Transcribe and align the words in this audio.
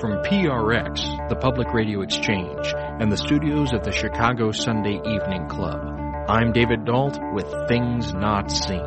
from 0.00 0.22
PRX, 0.22 1.28
the 1.28 1.34
Public 1.34 1.72
Radio 1.72 2.02
Exchange, 2.02 2.72
and 3.00 3.10
the 3.10 3.16
studios 3.16 3.72
of 3.72 3.82
the 3.82 3.90
Chicago 3.90 4.52
Sunday 4.52 4.94
Evening 4.94 5.48
Club. 5.48 5.80
I'm 6.28 6.52
David 6.52 6.84
Dault 6.84 7.18
with 7.32 7.46
Things 7.66 8.12
Not 8.12 8.50
Seen. 8.52 8.78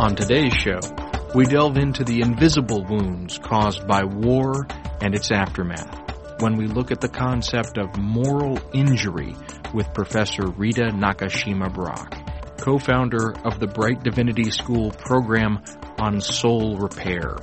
On 0.00 0.16
today's 0.16 0.54
show, 0.54 0.80
we 1.36 1.44
delve 1.44 1.76
into 1.76 2.02
the 2.02 2.22
invisible 2.22 2.84
wounds 2.84 3.38
caused 3.38 3.86
by 3.86 4.02
war 4.02 4.66
and 5.00 5.14
its 5.14 5.30
aftermath 5.30 5.99
when 6.40 6.56
we 6.56 6.66
look 6.66 6.90
at 6.90 7.00
the 7.00 7.08
concept 7.08 7.76
of 7.76 7.98
moral 7.98 8.58
injury 8.72 9.34
with 9.74 9.92
Professor 9.92 10.46
Rita 10.46 10.90
Nakashima 10.90 11.72
Brock, 11.72 12.16
co-founder 12.58 13.36
of 13.44 13.60
the 13.60 13.66
Brite 13.66 14.02
Divinity 14.02 14.50
School 14.50 14.90
program 14.90 15.62
on 15.98 16.20
soul 16.20 16.78
repair. 16.78 17.36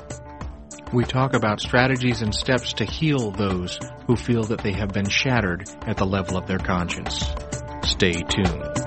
We 0.93 1.03
talk 1.03 1.33
about 1.33 1.59
strategies 1.59 2.21
and 2.21 2.33
steps 2.33 2.73
to 2.73 2.85
heal 2.85 3.31
those 3.31 3.79
who 4.07 4.15
feel 4.15 4.43
that 4.45 4.61
they 4.61 4.73
have 4.73 4.89
been 4.89 5.09
shattered 5.09 5.69
at 5.85 5.97
the 5.97 6.05
level 6.05 6.37
of 6.37 6.47
their 6.47 6.59
conscience. 6.59 7.23
Stay 7.83 8.13
tuned. 8.13 8.86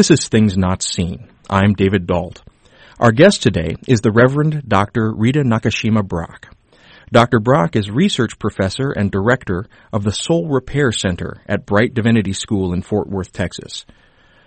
This 0.00 0.10
is 0.10 0.28
Things 0.28 0.56
Not 0.56 0.82
Seen. 0.82 1.28
I'm 1.50 1.74
David 1.74 2.06
Dault. 2.06 2.40
Our 2.98 3.12
guest 3.12 3.42
today 3.42 3.76
is 3.86 4.00
the 4.00 4.10
Reverend 4.10 4.62
Dr. 4.66 5.12
Rita 5.12 5.40
Nakashima 5.40 6.02
Brock. 6.02 6.56
Dr. 7.12 7.38
Brock 7.38 7.76
is 7.76 7.90
research 7.90 8.38
professor 8.38 8.92
and 8.92 9.10
director 9.10 9.66
of 9.92 10.02
the 10.02 10.10
Soul 10.10 10.48
Repair 10.48 10.90
Center 10.90 11.42
at 11.46 11.66
Brite 11.66 11.92
Divinity 11.92 12.32
School 12.32 12.72
in 12.72 12.80
Fort 12.80 13.10
Worth, 13.10 13.30
Texas. 13.30 13.84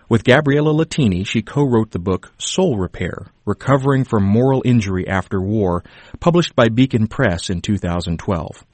With 0.09 0.23
Gabriella 0.23 0.73
Lettini, 0.73 1.23
she 1.23 1.43
co-wrote 1.43 1.91
the 1.91 1.99
book 1.99 2.33
Soul 2.39 2.79
Repair, 2.79 3.27
Recovering 3.45 4.05
from 4.05 4.23
Moral 4.23 4.63
Injury 4.65 5.07
After 5.07 5.39
War, 5.39 5.83
published 6.19 6.55
by 6.55 6.69
Beacon 6.69 7.05
Press 7.05 7.51
in 7.51 7.61
2012. 7.61 8.65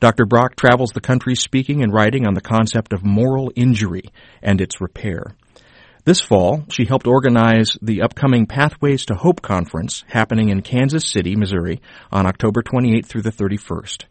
Dr. 0.00 0.24
Brock 0.24 0.56
travels 0.56 0.92
the 0.92 1.02
country 1.02 1.34
speaking 1.34 1.82
and 1.82 1.92
writing 1.92 2.26
on 2.26 2.32
the 2.32 2.40
concept 2.40 2.94
of 2.94 3.04
moral 3.04 3.52
injury 3.54 4.04
and 4.40 4.62
its 4.62 4.80
repair. 4.80 5.36
This 6.06 6.20
fall, 6.20 6.64
she 6.68 6.84
helped 6.84 7.08
organize 7.08 7.76
the 7.82 8.02
upcoming 8.02 8.46
Pathways 8.46 9.06
to 9.06 9.16
Hope 9.16 9.42
conference 9.42 10.04
happening 10.06 10.50
in 10.50 10.62
Kansas 10.62 11.10
City, 11.10 11.34
Missouri 11.34 11.80
on 12.12 12.26
October 12.26 12.62
28th 12.62 13.06
through 13.06 13.22
the 13.22 13.32
31st. 13.32 14.04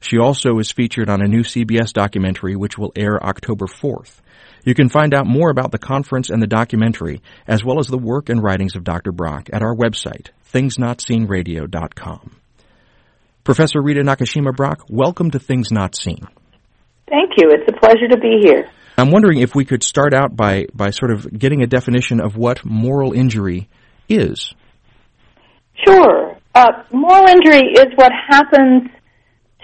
She 0.00 0.16
also 0.16 0.60
is 0.60 0.70
featured 0.70 1.10
on 1.10 1.20
a 1.20 1.26
new 1.26 1.40
CBS 1.40 1.92
documentary 1.92 2.54
which 2.54 2.78
will 2.78 2.92
air 2.94 3.20
October 3.20 3.66
4th. 3.66 4.20
You 4.64 4.74
can 4.74 4.88
find 4.88 5.12
out 5.12 5.26
more 5.26 5.50
about 5.50 5.72
the 5.72 5.78
conference 5.78 6.30
and 6.30 6.40
the 6.40 6.46
documentary, 6.46 7.20
as 7.48 7.64
well 7.64 7.80
as 7.80 7.88
the 7.88 7.98
work 7.98 8.28
and 8.28 8.40
writings 8.40 8.76
of 8.76 8.84
Dr. 8.84 9.10
Brock 9.10 9.48
at 9.52 9.60
our 9.60 9.74
website, 9.74 10.28
thingsnotseenradio.com. 10.54 12.36
Professor 13.42 13.82
Rita 13.82 14.02
Nakashima 14.02 14.54
Brock, 14.54 14.84
welcome 14.88 15.32
to 15.32 15.40
Things 15.40 15.72
Not 15.72 15.96
Seen. 15.96 16.28
Thank 17.08 17.32
you. 17.38 17.50
It's 17.50 17.68
a 17.68 17.80
pleasure 17.80 18.06
to 18.08 18.18
be 18.18 18.38
here. 18.40 18.70
I'm 19.00 19.10
wondering 19.10 19.40
if 19.40 19.54
we 19.54 19.64
could 19.64 19.82
start 19.82 20.12
out 20.12 20.36
by, 20.36 20.66
by 20.74 20.90
sort 20.90 21.10
of 21.10 21.38
getting 21.38 21.62
a 21.62 21.66
definition 21.66 22.20
of 22.20 22.36
what 22.36 22.64
moral 22.64 23.12
injury 23.12 23.68
is. 24.08 24.54
Sure. 25.86 26.36
Uh, 26.54 26.82
moral 26.92 27.26
injury 27.28 27.72
is 27.72 27.86
what 27.94 28.12
happens 28.28 28.90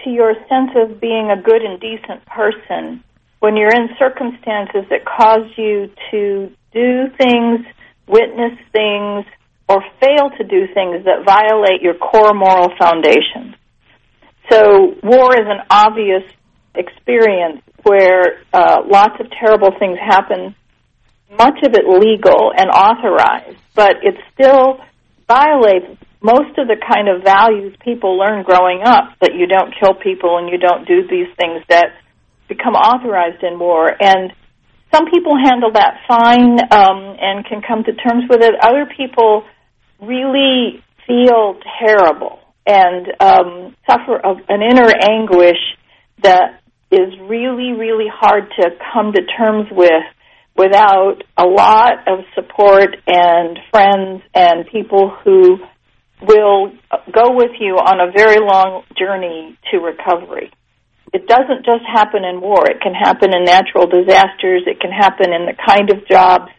to 0.03 0.09
your 0.09 0.33
sense 0.49 0.71
of 0.75 0.99
being 0.99 1.29
a 1.31 1.41
good 1.41 1.61
and 1.61 1.79
decent 1.79 2.25
person 2.25 3.03
when 3.39 3.55
you're 3.55 3.73
in 3.73 3.89
circumstances 3.99 4.83
that 4.89 5.05
cause 5.05 5.51
you 5.57 5.89
to 6.11 6.49
do 6.73 7.03
things, 7.17 7.65
witness 8.07 8.57
things, 8.71 9.25
or 9.69 9.83
fail 10.01 10.29
to 10.37 10.43
do 10.43 10.65
things 10.73 11.03
that 11.05 11.25
violate 11.25 11.81
your 11.81 11.93
core 11.95 12.33
moral 12.33 12.69
foundation. 12.79 13.55
So 14.49 14.95
war 15.03 15.35
is 15.35 15.45
an 15.45 15.67
obvious 15.69 16.23
experience 16.77 17.61
where 17.83 18.41
uh, 18.53 18.81
lots 18.85 19.19
of 19.19 19.27
terrible 19.31 19.71
things 19.79 19.97
happen, 19.99 20.55
much 21.37 21.57
of 21.63 21.73
it 21.73 21.85
legal 21.87 22.51
and 22.55 22.69
authorized, 22.69 23.59
but 23.75 23.97
it 24.03 24.15
still 24.33 24.79
violates 25.27 25.99
most 26.21 26.57
of 26.57 26.67
the 26.67 26.77
kind 26.77 27.07
of 27.07 27.23
values 27.23 27.75
people 27.83 28.17
learn 28.17 28.43
growing 28.43 28.81
up 28.83 29.13
that 29.21 29.35
you 29.35 29.45
don't 29.45 29.73
kill 29.79 29.93
people 29.93 30.37
and 30.37 30.49
you 30.49 30.57
don't 30.57 30.87
do 30.87 31.07
these 31.07 31.27
things 31.37 31.61
that 31.69 31.93
become 32.47 32.73
authorized 32.73 33.43
in 33.43 33.59
war. 33.59 33.91
And 33.99 34.33
some 34.93 35.05
people 35.11 35.37
handle 35.37 35.71
that 35.73 35.99
fine 36.07 36.57
um, 36.71 37.15
and 37.19 37.45
can 37.45 37.61
come 37.61 37.83
to 37.83 37.93
terms 37.93 38.23
with 38.29 38.41
it. 38.41 38.55
Other 38.61 38.87
people 38.97 39.43
really 40.01 40.83
feel 41.05 41.59
terrible 41.79 42.39
and 42.65 43.07
um, 43.19 43.75
suffer 43.89 44.19
an 44.49 44.61
inner 44.61 44.91
anguish 45.09 45.59
that 46.23 46.61
is 46.91 47.13
really, 47.19 47.73
really 47.73 48.07
hard 48.11 48.49
to 48.59 48.69
come 48.93 49.13
to 49.13 49.21
terms 49.37 49.67
with 49.71 50.03
without 50.55 51.21
a 51.37 51.45
lot 51.45 52.07
of 52.07 52.25
support 52.33 52.97
and 53.05 53.59
friends 53.69 54.23
and 54.33 54.65
people 54.71 55.15
who 55.23 55.59
will 56.21 56.71
go 57.13 57.35
with 57.35 57.51
you 57.59 57.75
on 57.75 58.01
a 58.01 58.11
very 58.11 58.39
long 58.39 58.83
journey 58.97 59.55
to 59.69 59.77
recovery. 59.77 60.51
It 61.13 61.27
doesn't 61.27 61.63
just 61.63 61.85
happen 61.85 62.25
in 62.25 62.41
war. 62.41 62.65
It 62.65 62.81
can 62.81 62.93
happen 62.93 63.35
in 63.35 63.45
natural 63.45 63.85
disasters. 63.85 64.63
It 64.65 64.79
can 64.79 64.91
happen 64.91 65.31
in 65.31 65.45
the 65.45 65.53
kind 65.53 65.91
of 65.91 66.07
jobs 66.07 66.51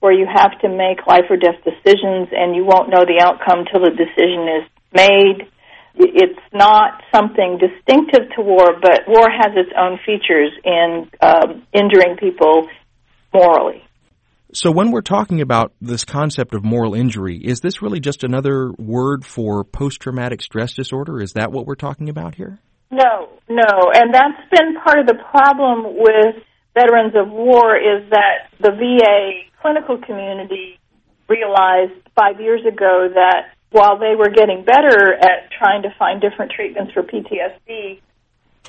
where 0.00 0.12
you 0.12 0.26
have 0.26 0.58
to 0.60 0.68
make 0.68 1.06
life 1.06 1.28
or 1.30 1.36
death 1.36 1.62
decisions 1.62 2.28
and 2.32 2.56
you 2.56 2.64
won't 2.64 2.90
know 2.90 3.04
the 3.04 3.22
outcome 3.22 3.64
till 3.70 3.84
the 3.84 3.94
decision 3.94 4.48
is 4.48 4.66
made 4.92 5.46
it's 5.94 6.40
not 6.52 7.02
something 7.14 7.58
distinctive 7.58 8.30
to 8.36 8.42
war, 8.42 8.80
but 8.80 9.02
war 9.06 9.28
has 9.30 9.52
its 9.56 9.70
own 9.78 9.98
features 10.04 10.50
in 10.64 11.10
um, 11.20 11.66
injuring 11.72 12.16
people 12.18 12.68
morally. 13.32 13.84
So, 14.54 14.70
when 14.70 14.90
we're 14.90 15.00
talking 15.00 15.40
about 15.40 15.72
this 15.80 16.04
concept 16.04 16.54
of 16.54 16.62
moral 16.62 16.94
injury, 16.94 17.38
is 17.38 17.60
this 17.60 17.80
really 17.80 18.00
just 18.00 18.22
another 18.22 18.70
word 18.72 19.24
for 19.24 19.64
post 19.64 20.00
traumatic 20.00 20.42
stress 20.42 20.74
disorder? 20.74 21.22
Is 21.22 21.32
that 21.32 21.52
what 21.52 21.66
we're 21.66 21.74
talking 21.74 22.10
about 22.10 22.34
here? 22.34 22.58
No, 22.90 23.30
no. 23.48 23.90
And 23.94 24.12
that's 24.12 24.48
been 24.50 24.76
part 24.84 24.98
of 24.98 25.06
the 25.06 25.16
problem 25.30 25.96
with 25.96 26.44
veterans 26.74 27.14
of 27.16 27.30
war 27.30 27.76
is 27.76 28.08
that 28.10 28.52
the 28.60 28.72
VA 28.72 29.48
clinical 29.62 29.98
community 29.98 30.78
realized 31.28 31.92
five 32.14 32.38
years 32.38 32.60
ago 32.60 33.08
that 33.14 33.56
while 33.72 33.98
they 33.98 34.14
were 34.16 34.28
getting 34.28 34.64
better 34.64 35.14
at 35.14 35.50
trying 35.50 35.82
to 35.82 35.94
find 35.98 36.20
different 36.20 36.52
treatments 36.52 36.92
for 36.92 37.02
PTSD, 37.02 38.00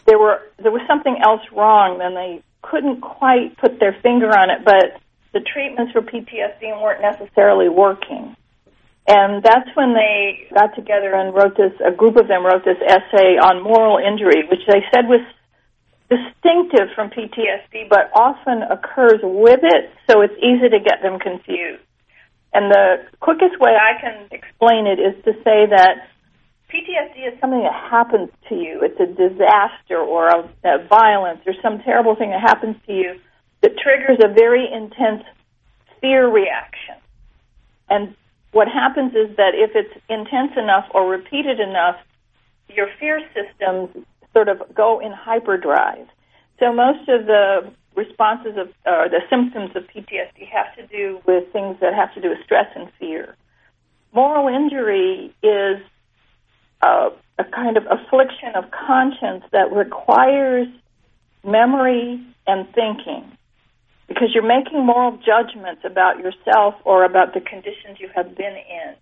there 0.06 0.18
were 0.18 0.42
there 0.58 0.72
was 0.72 0.82
something 0.88 1.16
else 1.24 1.42
wrong, 1.52 2.02
and 2.02 2.16
they 2.16 2.42
couldn't 2.62 3.02
quite 3.02 3.56
put 3.58 3.80
their 3.80 3.96
finger 4.02 4.28
on 4.28 4.50
it. 4.50 4.66
But 4.66 5.00
the 5.34 5.42
treatments 5.42 5.92
for 5.92 6.02
PTSD 6.02 6.82
weren't 6.82 7.02
necessarily 7.02 7.70
working, 7.70 8.36
and 9.08 9.44
that's 9.44 9.70
when 9.76 9.94
they 9.94 10.48
got 10.54 10.76
together 10.76 11.14
and 11.14 11.36
wrote 11.36 11.56
this. 11.56 11.74
A 11.86 11.92
group 11.92 12.16
of 12.16 12.28
them 12.28 12.46
wrote 12.46 12.66
this 12.66 12.80
essay 12.82 13.38
on 13.38 13.64
moral 13.64 14.00
injury, 14.00 14.48
which 14.50 14.66
they 14.68 14.84
said 14.94 15.08
was 15.08 15.22
distinctive 16.10 16.90
from 16.96 17.10
PTSD, 17.10 17.90
but 17.90 18.12
often 18.14 18.64
occurs 18.64 19.20
with 19.24 19.60
it, 19.64 19.92
so 20.10 20.22
it's 20.22 20.36
easy 20.38 20.70
to 20.70 20.80
get 20.80 21.02
them 21.02 21.20
confused. 21.20 21.82
And 22.54 22.72
the 22.72 23.06
quickest 23.20 23.60
way 23.60 23.72
I 23.76 24.00
can 24.00 24.28
explain 24.32 24.86
it 24.86 25.00
is 25.00 25.16
to 25.26 25.34
say 25.44 25.66
that 25.66 26.08
PTSD 26.70 27.34
is 27.34 27.40
something 27.40 27.62
that 27.62 27.90
happens 27.90 28.30
to 28.50 28.56
you. 28.56 28.82
It's 28.82 29.00
a 29.00 29.06
disaster 29.06 29.98
or 29.98 30.28
a, 30.28 30.50
a 30.64 30.88
violence 30.88 31.42
or 31.46 31.54
some 31.62 31.82
terrible 31.82 32.16
thing 32.16 32.30
that 32.30 32.42
happens 32.42 32.76
to 32.88 32.94
you 32.94 33.20
that 33.62 33.78
triggers 33.78 34.20
a 34.24 34.28
very 34.28 34.68
intense 34.72 35.24
fear 36.02 36.28
reaction. 36.28 36.96
And 37.90 38.16
what 38.52 38.68
happens 38.68 39.14
is 39.14 39.36
that 39.38 39.54
if 39.56 39.72
it's 39.76 39.94
intense 40.10 40.52
enough 40.58 40.86
or 40.94 41.10
repeated 41.10 41.60
enough, 41.60 41.96
your 42.70 42.88
fear 43.00 43.22
systems 43.34 44.06
sort 44.34 44.50
of 44.50 44.62
go 44.76 45.00
in 45.00 45.12
hyperdrive. 45.12 46.08
So 46.60 46.74
most 46.74 47.08
of 47.08 47.26
the 47.26 47.72
responses 47.96 48.58
of 48.58 48.70
or 48.86 49.10
the 49.10 49.22
symptoms 49.30 49.76
of 49.76 49.84
PTSD 49.84 50.48
have 50.50 50.76
to 50.76 50.88
do 50.88 51.20
with 51.26 51.52
things 51.52 51.78
that 51.82 51.94
have 51.94 52.14
to 52.16 52.22
do 52.22 52.30
with 52.30 52.40
stress 52.44 52.68
and 52.76 52.90
fear. 53.00 53.36
Moral 54.14 54.48
injury 54.48 55.34
is 55.42 55.82
a, 56.82 57.10
a 57.40 57.44
kind 57.44 57.78
of 57.78 57.84
affliction 57.90 58.56
of 58.56 58.66
conscience 58.72 59.44
that 59.52 59.72
requires 59.72 60.68
memory 61.44 62.22
and 62.48 62.68
thinking 62.74 63.38
because 64.08 64.30
you're 64.34 64.46
making 64.46 64.86
moral 64.86 65.18
judgments 65.18 65.82
about 65.84 66.20
yourself 66.20 66.76
or 66.84 67.04
about 67.04 67.34
the 67.34 67.40
conditions 67.40 67.98
you 68.00 68.10
have 68.16 68.36
been 68.36 68.56
in. 68.56 68.96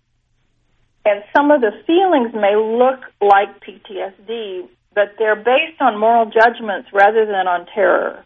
And 1.04 1.24
some 1.34 1.50
of 1.50 1.60
the 1.60 1.72
feelings 1.86 2.32
may 2.32 2.54
look 2.54 3.00
like 3.20 3.60
PTSD, 3.60 4.68
but 4.94 5.14
they're 5.18 5.36
based 5.36 5.80
on 5.80 5.98
moral 5.98 6.26
judgments 6.26 6.88
rather 6.92 7.26
than 7.26 7.48
on 7.48 7.66
terror. 7.74 8.24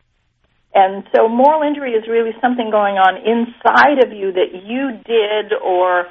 And 0.77 1.09
so 1.17 1.27
moral 1.27 1.63
injury 1.67 1.93
is 1.93 2.05
really 2.07 2.37
something 2.43 2.69
going 2.71 2.97
on 3.01 3.17
inside 3.17 4.05
of 4.05 4.13
you 4.13 4.31
that 4.33 4.53
you 4.53 5.01
did 5.09 5.57
or 5.57 6.05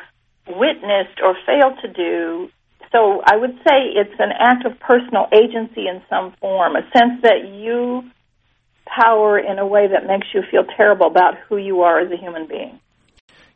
witnessed 0.47 1.21
or 1.21 1.38
failed 1.45 1.77
to 1.83 1.94
do. 1.94 2.50
So 2.91 3.21
I 3.23 3.38
would 3.38 3.53
say 3.62 3.94
it's 3.94 4.17
an 4.17 4.31
act 4.33 4.65
of 4.65 4.79
personal 4.79 5.27
agency 5.31 5.85
in 5.85 6.01
some 6.09 6.33
form, 6.41 6.75
a 6.75 6.81
sense 6.97 7.21
that 7.21 7.45
you 7.45 8.09
power 8.88 9.38
in 9.38 9.59
a 9.59 9.67
way 9.67 9.85
that 9.88 10.07
makes 10.07 10.27
you 10.33 10.41
feel 10.50 10.63
terrible 10.75 11.06
about 11.06 11.35
who 11.47 11.57
you 11.57 11.81
are 11.81 12.00
as 12.00 12.12
a 12.12 12.17
human 12.17 12.47
being. 12.47 12.79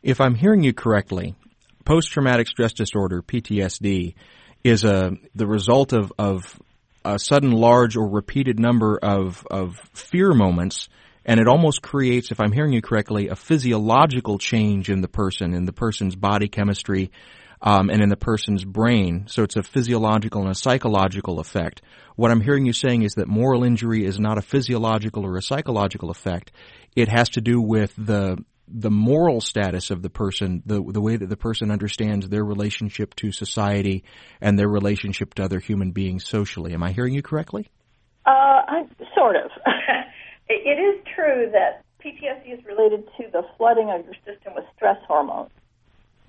If 0.04 0.22
I'm 0.22 0.36
hearing 0.36 0.64
you 0.64 0.74
correctly, 0.74 1.34
post 1.86 2.12
traumatic 2.12 2.48
stress 2.48 2.74
disorder, 2.74 3.24
PTSD, 3.24 4.14
is 4.64 4.84
a 4.84 5.14
the 5.34 5.48
result 5.48 5.92
of, 5.92 6.14
of 6.20 6.60
a 7.16 7.20
sudden 7.20 7.52
large 7.52 7.96
or 7.96 8.08
repeated 8.08 8.60
number 8.60 8.98
of, 9.02 9.46
of 9.50 9.78
fear 9.94 10.34
moments 10.34 10.90
and 11.26 11.40
it 11.40 11.48
almost 11.48 11.84
creates, 11.84 12.32
if 12.32 12.40
I'm 12.40 12.52
hearing 12.52 12.74
you 12.74 12.82
correctly, 12.82 13.28
a 13.28 13.36
physiological 13.36 14.40
change 14.40 14.90
in 14.90 15.02
the 15.02 15.08
person, 15.08 15.54
in 15.54 15.66
the 15.66 15.74
person's 15.74 16.16
body 16.16 16.48
chemistry, 16.48 17.12
um, 17.62 17.90
and 17.90 18.02
in 18.02 18.10
the 18.10 18.18
person's 18.18 18.64
brain. 18.64 19.26
So 19.28 19.44
it's 19.44 19.56
a 19.56 19.62
physiological 19.62 20.42
and 20.42 20.50
a 20.50 20.56
psychological 20.56 21.40
effect. 21.40 21.82
What 22.16 22.32
I'm 22.32 22.42
hearing 22.42 22.66
you 22.66 22.74
saying 22.74 23.04
is 23.04 23.14
that 23.14 23.28
moral 23.28 23.64
injury 23.64 24.06
is 24.06 24.20
not 24.20 24.38
a 24.38 24.42
physiological 24.42 25.26
or 25.26 25.38
a 25.38 25.42
psychological 25.42 26.10
effect. 26.10 26.52
It 26.96 27.10
has 27.10 27.30
to 27.30 27.42
do 27.42 27.62
with 27.62 27.94
the 27.96 28.44
the 28.72 28.92
moral 28.92 29.42
status 29.42 29.90
of 29.90 30.02
the 30.02 30.10
person, 30.10 30.62
the 30.66 30.82
the 30.82 31.02
way 31.02 31.16
that 31.16 31.28
the 31.28 31.38
person 31.38 31.72
understands 31.72 32.30
their 32.30 32.44
relationship 32.44 33.16
to 33.16 33.32
society 33.32 34.04
and 34.42 34.58
their 34.58 34.68
relationship 34.68 35.34
to 35.36 35.44
other 35.44 35.60
human 35.60 35.92
beings 35.92 36.26
socially. 36.26 36.74
Am 36.74 36.84
I 36.84 36.92
hearing 36.92 37.14
you 37.14 37.22
correctly? 37.22 37.70
Uh, 38.26 38.62
I, 38.68 38.86
sort 39.16 39.36
of. 39.36 39.52
it, 40.50 40.80
is 40.80 41.04
true 41.16 41.50
that 41.52 41.84
PTSD 42.04 42.60
is 42.60 42.66
related 42.66 43.06
to 43.18 43.26
the 43.32 43.44
flooding 43.58 43.90
of 43.90 44.06
your 44.06 44.16
system 44.26 44.54
with 44.56 44.66
stress 44.76 44.98
hormones, 45.08 45.52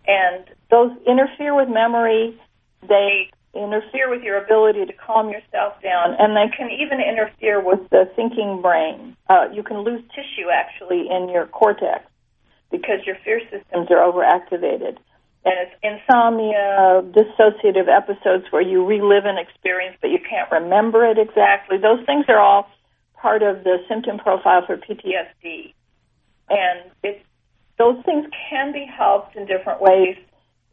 and 0.06 0.44
those 0.70 0.92
interfere 1.06 1.54
with 1.54 1.68
memory. 1.68 2.40
They 2.88 3.30
interfere 3.52 4.08
with 4.08 4.22
your 4.22 4.42
ability 4.42 4.86
to 4.86 4.92
calm 4.94 5.28
yourself 5.28 5.74
down, 5.82 6.16
and 6.18 6.36
they 6.36 6.54
can 6.56 6.70
even 6.70 7.00
interfere 7.00 7.62
with 7.62 7.80
the 7.90 8.08
thinking 8.16 8.62
brain. 8.62 9.16
Uh, 9.28 9.46
you 9.52 9.62
can 9.62 9.78
lose 9.78 10.00
tissue 10.14 10.48
actually 10.50 11.08
in 11.10 11.28
your 11.28 11.46
cortex 11.46 12.09
because 12.70 13.00
your 13.06 13.16
fear 13.24 13.40
systems 13.50 13.88
are 13.90 13.98
overactivated. 13.98 14.98
And 15.42 15.54
it's 15.56 15.74
insomnia, 15.82 17.02
dissociative 17.16 17.88
episodes 17.88 18.44
where 18.50 18.62
you 18.62 18.84
relive 18.84 19.24
an 19.24 19.38
experience 19.38 19.96
but 20.00 20.10
you 20.10 20.18
can't 20.18 20.50
remember 20.50 21.04
it 21.06 21.18
exactly. 21.18 21.78
Those 21.78 22.04
things 22.04 22.26
are 22.28 22.38
all 22.38 22.68
part 23.14 23.42
of 23.42 23.64
the 23.64 23.78
symptom 23.88 24.18
profile 24.18 24.64
for 24.66 24.76
PTSD. 24.76 25.72
And 26.48 26.90
it, 27.02 27.24
those 27.78 28.02
things 28.04 28.26
can 28.50 28.72
be 28.72 28.84
helped 28.84 29.36
in 29.36 29.46
different 29.46 29.80
ways, 29.80 30.16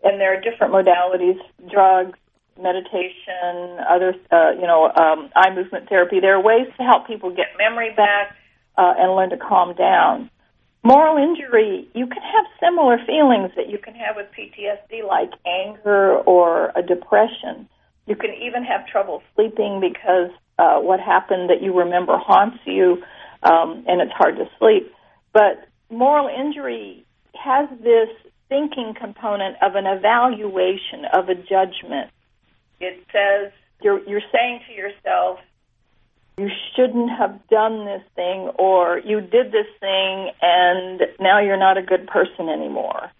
and 0.03 0.19
there 0.19 0.37
are 0.37 0.41
different 0.41 0.73
modalities, 0.73 1.39
drugs, 1.71 2.17
meditation, 2.59 3.77
other, 3.87 4.15
uh, 4.31 4.51
you 4.51 4.65
know, 4.65 4.91
um, 4.95 5.29
eye 5.35 5.53
movement 5.53 5.87
therapy. 5.89 6.19
There 6.19 6.35
are 6.35 6.41
ways 6.41 6.67
to 6.77 6.83
help 6.83 7.07
people 7.07 7.29
get 7.29 7.47
memory 7.57 7.93
back 7.95 8.35
uh, 8.77 8.93
and 8.97 9.15
learn 9.15 9.29
to 9.29 9.37
calm 9.37 9.75
down. 9.75 10.29
Moral 10.83 11.17
injury, 11.17 11.87
you 11.93 12.07
can 12.07 12.21
have 12.21 12.45
similar 12.61 12.97
feelings 13.05 13.51
that 13.55 13.69
you 13.69 13.77
can 13.77 13.93
have 13.95 14.15
with 14.15 14.27
PTSD, 14.31 15.05
like 15.05 15.31
anger 15.45 16.15
or 16.17 16.71
a 16.75 16.81
depression. 16.81 17.67
You 18.05 18.15
can 18.15 18.33
even 18.41 18.63
have 18.63 18.87
trouble 18.87 19.21
sleeping 19.35 19.81
because 19.81 20.31
uh, 20.59 20.79
what 20.79 20.99
happened 20.99 21.49
that 21.49 21.61
you 21.61 21.77
remember 21.77 22.17
haunts 22.17 22.59
you, 22.65 23.03
um, 23.43 23.83
and 23.87 24.01
it's 24.01 24.13
hard 24.13 24.37
to 24.37 24.45
sleep. 24.59 24.93
But 25.33 25.67
moral 25.89 26.29
injury 26.29 27.05
has 27.33 27.69
this 27.81 28.09
thinking 28.49 28.93
component 28.99 29.57
of 29.61 29.75
an 29.75 29.85
evaluation, 29.85 31.05
of 31.13 31.29
a 31.29 31.35
judgment. 31.35 32.11
It 32.79 33.03
says 33.11 33.51
you're, 33.81 34.07
you're 34.07 34.21
saying 34.31 34.61
to 34.67 34.73
yourself, 34.73 35.39
you 36.37 36.49
shouldn't 36.75 37.09
have 37.09 37.39
done 37.49 37.85
this 37.85 38.03
thing, 38.15 38.49
or 38.59 38.99
you 38.99 39.21
did 39.21 39.51
this 39.51 39.67
thing, 39.79 40.31
and 40.41 41.01
now 41.19 41.39
you're 41.39 41.57
not 41.57 41.77
a 41.77 41.81
good 41.81 42.07
person 42.07 42.49
anymore. 42.49 43.11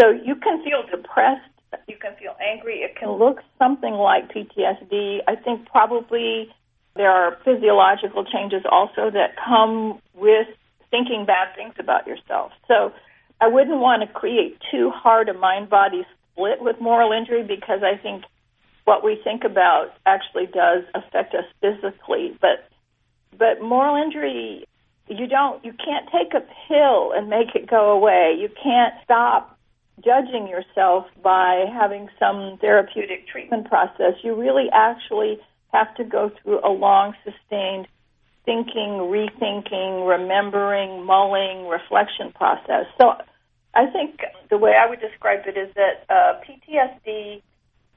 So 0.00 0.10
you 0.10 0.36
can 0.36 0.62
feel 0.62 0.84
depressed, 0.88 1.50
you 1.88 1.96
can 1.96 2.14
feel 2.16 2.36
angry. 2.40 2.78
It 2.78 2.96
can 2.96 3.10
look 3.10 3.38
something 3.58 3.94
like 3.94 4.32
PTSD. 4.32 5.20
I 5.26 5.36
think 5.36 5.68
probably 5.68 6.48
there 6.94 7.10
are 7.10 7.36
physiological 7.44 8.24
changes 8.24 8.62
also 8.70 9.10
that 9.10 9.36
come 9.36 10.00
with 10.14 10.46
thinking 10.90 11.26
bad 11.26 11.54
things 11.54 11.74
about 11.78 12.06
yourself. 12.06 12.52
So 12.68 12.92
I 13.40 13.48
wouldn't 13.48 13.80
want 13.80 14.02
to 14.02 14.08
create 14.08 14.58
too 14.70 14.90
hard 14.90 15.28
a 15.28 15.34
mind 15.34 15.68
body 15.68 16.06
split 16.32 16.60
with 16.60 16.80
moral 16.80 17.12
injury 17.12 17.42
because 17.42 17.80
I 17.82 18.00
think 18.00 18.24
what 18.86 19.04
we 19.04 19.20
think 19.22 19.44
about 19.44 19.92
actually 20.06 20.46
does 20.46 20.84
affect 20.94 21.34
us 21.34 21.44
physically. 21.60 22.36
But 22.40 22.70
but 23.36 23.60
moral 23.60 24.02
injury, 24.02 24.64
you 25.08 25.26
don't, 25.26 25.62
you 25.62 25.72
can't 25.72 26.08
take 26.10 26.32
a 26.32 26.40
pill 26.40 27.12
and 27.12 27.28
make 27.28 27.54
it 27.54 27.68
go 27.68 27.90
away. 27.90 28.34
You 28.38 28.48
can't 28.48 28.94
stop 29.04 29.58
judging 30.02 30.48
yourself 30.48 31.06
by 31.22 31.66
having 31.70 32.08
some 32.18 32.58
therapeutic 32.60 33.28
treatment 33.28 33.68
process. 33.68 34.14
You 34.22 34.34
really 34.34 34.68
actually 34.72 35.38
have 35.72 35.94
to 35.96 36.04
go 36.04 36.30
through 36.42 36.60
a 36.64 36.70
long, 36.70 37.14
sustained 37.24 37.88
thinking, 38.44 39.10
rethinking, 39.10 40.08
remembering, 40.08 41.04
mulling, 41.04 41.66
reflection 41.66 42.32
process. 42.32 42.86
So 42.98 43.14
I 43.74 43.86
think 43.86 44.20
the 44.48 44.56
way 44.56 44.72
I 44.80 44.88
would 44.88 45.00
describe 45.00 45.40
it 45.46 45.58
is 45.58 45.74
that 45.74 46.06
uh, 46.08 46.40
PTSD 46.46 47.42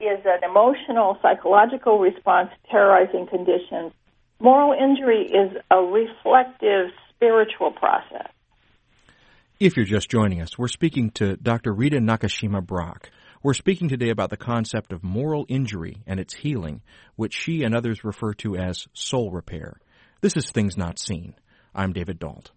is 0.00 0.24
an 0.24 0.48
emotional, 0.48 1.18
psychological 1.20 1.98
response 1.98 2.50
to 2.50 2.70
terrorizing 2.70 3.26
conditions. 3.26 3.92
Moral 4.40 4.72
injury 4.72 5.26
is 5.26 5.56
a 5.70 5.76
reflective 5.76 6.90
spiritual 7.14 7.72
process. 7.72 8.30
If 9.58 9.76
you're 9.76 9.84
just 9.84 10.08
joining 10.08 10.40
us, 10.40 10.58
we're 10.58 10.68
speaking 10.68 11.10
to 11.12 11.36
Dr. 11.36 11.74
Rita 11.74 11.98
Nakashima 11.98 12.64
Brock. 12.64 13.10
We're 13.42 13.52
speaking 13.52 13.90
today 13.90 14.08
about 14.08 14.30
the 14.30 14.38
concept 14.38 14.92
of 14.92 15.04
moral 15.04 15.44
injury 15.48 16.02
and 16.06 16.18
its 16.18 16.34
healing, 16.34 16.80
which 17.16 17.34
she 17.34 17.62
and 17.62 17.74
others 17.74 18.02
refer 18.02 18.32
to 18.34 18.56
as 18.56 18.86
soul 18.94 19.30
repair. 19.30 19.78
This 20.22 20.36
is 20.36 20.50
Things 20.50 20.78
Not 20.78 20.98
Seen. 20.98 21.34
I'm 21.74 21.92
David 21.92 22.18
Dault. 22.18 22.52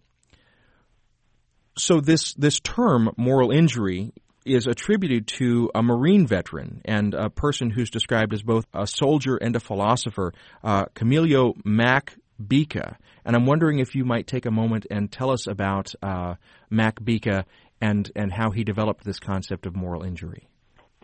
So 1.76 2.00
this 2.00 2.34
this 2.34 2.60
term 2.60 3.10
moral 3.16 3.50
injury 3.50 4.12
is 4.44 4.66
attributed 4.66 5.26
to 5.26 5.70
a 5.74 5.82
Marine 5.82 6.26
veteran 6.26 6.82
and 6.84 7.14
a 7.14 7.30
person 7.30 7.70
who's 7.70 7.90
described 7.90 8.32
as 8.32 8.42
both 8.42 8.66
a 8.74 8.86
soldier 8.86 9.36
and 9.36 9.56
a 9.56 9.60
philosopher, 9.60 10.32
uh, 10.62 10.84
Camillo 10.94 11.54
Mac 11.64 12.16
Bica. 12.44 12.96
And 13.24 13.34
I'm 13.34 13.46
wondering 13.46 13.78
if 13.78 13.94
you 13.94 14.04
might 14.04 14.26
take 14.26 14.46
a 14.46 14.50
moment 14.50 14.86
and 14.90 15.10
tell 15.10 15.30
us 15.30 15.46
about 15.46 15.94
uh, 16.02 16.34
Mac 16.68 17.02
Bica 17.02 17.46
and, 17.80 18.10
and 18.14 18.32
how 18.32 18.50
he 18.50 18.64
developed 18.64 19.04
this 19.04 19.18
concept 19.18 19.66
of 19.66 19.74
moral 19.74 20.02
injury. 20.02 20.48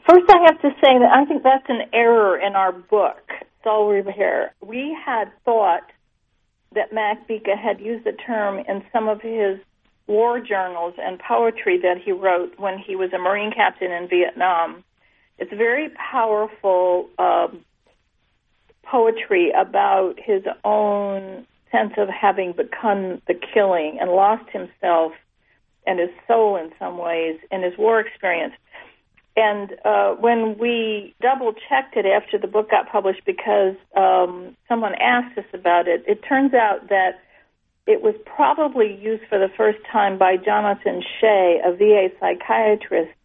First, 0.09 0.31
I 0.31 0.39
have 0.47 0.61
to 0.63 0.71
say 0.83 0.99
that 0.99 1.11
I 1.15 1.25
think 1.25 1.43
that's 1.43 1.69
an 1.69 1.91
error 1.93 2.39
in 2.39 2.55
our 2.57 2.73
book, 2.73 3.23
Soul 3.63 3.91
Repair. 3.91 4.55
We 4.61 4.97
had 5.07 5.27
thought 5.45 5.83
that 6.75 6.93
Mac 6.93 7.27
Bica 7.27 7.57
had 7.57 7.81
used 7.81 8.05
the 8.05 8.13
term 8.13 8.59
in 8.59 8.83
some 8.93 9.09
of 9.09 9.21
his 9.21 9.59
war 10.11 10.41
journals 10.41 10.95
and 10.99 11.21
poetry 11.21 11.79
that 11.79 11.97
he 12.05 12.11
wrote 12.11 12.53
when 12.59 12.77
he 12.79 12.97
was 12.97 13.13
a 13.13 13.19
Marine 13.19 13.53
captain 13.53 13.93
in 13.93 14.09
Vietnam. 14.09 14.83
It's 15.39 15.53
very 15.53 15.89
powerful 15.91 17.09
um, 17.17 17.65
poetry 18.83 19.53
about 19.53 20.19
his 20.19 20.43
own 20.65 21.47
sense 21.71 21.93
of 21.97 22.09
having 22.09 22.53
become 22.53 23.23
the 23.29 23.35
killing 23.55 23.99
and 24.01 24.11
lost 24.11 24.51
himself 24.51 25.13
and 25.87 26.01
his 26.01 26.11
soul 26.27 26.57
in 26.57 26.73
some 26.77 26.99
ways 26.99 27.39
in 27.53 27.63
his 27.63 27.79
war 27.79 28.01
experience. 28.01 28.55
And 29.37 29.77
uh, 29.85 30.15
when 30.15 30.59
we 30.59 31.15
double 31.23 31.55
checked 31.69 31.97
it 31.97 32.05
after 32.05 32.37
the 32.37 32.49
book 32.49 32.69
got 32.69 32.91
published 32.91 33.25
because 33.25 33.77
um, 33.97 34.57
someone 34.69 34.95
asked 34.97 35.39
us 35.39 35.45
about 35.55 35.87
it, 35.87 36.03
it 36.09 36.25
turns 36.29 36.53
out 36.53 36.89
that 36.89 37.21
it 37.87 38.03
was 38.03 38.15
probably 38.25 38.97
used 39.01 39.25
for 39.29 39.39
the 39.39 39.51
first 39.57 39.79
time 39.91 40.19
by 40.19 40.37
Jonathan 40.37 41.03
Shay, 41.21 41.61
a 41.65 41.73
VA 41.73 42.09
psychiatrist, 42.21 43.17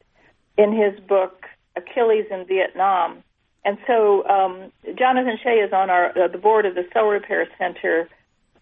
in 0.57 0.71
his 0.71 0.99
book 1.07 1.45
Achilles 1.75 2.25
in 2.31 2.45
Vietnam. 2.45 3.23
And 3.63 3.77
so 3.87 4.25
um, 4.27 4.71
Jonathan 4.97 5.37
Shay 5.43 5.57
is 5.57 5.73
on 5.73 5.89
our 5.89 6.17
uh, 6.17 6.27
the 6.27 6.37
board 6.37 6.65
of 6.65 6.75
the 6.75 6.87
Soul 6.93 7.09
Repair 7.09 7.47
Center 7.57 8.07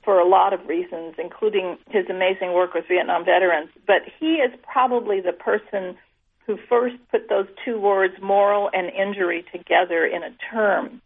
for 0.04 0.20
a 0.20 0.28
lot 0.28 0.54
of 0.54 0.66
reasons, 0.68 1.16
including 1.18 1.78
his 1.90 2.06
amazing 2.10 2.54
work 2.54 2.74
with 2.74 2.86
Vietnam 2.88 3.24
veterans. 3.24 3.70
But 3.86 4.02
he 4.20 4.36
is 4.36 4.52
probably 4.64 5.22
the 5.22 5.34
person 5.34 5.98
who 6.46 6.58
first 6.70 6.96
put 7.10 7.30
those 7.30 7.48
two 7.64 7.80
words, 7.80 8.16
moral 8.22 8.70
and 8.74 8.90
injury, 8.90 9.46
together 9.52 10.06
in 10.06 10.24
a 10.24 10.32
term. 10.52 11.02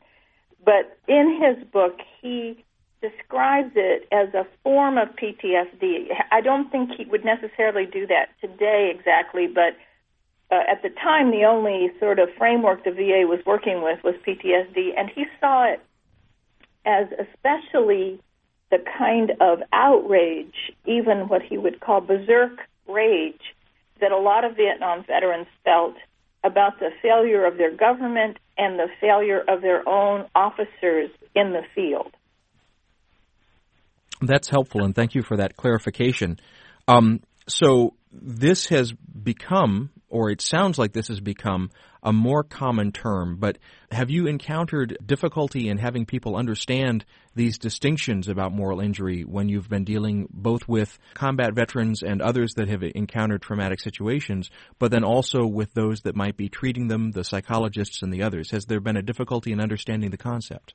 But 0.64 0.98
in 1.08 1.40
his 1.42 1.64
book, 1.68 1.98
he 2.22 2.64
describes 3.02 3.72
it 3.76 4.08
as 4.12 4.34
a 4.34 4.46
form 4.64 4.98
of 4.98 5.10
PTSD. 5.16 6.08
I 6.32 6.42
don't 6.42 6.72
think 6.72 6.92
he 6.98 7.06
would 7.06 7.24
necessarily 7.24 7.86
do 7.86 8.08
that 8.08 8.30
today 8.42 8.92
exactly, 8.98 9.48
but 9.48 9.78
uh, 10.50 10.64
at 10.70 10.82
the 10.82 10.90
time, 10.90 11.32
the 11.32 11.44
only 11.44 11.92
sort 12.00 12.20
of 12.20 12.30
framework 12.38 12.84
the 12.84 12.92
VA 12.92 13.28
was 13.28 13.40
working 13.46 13.84
with 13.84 14.04
was 14.04 14.16
PTSD, 14.26 14.98
and 14.98 15.10
he 15.10 15.26
saw 15.40 15.66
it 15.66 15.82
as 16.86 17.08
especially 17.20 18.20
the 18.72 18.80
kind 18.98 19.32
of 19.42 19.62
outrage, 19.74 20.74
even 20.86 21.28
what 21.28 21.42
he 21.42 21.58
would 21.58 21.80
call 21.80 22.02
berserk 22.02 22.60
rage, 22.88 23.42
that 24.00 24.12
a 24.12 24.18
lot 24.18 24.44
of 24.44 24.56
Vietnam 24.56 25.04
veterans 25.06 25.48
felt 25.64 25.96
about 26.44 26.80
the 26.80 26.92
failure 27.02 27.46
of 27.46 27.58
their 27.58 27.76
government 27.76 28.38
and 28.58 28.80
the 28.80 28.88
failure 29.02 29.44
of 29.48 29.62
their 29.62 29.88
own 29.88 30.26
officers 30.34 31.10
in 31.36 31.52
the 31.52 31.64
field. 31.76 32.12
That's 34.22 34.50
helpful, 34.50 34.84
and 34.84 34.96
thank 34.96 35.16
you 35.16 35.24
for 35.24 35.38
that 35.38 35.56
clarification. 35.56 36.40
Um, 36.88 37.22
so, 37.48 37.94
this 38.12 38.68
has 38.68 38.92
become 38.92 39.92
or 40.10 40.30
it 40.30 40.42
sounds 40.42 40.78
like 40.78 40.94
this 40.94 41.10
has 41.10 41.20
become 41.20 41.70
a 42.02 42.14
more 42.14 42.44
common 42.44 42.92
term, 42.92 43.38
but 43.38 43.58
have 43.92 44.10
you 44.10 44.28
encountered 44.28 44.98
difficulty 45.06 45.68
in 45.68 45.78
having 45.78 46.06
people 46.06 46.36
understand 46.36 47.04
these 47.36 47.58
distinctions 47.58 48.28
about 48.28 48.54
moral 48.54 48.80
injury 48.80 49.24
when 49.24 49.50
you've 49.50 49.68
been 49.68 49.84
dealing 49.84 50.28
both 50.32 50.68
with 50.68 50.98
combat 51.14 51.54
veterans 51.54 52.04
and 52.04 52.22
others 52.22 52.54
that 52.56 52.70
have 52.70 52.84
encountered 52.84 53.42
traumatic 53.42 53.82
situations, 53.82 54.50
but 54.80 54.92
then 54.92 55.04
also 55.04 55.46
with 55.46 55.74
those 55.74 56.02
that 56.02 56.16
might 56.16 56.38
be 56.38 56.50
treating 56.50 56.88
them, 56.88 57.12
the 57.12 57.24
psychologists 57.24 58.02
and 58.02 58.14
the 58.14 58.24
others? 58.24 58.52
Has 58.52 58.66
there 58.66 58.80
been 58.80 58.98
a 58.98 59.02
difficulty 59.02 59.52
in 59.52 59.60
understanding 59.60 60.12
the 60.12 60.18
concept? 60.18 60.74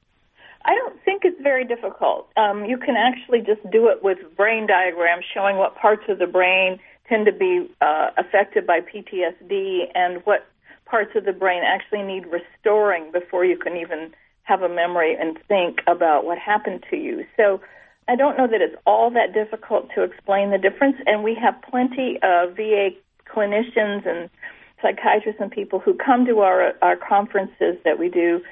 I 0.64 0.74
don't 0.74 1.02
think 1.04 1.22
it's 1.24 1.31
very 1.42 1.64
difficult. 1.64 2.28
Um, 2.36 2.64
you 2.64 2.78
can 2.78 2.96
actually 2.96 3.40
just 3.40 3.62
do 3.70 3.88
it 3.88 4.02
with 4.02 4.18
brain 4.36 4.66
diagrams 4.66 5.24
showing 5.32 5.56
what 5.56 5.76
parts 5.76 6.04
of 6.08 6.18
the 6.18 6.26
brain 6.26 6.78
tend 7.08 7.26
to 7.26 7.32
be 7.32 7.68
uh, 7.80 8.10
affected 8.16 8.66
by 8.66 8.80
PTSD 8.80 9.90
and 9.94 10.22
what 10.24 10.46
parts 10.86 11.12
of 11.16 11.24
the 11.24 11.32
brain 11.32 11.62
actually 11.64 12.02
need 12.02 12.24
restoring 12.26 13.10
before 13.12 13.44
you 13.44 13.56
can 13.56 13.76
even 13.76 14.12
have 14.44 14.62
a 14.62 14.68
memory 14.68 15.16
and 15.18 15.38
think 15.48 15.80
about 15.86 16.24
what 16.24 16.38
happened 16.38 16.84
to 16.90 16.96
you. 16.96 17.24
So 17.36 17.60
I 18.08 18.16
don't 18.16 18.36
know 18.36 18.46
that 18.46 18.60
it's 18.60 18.76
all 18.86 19.10
that 19.10 19.32
difficult 19.32 19.88
to 19.94 20.02
explain 20.02 20.50
the 20.50 20.58
difference, 20.58 20.96
and 21.06 21.22
we 21.22 21.34
have 21.34 21.54
plenty 21.62 22.18
of 22.22 22.56
VA 22.56 22.90
clinicians 23.26 24.06
and 24.06 24.28
psychiatrists 24.82 25.40
and 25.40 25.50
people 25.50 25.78
who 25.78 25.94
come 25.94 26.26
to 26.26 26.40
our 26.40 26.72
our 26.82 26.96
conferences 26.96 27.76
that 27.84 27.98
we 27.98 28.08
do 28.08 28.42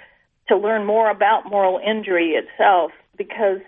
to 0.51 0.57
learn 0.57 0.85
more 0.85 1.11
about 1.11 1.49
moral 1.49 1.79
injury 1.79 2.33
itself 2.33 2.91
because 3.17 3.61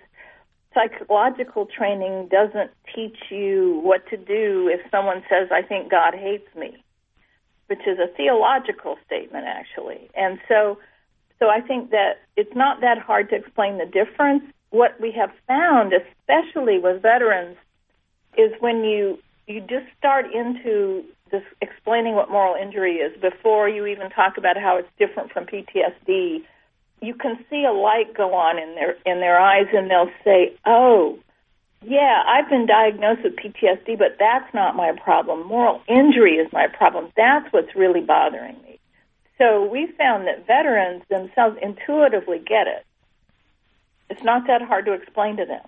psychological 0.73 1.65
training 1.65 2.27
doesn't 2.29 2.71
teach 2.93 3.17
you 3.29 3.79
what 3.83 4.05
to 4.09 4.17
do 4.17 4.69
if 4.71 4.81
someone 4.91 5.23
says, 5.29 5.49
I 5.51 5.61
think 5.61 5.89
God 5.89 6.13
hates 6.13 6.47
me, 6.55 6.83
which 7.67 7.81
is 7.87 7.99
a 7.99 8.07
theological 8.17 8.97
statement, 9.05 9.45
actually. 9.47 10.09
And 10.15 10.39
so, 10.47 10.77
so 11.39 11.47
I 11.49 11.61
think 11.61 11.91
that 11.91 12.21
it's 12.35 12.55
not 12.55 12.81
that 12.81 12.97
hard 12.97 13.29
to 13.29 13.35
explain 13.35 13.77
the 13.77 13.85
difference. 13.85 14.43
What 14.71 14.99
we 14.99 15.11
have 15.11 15.31
found, 15.47 15.93
especially 15.93 16.79
with 16.79 17.01
veterans, 17.01 17.57
is 18.37 18.51
when 18.59 18.83
you 18.83 19.19
you 19.45 19.59
just 19.59 19.85
start 19.97 20.25
into 20.33 21.03
this 21.29 21.43
explaining 21.61 22.15
what 22.15 22.31
moral 22.31 22.55
injury 22.55 22.95
is 22.95 23.11
before 23.21 23.67
you 23.67 23.85
even 23.85 24.09
talk 24.09 24.37
about 24.37 24.55
how 24.57 24.77
it's 24.77 24.87
different 24.97 25.31
from 25.31 25.45
PTSD 25.45 26.43
you 27.03 27.13
can 27.13 27.37
see 27.49 27.65
a 27.65 27.73
light 27.73 28.15
go 28.15 28.33
on 28.33 28.57
in 28.57 28.75
their 28.75 28.95
in 29.05 29.19
their 29.19 29.39
eyes 29.39 29.67
and 29.73 29.89
they'll 29.89 30.11
say, 30.23 30.55
"Oh, 30.65 31.19
yeah, 31.81 32.23
I've 32.25 32.49
been 32.49 32.65
diagnosed 32.65 33.23
with 33.23 33.35
PTSD, 33.35 33.97
but 33.97 34.17
that's 34.19 34.53
not 34.53 34.75
my 34.75 34.93
problem. 35.03 35.47
Moral 35.47 35.81
injury 35.87 36.35
is 36.35 36.51
my 36.53 36.67
problem. 36.67 37.11
That's 37.15 37.51
what's 37.51 37.75
really 37.75 38.01
bothering 38.01 38.61
me." 38.63 38.79
So 39.37 39.65
we 39.69 39.87
found 39.97 40.27
that 40.27 40.47
veterans 40.47 41.03
themselves 41.09 41.57
intuitively 41.61 42.39
get 42.39 42.67
it. 42.67 42.85
It's 44.09 44.23
not 44.23 44.47
that 44.47 44.61
hard 44.61 44.85
to 44.85 44.93
explain 44.93 45.37
to 45.37 45.45
them. 45.45 45.65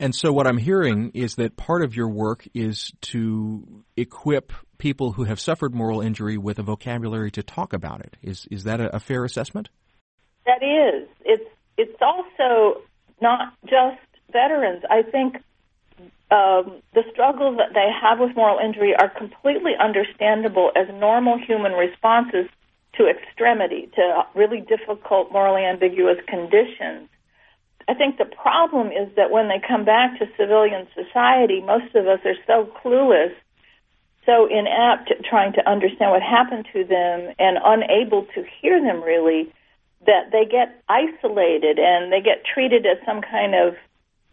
And 0.00 0.14
so, 0.14 0.32
what 0.32 0.46
I'm 0.46 0.56
hearing 0.56 1.10
is 1.12 1.34
that 1.34 1.58
part 1.58 1.84
of 1.84 1.94
your 1.94 2.08
work 2.08 2.48
is 2.54 2.90
to 3.02 3.84
equip 3.98 4.52
people 4.78 5.12
who 5.12 5.24
have 5.24 5.38
suffered 5.38 5.74
moral 5.74 6.00
injury 6.00 6.38
with 6.38 6.58
a 6.58 6.62
vocabulary 6.62 7.30
to 7.32 7.42
talk 7.42 7.74
about 7.74 8.00
it. 8.00 8.16
Is 8.22 8.46
is 8.50 8.64
that 8.64 8.80
a, 8.80 8.96
a 8.96 8.98
fair 8.98 9.24
assessment? 9.24 9.68
That 10.50 10.64
is. 10.66 11.06
It's 11.24 11.48
it's 11.76 12.02
also 12.02 12.82
not 13.20 13.54
just 13.66 14.02
veterans. 14.32 14.82
I 14.90 15.02
think 15.02 15.36
um, 16.32 16.82
the 16.92 17.04
struggles 17.12 17.58
that 17.58 17.72
they 17.72 17.88
have 18.02 18.18
with 18.18 18.34
moral 18.34 18.58
injury 18.58 18.92
are 18.96 19.08
completely 19.08 19.74
understandable 19.78 20.72
as 20.74 20.88
normal 20.92 21.38
human 21.38 21.72
responses 21.72 22.46
to 22.96 23.06
extremity, 23.06 23.90
to 23.94 24.24
really 24.34 24.60
difficult, 24.60 25.30
morally 25.30 25.62
ambiguous 25.62 26.18
conditions. 26.26 27.08
I 27.86 27.94
think 27.94 28.18
the 28.18 28.24
problem 28.24 28.88
is 28.88 29.08
that 29.14 29.30
when 29.30 29.46
they 29.46 29.60
come 29.60 29.84
back 29.84 30.18
to 30.18 30.26
civilian 30.36 30.88
society, 30.96 31.60
most 31.60 31.94
of 31.94 32.08
us 32.08 32.18
are 32.24 32.40
so 32.48 32.68
clueless, 32.82 33.34
so 34.26 34.46
inept 34.46 35.12
at 35.12 35.24
trying 35.24 35.52
to 35.52 35.70
understand 35.70 36.10
what 36.10 36.22
happened 36.22 36.66
to 36.72 36.82
them 36.82 37.34
and 37.38 37.56
unable 37.64 38.26
to 38.34 38.44
hear 38.60 38.82
them 38.82 39.00
really 39.00 39.52
that 40.06 40.32
they 40.32 40.44
get 40.44 40.82
isolated 40.88 41.78
and 41.78 42.12
they 42.12 42.20
get 42.20 42.44
treated 42.44 42.86
as 42.86 42.98
some 43.04 43.20
kind 43.20 43.54
of 43.54 43.74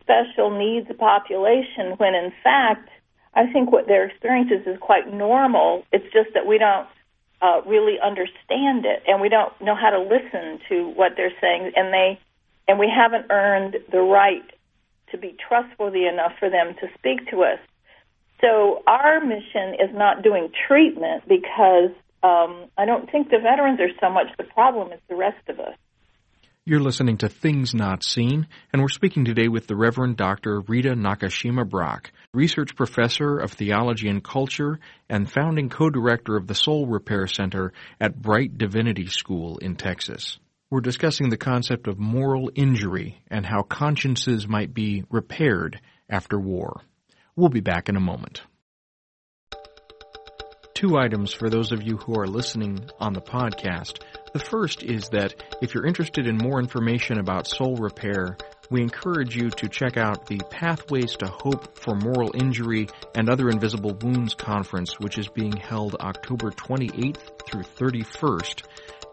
special 0.02 0.50
needs 0.50 0.88
population 0.98 1.94
when 1.98 2.16
in 2.16 2.32
fact 2.44 2.90
I 3.34 3.52
think 3.52 3.72
what 3.72 3.88
their 3.88 4.06
experiences 4.06 4.66
is 4.66 4.78
quite 4.80 5.14
normal. 5.14 5.84
It's 5.92 6.12
just 6.12 6.34
that 6.34 6.48
we 6.48 6.58
don't 6.58 6.88
uh, 7.42 7.62
really 7.68 8.00
understand 8.00 8.86
it 8.86 9.04
and 9.06 9.22
we 9.22 9.30
don't 9.30 9.54
know 9.62 9.76
how 9.76 9.92
to 9.92 10.00
listen 10.00 10.60
to 10.70 10.90
what 10.96 11.14
they're 11.16 11.34
saying 11.40 11.72
and 11.76 11.94
they 11.94 12.20
and 12.68 12.80
we 12.80 12.90
haven't 12.90 13.28
earned 13.30 13.78
the 13.92 14.02
right 14.02 14.44
to 15.12 15.18
be 15.18 15.36
trustworthy 15.48 16.06
enough 16.06 16.34
for 16.40 16.50
them 16.50 16.76
to 16.82 16.88
speak 16.98 17.30
to 17.30 17.44
us. 17.44 17.60
So 18.42 18.84
our 18.88 19.22
mission 19.22 19.76
is 19.76 19.94
not 19.94 20.22
doing 20.22 20.50
treatment 20.68 21.24
because 21.28 21.92
um, 22.24 22.70
I 22.78 22.86
don't 22.86 23.10
think 23.12 23.30
the 23.30 23.40
veterans 23.42 23.80
are 23.80 23.94
so 24.02 24.10
much 24.12 24.28
the 24.38 24.44
problem 24.44 24.92
as 24.92 25.00
the 25.08 25.16
rest 25.16 25.48
of 25.50 25.60
us. 25.60 25.76
You're 26.66 26.82
listening 26.82 27.18
to 27.20 27.30
Things 27.30 27.74
Not 27.74 28.04
Seen, 28.04 28.48
and 28.74 28.82
we're 28.82 28.90
speaking 28.90 29.24
today 29.24 29.48
with 29.48 29.68
the 29.68 29.76
Reverend 29.78 30.18
Dr. 30.18 30.60
Rita 30.68 30.96
Nakashima 30.96 31.70
Brock, 31.70 32.12
research 32.34 32.76
professor 32.76 33.38
of 33.38 33.54
theology 33.54 34.10
and 34.10 34.22
culture 34.22 34.80
and 35.08 35.32
founding 35.32 35.70
co-director 35.70 36.36
of 36.36 36.48
the 36.48 36.56
Soul 36.56 36.86
Repair 36.86 37.26
Center 37.28 37.72
at 38.02 38.22
Brite 38.22 38.58
Divinity 38.58 39.08
School 39.08 39.60
in 39.60 39.78
Texas. 39.78 40.40
We're 40.70 40.82
discussing 40.82 41.30
the 41.30 41.38
concept 41.38 41.88
of 41.88 42.00
moral 42.00 42.52
injury 42.54 43.22
and 43.32 43.46
how 43.46 43.62
consciences 43.62 44.46
might 44.46 44.74
be 44.74 45.06
repaired 45.10 45.80
after 46.10 46.38
war. 46.38 46.82
We'll 47.38 47.48
be 47.48 47.62
back 47.62 47.88
in 47.88 47.96
a 47.96 48.02
moment 48.02 48.42
two 50.78 50.96
items 50.96 51.34
for 51.34 51.50
those 51.50 51.72
of 51.72 51.82
you 51.82 51.98
who 51.98 52.14
are 52.20 52.28
listening 52.28 52.88
on 53.00 53.12
the 53.12 53.20
podcast. 53.20 54.04
The 54.32 54.38
first 54.40 54.84
is 54.84 55.10
that 55.10 55.34
if 55.60 55.74
you're 55.74 55.88
interested 55.88 56.28
in 56.28 56.38
more 56.38 56.60
information 56.60 57.18
about 57.18 57.48
soul 57.48 57.76
repair, 57.78 58.38
we 58.70 58.84
encourage 58.84 59.36
you 59.36 59.50
to 59.50 59.70
check 59.70 59.98
out 59.98 60.28
the 60.28 60.40
Pathways 60.52 61.16
to 61.16 61.26
Hope 61.26 61.80
for 61.80 61.96
Moral 61.96 62.30
Injury 62.36 62.90
and 63.16 63.28
Other 63.28 63.50
Invisible 63.50 63.98
Wounds 64.00 64.36
conference, 64.36 65.00
which 65.00 65.18
is 65.18 65.28
being 65.30 65.58
held 65.58 65.96
October 65.96 66.52
28th 66.52 67.48
through 67.48 67.64
31st 67.64 68.62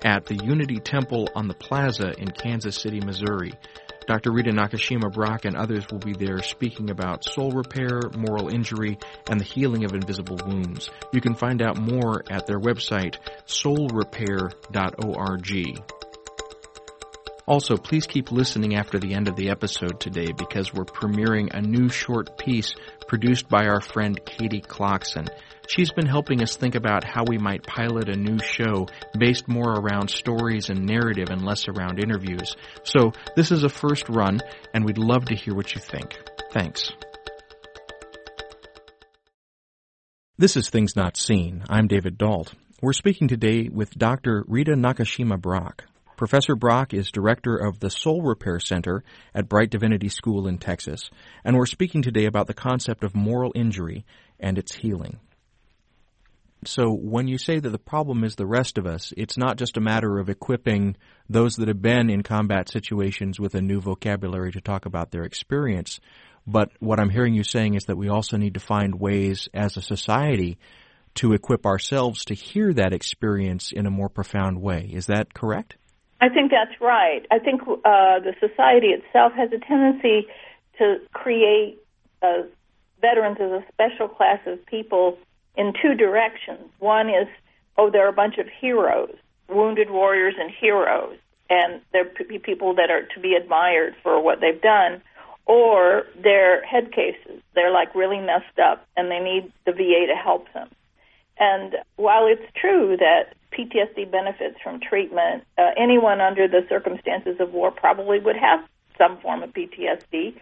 at 0.04 0.26
the 0.26 0.44
Unity 0.44 0.80
Temple 0.80 1.30
on 1.35 1.49
the 1.49 1.54
Plaza 1.54 2.12
in 2.18 2.30
Kansas 2.30 2.76
City, 2.76 3.00
Missouri. 3.00 3.54
Dr. 4.07 4.33
Rita 4.33 4.51
Nakashima 4.51 5.13
Brock 5.13 5.45
and 5.45 5.57
others 5.57 5.87
will 5.91 5.99
be 5.99 6.13
there 6.13 6.43
speaking 6.43 6.91
about 6.91 7.25
soul 7.25 7.51
repair, 7.53 8.01
moral 8.17 8.49
injury, 8.49 8.99
and 9.29 9.41
the 9.41 9.45
healing 9.45 9.85
of 9.85 9.93
invisible 9.93 10.39
wounds. 10.47 10.91
You 11.13 11.21
can 11.21 11.35
find 11.35 11.61
out 11.63 11.79
more 11.79 12.23
at 12.31 12.47
their 12.47 12.61
website, 12.61 13.17
soulrepair.org. 13.47 15.83
Also, 17.47 17.77
please 17.77 18.07
keep 18.07 18.33
listening 18.33 18.75
after 18.75 18.99
the 18.99 19.13
end 19.13 19.29
of 19.29 19.37
the 19.37 19.51
episode 19.51 20.01
today 20.01 20.33
because 20.33 20.73
we're 20.73 20.85
premiering 20.85 21.53
a 21.53 21.61
new 21.61 21.91
short 21.91 22.39
piece 22.39 22.73
produced 23.07 23.51
by 23.51 23.67
our 23.67 23.83
friend 23.83 24.19
Katie 24.25 24.63
Clockson. 24.63 25.29
She's 25.66 25.90
been 25.90 26.06
helping 26.06 26.42
us 26.42 26.56
think 26.56 26.75
about 26.75 27.04
how 27.04 27.25
we 27.26 27.38
might 27.38 27.66
pilot 27.66 28.09
a 28.09 28.16
new 28.16 28.38
show 28.38 28.87
based 29.18 29.49
more 29.49 29.73
around 29.73 30.11
stories 30.11 30.68
and 30.68 30.85
narrative 30.85 31.30
and 31.30 31.42
less 31.42 31.68
around 31.68 31.99
interviews. 31.99 32.54
So 32.83 33.12
this 33.35 33.50
is 33.50 33.64
a 33.64 33.71
first 33.71 34.09
run, 34.09 34.40
and 34.75 34.85
we'd 34.85 34.99
love 34.99 35.25
to 35.26 35.35
hear 35.35 35.54
what 35.54 35.75
you 35.75 35.80
think. 35.80 36.18
Thanks. 36.52 36.92
This 40.37 40.56
is 40.56 40.68
Things 40.68 40.97
Not 40.97 41.16
Seen. 41.16 41.64
I'm 41.71 41.87
David 41.87 42.18
Dault. 42.18 42.52
We're 42.83 42.92
speaking 42.92 43.28
today 43.28 43.71
with 43.73 43.97
Dr. 43.97 44.44
Rita 44.47 44.73
Nakashima 44.73 45.40
Brock. 45.40 45.85
Professor 46.16 46.54
Brock 46.54 46.92
is 46.92 47.11
director 47.11 47.56
of 47.56 47.80
the 47.80 47.90
Soul 47.90 48.23
Repair 48.23 48.61
Center 48.61 49.02
at 49.35 49.49
Brite 49.49 49.71
Divinity 49.71 50.09
School 50.09 50.47
in 50.47 50.59
Texas, 50.59 51.09
and 51.42 51.56
we're 51.56 51.66
speaking 51.66 52.02
today 52.02 52.26
about 52.26 52.47
the 52.47 52.54
concept 52.54 53.02
of 53.02 53.16
moral 53.16 53.52
injury 53.54 54.04
and 54.38 54.59
its 54.59 54.75
healing. 54.75 55.18
So, 56.66 56.90
when 56.90 57.28
you 57.28 57.38
say 57.38 57.59
that 57.59 57.68
the 57.68 57.78
problem 57.78 58.25
is 58.25 58.37
the 58.37 58.47
rest 58.47 58.78
of 58.78 58.87
us, 58.87 59.12
it's 59.16 59.37
not 59.37 59.56
just 59.56 59.76
a 59.76 59.80
matter 59.80 60.18
of 60.18 60.28
equipping 60.28 60.97
those 61.28 61.56
that 61.56 61.68
have 61.68 61.83
been 61.83 62.11
in 62.11 62.23
combat 62.23 62.68
situations 62.68 63.40
with 63.40 63.54
a 63.54 63.61
new 63.61 63.80
vocabulary 63.80 64.52
to 64.52 64.61
talk 64.61 64.87
about 64.87 65.11
their 65.11 65.25
experience. 65.25 66.00
But 66.47 66.71
what 66.78 67.00
I'm 67.00 67.11
hearing 67.11 67.35
you 67.35 67.44
saying 67.44 67.75
is 67.75 67.85
that 67.85 67.97
we 67.97 68.09
also 68.09 68.37
need 68.37 68.54
to 68.54 68.61
find 68.61 69.00
ways 69.00 69.49
as 69.54 69.76
a 69.76 69.83
society 69.83 70.59
to 71.14 71.33
equip 71.33 71.64
ourselves 71.64 72.25
to 72.26 72.35
hear 72.35 72.73
that 72.75 72.92
experience 72.92 73.73
in 73.73 73.87
a 73.87 73.90
more 73.90 74.09
profound 74.09 74.61
way. 74.61 74.90
Is 74.92 75.06
that 75.06 75.33
correct? 75.33 75.76
I 76.21 76.28
think 76.28 76.50
that's 76.50 76.80
right. 76.80 77.25
I 77.30 77.38
think 77.38 77.62
uh, 77.62 78.21
the 78.21 78.35
society 78.40 78.88
itself 78.88 79.33
has 79.35 79.50
a 79.52 79.59
tendency 79.59 80.26
to 80.78 80.97
create 81.12 81.78
uh, 82.23 82.42
veterans 83.00 83.37
as 83.40 83.50
a 83.50 83.64
special 83.73 84.09
class 84.09 84.40
of 84.47 84.64
people 84.66 85.18
in 85.57 85.73
two 85.81 85.95
directions. 85.95 86.71
One 86.79 87.09
is, 87.09 87.29
oh, 87.77 87.91
there 87.91 88.05
are 88.07 88.11
a 88.11 88.13
bunch 88.13 88.39
of 88.39 88.47
heroes, 88.61 89.15
wounded 89.49 89.91
warriors 89.91 90.35
and 90.39 90.51
heroes, 90.51 91.17
and 91.51 91.81
they're 91.93 92.07
p- 92.07 92.39
people 92.39 92.75
that 92.75 92.91
are 92.91 93.03
to 93.15 93.21
be 93.21 93.35
admired 93.35 93.95
for 94.03 94.21
what 94.21 94.41
they've 94.41 94.61
done 94.61 95.03
or 95.47 96.05
they're 96.23 96.65
head 96.65 96.93
cases. 96.93 97.43
They're 97.55 97.71
like 97.71 97.95
really 97.95 98.21
messed 98.21 98.59
up 98.59 98.87
and 98.97 99.11
they 99.11 99.21
need 99.21 99.53
the 99.67 99.73
VA 99.73 100.07
to 100.09 100.15
help 100.15 100.47
them. 100.55 100.69
And 101.39 101.77
while 101.97 102.27
it's 102.27 102.51
true 102.55 102.97
that 102.97 103.35
PTSD 103.53 104.11
benefits 104.11 104.57
from 104.63 104.81
treatment, 104.81 105.45
uh, 105.59 105.71
anyone 105.77 106.21
under 106.21 106.49
the 106.49 106.65
circumstances 106.69 107.37
of 107.41 107.53
war 107.53 107.71
probably 107.71 108.21
would 108.21 108.37
have 108.37 108.61
some 108.97 109.19
form 109.19 109.43
of 109.43 109.53
PTSD 109.53 110.35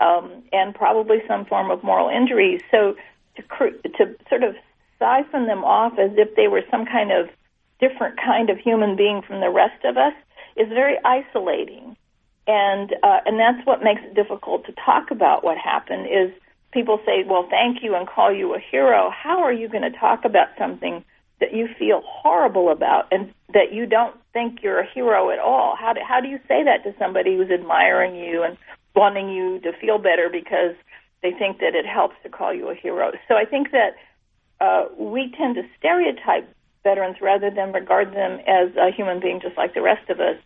um, 0.00 0.42
and 0.52 0.74
probably 0.74 1.18
some 1.26 1.46
form 1.46 1.70
of 1.70 1.82
moral 1.82 2.08
injury. 2.08 2.60
So 2.70 2.96
to, 3.36 3.42
to 3.42 4.14
sort 4.28 4.42
of 4.42 4.54
siphon 4.98 5.46
them 5.46 5.64
off 5.64 5.98
as 5.98 6.10
if 6.16 6.34
they 6.36 6.48
were 6.48 6.62
some 6.70 6.86
kind 6.86 7.12
of 7.12 7.28
different 7.80 8.16
kind 8.16 8.50
of 8.50 8.58
human 8.58 8.96
being 8.96 9.22
from 9.22 9.40
the 9.40 9.50
rest 9.50 9.84
of 9.84 9.96
us 9.96 10.14
is 10.56 10.68
very 10.68 10.96
isolating 11.04 11.96
and 12.46 12.94
uh, 13.02 13.20
and 13.26 13.38
that's 13.38 13.66
what 13.66 13.82
makes 13.82 14.02
it 14.04 14.14
difficult 14.14 14.66
to 14.66 14.72
talk 14.72 15.10
about 15.10 15.44
what 15.44 15.56
happened. 15.56 16.06
Is 16.06 16.30
people 16.72 17.00
say, 17.06 17.24
"Well, 17.26 17.46
thank 17.48 17.82
you," 17.82 17.94
and 17.94 18.06
call 18.06 18.32
you 18.32 18.54
a 18.54 18.58
hero. 18.58 19.10
How 19.10 19.42
are 19.42 19.52
you 19.52 19.68
going 19.68 19.90
to 19.90 19.98
talk 19.98 20.24
about 20.24 20.48
something 20.58 21.04
that 21.40 21.54
you 21.54 21.68
feel 21.78 22.02
horrible 22.04 22.70
about 22.70 23.08
and 23.10 23.32
that 23.52 23.72
you 23.72 23.86
don't 23.86 24.14
think 24.32 24.62
you're 24.62 24.80
a 24.80 24.92
hero 24.92 25.30
at 25.30 25.38
all? 25.38 25.76
How 25.76 25.92
do, 25.94 26.00
how 26.06 26.20
do 26.20 26.28
you 26.28 26.38
say 26.46 26.62
that 26.64 26.84
to 26.84 26.94
somebody 26.98 27.36
who's 27.36 27.50
admiring 27.50 28.14
you 28.14 28.42
and 28.42 28.56
wanting 28.94 29.30
you 29.30 29.58
to 29.60 29.72
feel 29.80 29.98
better 29.98 30.28
because 30.30 30.76
they 31.24 31.32
think 31.32 31.58
that 31.58 31.74
it 31.74 31.86
helps 31.86 32.14
to 32.22 32.28
call 32.28 32.54
you 32.54 32.68
a 32.68 32.74
hero? 32.74 33.10
So 33.26 33.34
I 33.34 33.44
think 33.44 33.72
that 33.72 33.96
uh, 34.60 34.84
we 34.96 35.34
tend 35.36 35.56
to 35.56 35.62
stereotype 35.78 36.48
veterans 36.84 37.16
rather 37.20 37.50
than 37.50 37.72
regard 37.72 38.14
them 38.14 38.38
as 38.46 38.68
a 38.76 38.92
human 38.94 39.18
being 39.18 39.40
just 39.40 39.56
like 39.56 39.74
the 39.74 39.82
rest 39.82 40.08
of 40.10 40.20
us 40.20 40.36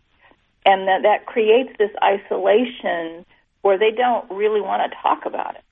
and 0.64 0.86
that 0.86 1.02
that 1.02 1.26
creates 1.26 1.70
this 1.78 1.90
isolation 2.02 3.26
where 3.62 3.78
they 3.78 3.90
don't 3.90 4.30
really 4.30 4.60
want 4.60 4.90
to 4.90 4.96
talk 5.02 5.26
about 5.26 5.56
it. 5.56 5.64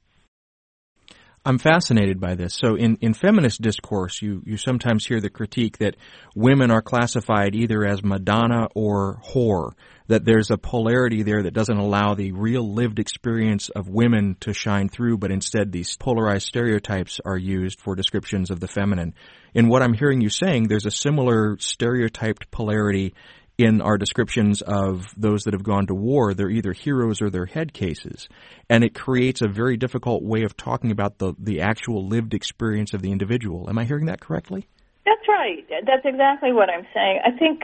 I'm 1.46 1.58
fascinated 1.58 2.18
by 2.18 2.34
this. 2.34 2.54
So 2.54 2.74
in, 2.74 2.96
in 3.00 3.14
feminist 3.14 3.62
discourse, 3.62 4.20
you, 4.20 4.42
you 4.44 4.56
sometimes 4.56 5.06
hear 5.06 5.20
the 5.20 5.30
critique 5.30 5.78
that 5.78 5.94
women 6.34 6.72
are 6.72 6.82
classified 6.82 7.54
either 7.54 7.86
as 7.86 8.02
Madonna 8.02 8.66
or 8.74 9.20
whore, 9.24 9.70
that 10.08 10.24
there's 10.24 10.50
a 10.50 10.58
polarity 10.58 11.22
there 11.22 11.44
that 11.44 11.54
doesn't 11.54 11.76
allow 11.76 12.14
the 12.14 12.32
real 12.32 12.74
lived 12.74 12.98
experience 12.98 13.68
of 13.68 13.88
women 13.88 14.36
to 14.40 14.52
shine 14.52 14.88
through, 14.88 15.18
but 15.18 15.30
instead 15.30 15.70
these 15.70 15.96
polarized 15.96 16.48
stereotypes 16.48 17.20
are 17.24 17.38
used 17.38 17.80
for 17.80 17.94
descriptions 17.94 18.50
of 18.50 18.58
the 18.58 18.66
feminine. 18.66 19.14
In 19.54 19.68
what 19.68 19.82
I'm 19.82 19.94
hearing 19.94 20.20
you 20.20 20.30
saying, 20.30 20.66
there's 20.66 20.84
a 20.84 20.90
similar 20.90 21.58
stereotyped 21.60 22.50
polarity 22.50 23.14
in 23.58 23.80
our 23.80 23.96
descriptions 23.96 24.60
of 24.60 25.06
those 25.16 25.44
that 25.44 25.54
have 25.54 25.62
gone 25.62 25.86
to 25.86 25.94
war, 25.94 26.34
they're 26.34 26.50
either 26.50 26.72
heroes 26.72 27.22
or 27.22 27.30
they're 27.30 27.46
head 27.46 27.72
cases. 27.72 28.28
And 28.68 28.84
it 28.84 28.94
creates 28.94 29.40
a 29.40 29.48
very 29.48 29.76
difficult 29.76 30.22
way 30.22 30.42
of 30.42 30.56
talking 30.56 30.90
about 30.90 31.18
the, 31.18 31.34
the 31.38 31.60
actual 31.62 32.06
lived 32.06 32.34
experience 32.34 32.92
of 32.92 33.00
the 33.00 33.12
individual. 33.12 33.68
Am 33.68 33.78
I 33.78 33.84
hearing 33.84 34.06
that 34.06 34.20
correctly? 34.20 34.68
That's 35.06 35.26
right. 35.28 35.64
That's 35.86 36.04
exactly 36.04 36.52
what 36.52 36.68
I'm 36.68 36.86
saying. 36.92 37.20
I 37.24 37.30
think 37.38 37.62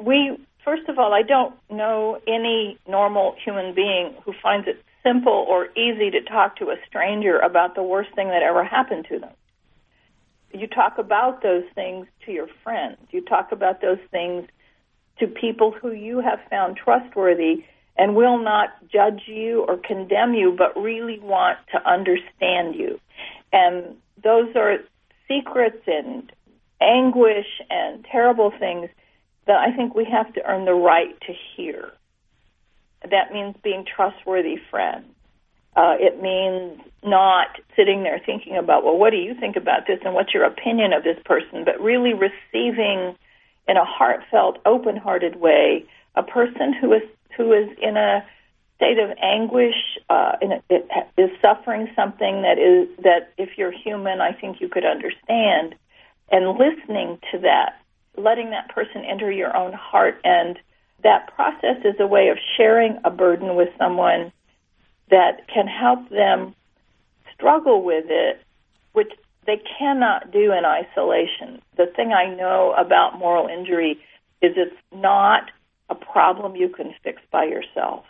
we, 0.00 0.38
first 0.64 0.88
of 0.88 0.98
all, 0.98 1.12
I 1.12 1.22
don't 1.22 1.54
know 1.68 2.20
any 2.28 2.78
normal 2.86 3.34
human 3.44 3.74
being 3.74 4.14
who 4.24 4.34
finds 4.40 4.68
it 4.68 4.82
simple 5.02 5.46
or 5.48 5.66
easy 5.76 6.10
to 6.10 6.22
talk 6.22 6.56
to 6.56 6.66
a 6.66 6.76
stranger 6.86 7.38
about 7.38 7.74
the 7.74 7.82
worst 7.82 8.14
thing 8.14 8.28
that 8.28 8.42
ever 8.42 8.64
happened 8.64 9.06
to 9.10 9.18
them. 9.18 9.32
You 10.52 10.68
talk 10.68 10.98
about 10.98 11.42
those 11.42 11.64
things 11.74 12.06
to 12.26 12.32
your 12.32 12.46
friends. 12.62 12.98
You 13.10 13.22
talk 13.22 13.50
about 13.50 13.80
those 13.80 13.98
things 14.12 14.46
to 15.18 15.26
people 15.26 15.70
who 15.70 15.92
you 15.92 16.20
have 16.20 16.40
found 16.50 16.76
trustworthy 16.76 17.64
and 17.96 18.16
will 18.16 18.38
not 18.38 18.70
judge 18.90 19.22
you 19.26 19.64
or 19.68 19.76
condemn 19.76 20.34
you, 20.34 20.54
but 20.56 20.76
really 20.76 21.18
want 21.20 21.58
to 21.72 21.88
understand 21.88 22.74
you. 22.74 22.98
And 23.52 23.96
those 24.22 24.54
are 24.56 24.78
secrets 25.28 25.82
and 25.86 26.30
anguish 26.80 27.46
and 27.70 28.04
terrible 28.04 28.52
things 28.58 28.88
that 29.46 29.56
I 29.56 29.74
think 29.76 29.94
we 29.94 30.04
have 30.04 30.32
to 30.34 30.44
earn 30.44 30.64
the 30.64 30.74
right 30.74 31.18
to 31.26 31.32
hear. 31.56 31.92
That 33.08 33.32
means 33.32 33.54
being 33.62 33.84
trustworthy 33.84 34.56
friends. 34.70 35.06
Uh, 35.76 35.96
it 35.98 36.22
means 36.22 36.80
not 37.02 37.48
sitting 37.76 38.04
there 38.04 38.20
thinking 38.24 38.56
about, 38.56 38.84
well, 38.84 38.96
what 38.96 39.10
do 39.10 39.16
you 39.16 39.34
think 39.38 39.56
about 39.56 39.86
this 39.86 39.98
and 40.04 40.14
what's 40.14 40.32
your 40.32 40.44
opinion 40.44 40.92
of 40.92 41.02
this 41.02 41.18
person, 41.24 41.64
but 41.64 41.80
really 41.80 42.12
receiving 42.14 43.16
in 43.66 43.76
a 43.76 43.84
heartfelt, 43.84 44.58
open-hearted 44.66 45.36
way, 45.36 45.84
a 46.14 46.22
person 46.22 46.72
who 46.72 46.92
is 46.92 47.02
who 47.36 47.52
is 47.52 47.68
in 47.82 47.96
a 47.96 48.24
state 48.76 48.98
of 48.98 49.10
anguish, 49.20 49.98
uh, 50.08 50.32
in 50.40 50.52
a, 50.52 50.62
is 51.16 51.30
suffering 51.40 51.88
something 51.96 52.42
that 52.42 52.58
is 52.58 52.88
that 53.02 53.32
if 53.38 53.56
you're 53.56 53.72
human, 53.72 54.20
I 54.20 54.32
think 54.32 54.60
you 54.60 54.68
could 54.68 54.84
understand, 54.84 55.74
and 56.30 56.58
listening 56.58 57.18
to 57.32 57.38
that, 57.40 57.80
letting 58.16 58.50
that 58.50 58.68
person 58.68 59.04
enter 59.04 59.30
your 59.30 59.56
own 59.56 59.72
heart, 59.72 60.20
and 60.24 60.58
that 61.02 61.34
process 61.34 61.76
is 61.84 61.94
a 61.98 62.06
way 62.06 62.28
of 62.28 62.38
sharing 62.56 62.98
a 63.04 63.10
burden 63.10 63.56
with 63.56 63.68
someone 63.78 64.32
that 65.10 65.46
can 65.48 65.66
help 65.66 66.08
them 66.08 66.54
struggle 67.34 67.82
with 67.82 68.06
it, 68.08 68.40
which 68.92 69.12
they 69.46 69.60
cannot 69.78 70.32
do 70.32 70.52
in 70.52 70.64
isolation. 70.64 71.62
The 71.76 71.86
thing 71.94 72.12
I 72.12 72.34
know 72.34 72.74
about 72.78 73.18
moral 73.18 73.48
injury 73.48 73.98
is 74.42 74.52
it's 74.56 74.76
not 74.92 75.50
a 75.90 75.94
problem 75.94 76.56
you 76.56 76.68
can 76.68 76.94
fix 77.02 77.20
by 77.30 77.44
yourself. 77.44 78.04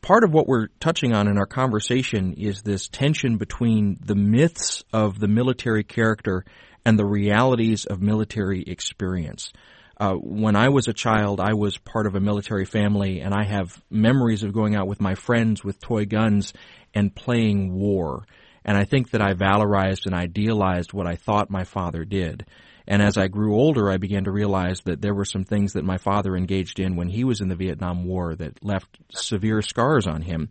Part 0.00 0.24
of 0.24 0.32
what 0.32 0.46
we're 0.46 0.68
touching 0.78 1.12
on 1.12 1.26
in 1.26 1.36
our 1.36 1.46
conversation 1.46 2.34
is 2.34 2.62
this 2.62 2.88
tension 2.88 3.38
between 3.38 3.98
the 4.04 4.14
myths 4.14 4.84
of 4.92 5.18
the 5.18 5.28
military 5.28 5.82
character 5.82 6.44
and 6.84 6.98
the 6.98 7.04
realities 7.04 7.86
of 7.86 8.00
military 8.00 8.62
experience. 8.62 9.52
Uh, 9.98 10.12
when 10.12 10.54
I 10.54 10.68
was 10.68 10.88
a 10.88 10.92
child, 10.92 11.40
I 11.40 11.54
was 11.54 11.78
part 11.78 12.06
of 12.06 12.14
a 12.14 12.20
military 12.20 12.66
family, 12.66 13.20
and 13.20 13.34
I 13.34 13.44
have 13.44 13.82
memories 13.90 14.44
of 14.44 14.52
going 14.52 14.76
out 14.76 14.86
with 14.86 15.00
my 15.00 15.14
friends 15.14 15.64
with 15.64 15.80
toy 15.80 16.04
guns 16.04 16.52
and 16.94 17.14
playing 17.14 17.72
war. 17.72 18.26
And 18.66 18.76
I 18.76 18.84
think 18.84 19.12
that 19.12 19.22
I 19.22 19.32
valorized 19.32 20.06
and 20.06 20.14
idealized 20.14 20.92
what 20.92 21.06
I 21.06 21.14
thought 21.14 21.48
my 21.48 21.62
father 21.62 22.04
did. 22.04 22.44
And 22.88 23.00
as 23.00 23.16
I 23.16 23.28
grew 23.28 23.54
older, 23.54 23.90
I 23.90 23.96
began 23.96 24.24
to 24.24 24.32
realize 24.32 24.80
that 24.84 25.00
there 25.00 25.14
were 25.14 25.24
some 25.24 25.44
things 25.44 25.72
that 25.72 25.84
my 25.84 25.98
father 25.98 26.36
engaged 26.36 26.78
in 26.78 26.96
when 26.96 27.08
he 27.08 27.24
was 27.24 27.40
in 27.40 27.48
the 27.48 27.56
Vietnam 27.56 28.04
War 28.04 28.34
that 28.34 28.64
left 28.64 28.98
severe 29.12 29.62
scars 29.62 30.06
on 30.06 30.22
him. 30.22 30.50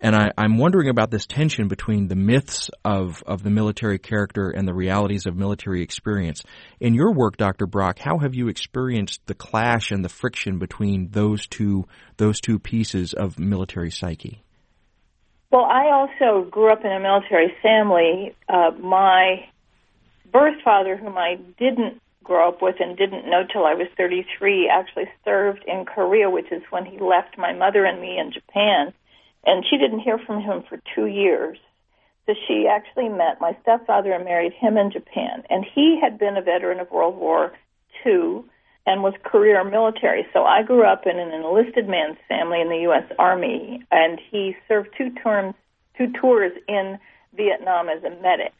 And 0.00 0.16
I, 0.16 0.32
am 0.36 0.58
wondering 0.58 0.88
about 0.88 1.12
this 1.12 1.26
tension 1.26 1.68
between 1.68 2.08
the 2.08 2.16
myths 2.16 2.70
of, 2.84 3.22
of 3.24 3.44
the 3.44 3.50
military 3.50 4.00
character 4.00 4.50
and 4.50 4.66
the 4.66 4.74
realities 4.74 5.26
of 5.26 5.36
military 5.36 5.82
experience. 5.82 6.42
In 6.80 6.94
your 6.94 7.12
work, 7.12 7.36
Dr. 7.36 7.66
Brock, 7.66 8.00
how 8.00 8.18
have 8.18 8.34
you 8.34 8.48
experienced 8.48 9.20
the 9.26 9.34
clash 9.34 9.92
and 9.92 10.04
the 10.04 10.08
friction 10.08 10.58
between 10.58 11.10
those 11.10 11.46
two 11.46 11.86
those 12.16 12.40
two 12.40 12.58
pieces 12.58 13.12
of 13.12 13.38
military 13.38 13.92
psyche? 13.92 14.42
Well, 15.52 15.66
I 15.66 15.90
also 15.90 16.48
grew 16.50 16.72
up 16.72 16.82
in 16.82 16.90
a 16.90 16.98
military 16.98 17.54
family. 17.62 18.34
Uh, 18.48 18.70
my 18.80 19.46
birth 20.32 20.56
father, 20.64 20.96
whom 20.96 21.18
I 21.18 21.38
didn't 21.58 22.00
grow 22.24 22.48
up 22.48 22.62
with 22.62 22.76
and 22.80 22.96
didn't 22.96 23.28
know 23.28 23.44
till 23.44 23.66
I 23.66 23.74
was 23.74 23.88
33, 23.98 24.70
actually 24.70 25.10
served 25.26 25.62
in 25.66 25.84
Korea, 25.84 26.30
which 26.30 26.50
is 26.50 26.62
when 26.70 26.86
he 26.86 26.98
left 26.98 27.36
my 27.36 27.52
mother 27.52 27.84
and 27.84 28.00
me 28.00 28.18
in 28.18 28.32
Japan. 28.32 28.94
And 29.44 29.62
she 29.68 29.76
didn't 29.76 30.00
hear 30.00 30.18
from 30.18 30.40
him 30.40 30.62
for 30.66 30.80
two 30.94 31.04
years. 31.06 31.58
So 32.24 32.34
she 32.48 32.66
actually 32.66 33.10
met 33.10 33.38
my 33.38 33.54
stepfather 33.60 34.12
and 34.12 34.24
married 34.24 34.54
him 34.54 34.78
in 34.78 34.90
Japan. 34.90 35.42
And 35.50 35.66
he 35.74 36.00
had 36.00 36.18
been 36.18 36.38
a 36.38 36.42
veteran 36.42 36.80
of 36.80 36.90
World 36.90 37.16
War 37.16 37.52
II 38.06 38.44
and 38.86 39.02
was 39.02 39.14
career 39.22 39.62
military. 39.64 40.26
So 40.32 40.44
I 40.44 40.62
grew 40.62 40.84
up 40.84 41.06
in 41.06 41.18
an 41.18 41.32
enlisted 41.32 41.88
man's 41.88 42.18
family 42.28 42.60
in 42.60 42.68
the 42.68 42.80
U.S. 42.82 43.04
Army, 43.18 43.84
and 43.90 44.20
he 44.30 44.56
served 44.66 44.90
two 44.96 45.10
terms, 45.10 45.54
two 45.96 46.12
tours 46.20 46.52
in 46.68 46.98
Vietnam 47.34 47.88
as 47.88 48.02
a 48.02 48.10
medic. 48.22 48.52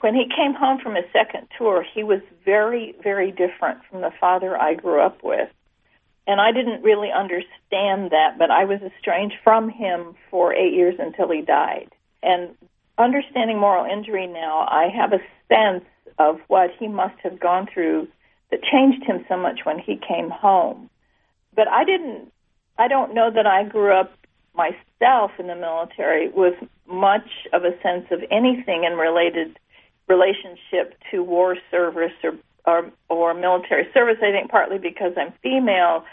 When 0.00 0.14
he 0.14 0.28
came 0.28 0.52
home 0.52 0.78
from 0.82 0.94
his 0.94 1.06
second 1.12 1.48
tour, 1.56 1.82
he 1.94 2.02
was 2.02 2.20
very, 2.44 2.94
very 3.02 3.30
different 3.30 3.80
from 3.90 4.02
the 4.02 4.12
father 4.20 4.60
I 4.60 4.74
grew 4.74 5.00
up 5.00 5.24
with. 5.24 5.48
And 6.26 6.40
I 6.40 6.52
didn't 6.52 6.82
really 6.82 7.10
understand 7.10 8.10
that, 8.10 8.36
but 8.38 8.50
I 8.50 8.64
was 8.64 8.80
estranged 8.82 9.36
from 9.42 9.70
him 9.70 10.14
for 10.30 10.52
eight 10.52 10.74
years 10.74 10.96
until 10.98 11.30
he 11.30 11.40
died. 11.40 11.88
And 12.22 12.50
understanding 12.98 13.58
moral 13.58 13.86
injury 13.90 14.26
now, 14.26 14.66
I 14.68 14.88
have 14.88 15.12
a 15.12 15.20
sense 15.48 15.84
of 16.18 16.40
what 16.48 16.70
he 16.78 16.88
must 16.88 17.18
have 17.22 17.38
gone 17.38 17.68
through 17.72 18.08
that 18.50 18.62
changed 18.62 19.04
him 19.04 19.24
so 19.28 19.36
much 19.36 19.60
when 19.64 19.78
he 19.78 19.96
came 19.96 20.30
home. 20.30 20.88
But 21.54 21.68
I 21.68 21.84
didn't, 21.84 22.32
I 22.78 22.88
don't 22.88 23.14
know 23.14 23.30
that 23.34 23.46
I 23.46 23.64
grew 23.64 23.92
up 23.92 24.12
myself 24.54 25.32
in 25.38 25.46
the 25.46 25.56
military 25.56 26.28
with 26.28 26.54
much 26.86 27.28
of 27.52 27.64
a 27.64 27.72
sense 27.82 28.06
of 28.10 28.20
anything 28.30 28.84
in 28.84 28.96
related 28.96 29.58
relationship 30.08 30.94
to 31.10 31.22
war 31.22 31.56
service 31.70 32.12
or, 32.22 32.32
or 32.64 32.90
or 33.08 33.34
military 33.34 33.88
service. 33.92 34.16
I 34.22 34.30
think 34.30 34.50
partly 34.50 34.78
because 34.78 35.12
I'm 35.16 35.32
female, 35.42 36.04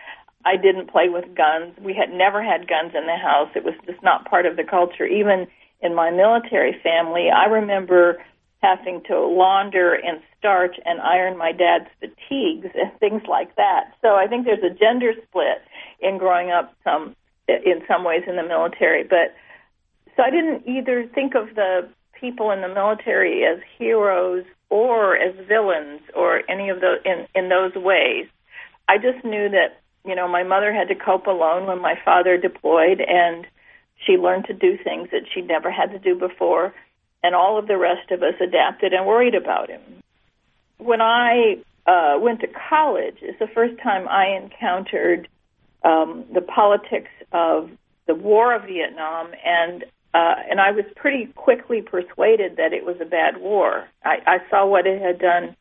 I 0.46 0.58
didn't 0.58 0.90
play 0.92 1.10
with 1.10 1.26
guns. 1.36 1.74
We 1.80 1.94
had 1.94 2.12
never 2.12 2.44
had 2.44 2.68
guns 2.68 2.94
in 2.96 3.06
the 3.06 3.16
house. 3.16 3.50
It 3.56 3.64
was 3.64 3.76
just 3.86 4.02
not 4.04 4.30
part 4.30 4.46
of 4.46 4.58
the 4.58 4.64
culture. 4.64 5.06
Even 5.06 5.48
in 5.82 5.94
my 5.96 6.12
military 6.12 6.76
family, 6.82 7.30
I 7.30 7.46
remember 7.46 8.24
having 8.64 9.02
to 9.04 9.20
launder 9.20 9.94
and 9.94 10.22
starch 10.40 10.78
and 10.86 11.02
iron 11.02 11.38
my 11.38 11.52
dad's 11.52 11.90
fatigues 12.00 12.70
and 12.74 12.98
things 13.00 13.22
like 13.28 13.54
that. 13.58 13.94
So 14.02 14.16
I 14.16 14.26
think 14.26 14.46
there's 14.46 14.64
a 14.64 14.74
gender 14.74 15.12
split 15.28 15.62
in 16.00 16.18
growing 16.18 16.50
up 16.50 16.74
some 16.84 17.16
in 17.48 17.82
some 17.90 18.06
ways 18.06 18.24
in 18.26 18.38
the 18.38 18.44
military, 18.44 19.04
but 19.04 19.36
so 20.16 20.24
I 20.24 20.30
didn't 20.30 20.66
either 20.66 21.06
think 21.14 21.36
of 21.36 21.56
the 21.56 21.90
people 22.18 22.52
in 22.52 22.62
the 22.62 22.70
military 22.70 23.44
as 23.46 23.60
heroes 23.78 24.46
or 24.70 25.18
as 25.18 25.36
villains 25.46 26.00
or 26.16 26.50
any 26.50 26.70
of 26.70 26.80
those 26.80 27.00
in 27.04 27.28
in 27.36 27.50
those 27.50 27.76
ways. 27.76 28.28
I 28.88 28.98
just 28.98 29.26
knew 29.26 29.50
that 29.50 29.82
you 30.06 30.16
know 30.16 30.28
my 30.28 30.44
mother 30.44 30.74
had 30.74 30.88
to 30.88 30.96
cope 30.96 31.28
alone 31.28 31.68
when 31.68 31.82
my 31.82 31.96
father 32.06 32.38
deployed 32.38 33.02
and 33.02 33.46
she 34.06 34.14
learned 34.14 34.46
to 34.46 34.54
do 34.54 34.78
things 34.82 35.10
that 35.12 35.24
she'd 35.34 35.48
never 35.48 35.70
had 35.70 35.92
to 35.92 36.00
do 36.00 36.16
before 36.16 36.74
and 37.24 37.34
all 37.34 37.58
of 37.58 37.68
the 37.68 37.78
rest 37.78 38.12
of 38.12 38.22
us 38.22 38.36
adapted 38.42 38.94
and 38.94 39.06
worried 39.06 39.36
about 39.36 39.70
him. 39.70 39.82
When 40.78 41.02
I 41.02 41.58
uh, 41.88 42.20
went 42.20 42.42
to 42.42 42.48
college, 42.70 43.18
it's 43.22 43.40
the 43.40 43.48
first 43.48 43.82
time 43.82 44.08
I 44.08 44.38
encountered 44.42 45.28
um, 45.84 46.26
the 46.34 46.42
politics 46.42 47.12
of 47.32 47.70
the 48.08 48.16
war 48.16 48.54
of 48.54 48.64
Vietnam, 48.64 49.32
and 49.46 49.84
uh, 50.14 50.36
and 50.50 50.60
I 50.62 50.72
was 50.72 50.86
pretty 50.96 51.26
quickly 51.34 51.82
persuaded 51.82 52.58
that 52.58 52.72
it 52.72 52.86
was 52.86 52.98
a 53.02 53.06
bad 53.06 53.38
war. 53.38 53.88
I, 54.06 54.18
I 54.28 54.38
saw 54.50 54.66
what 54.68 54.86
it 54.86 55.02
had 55.02 55.18
done 55.18 55.56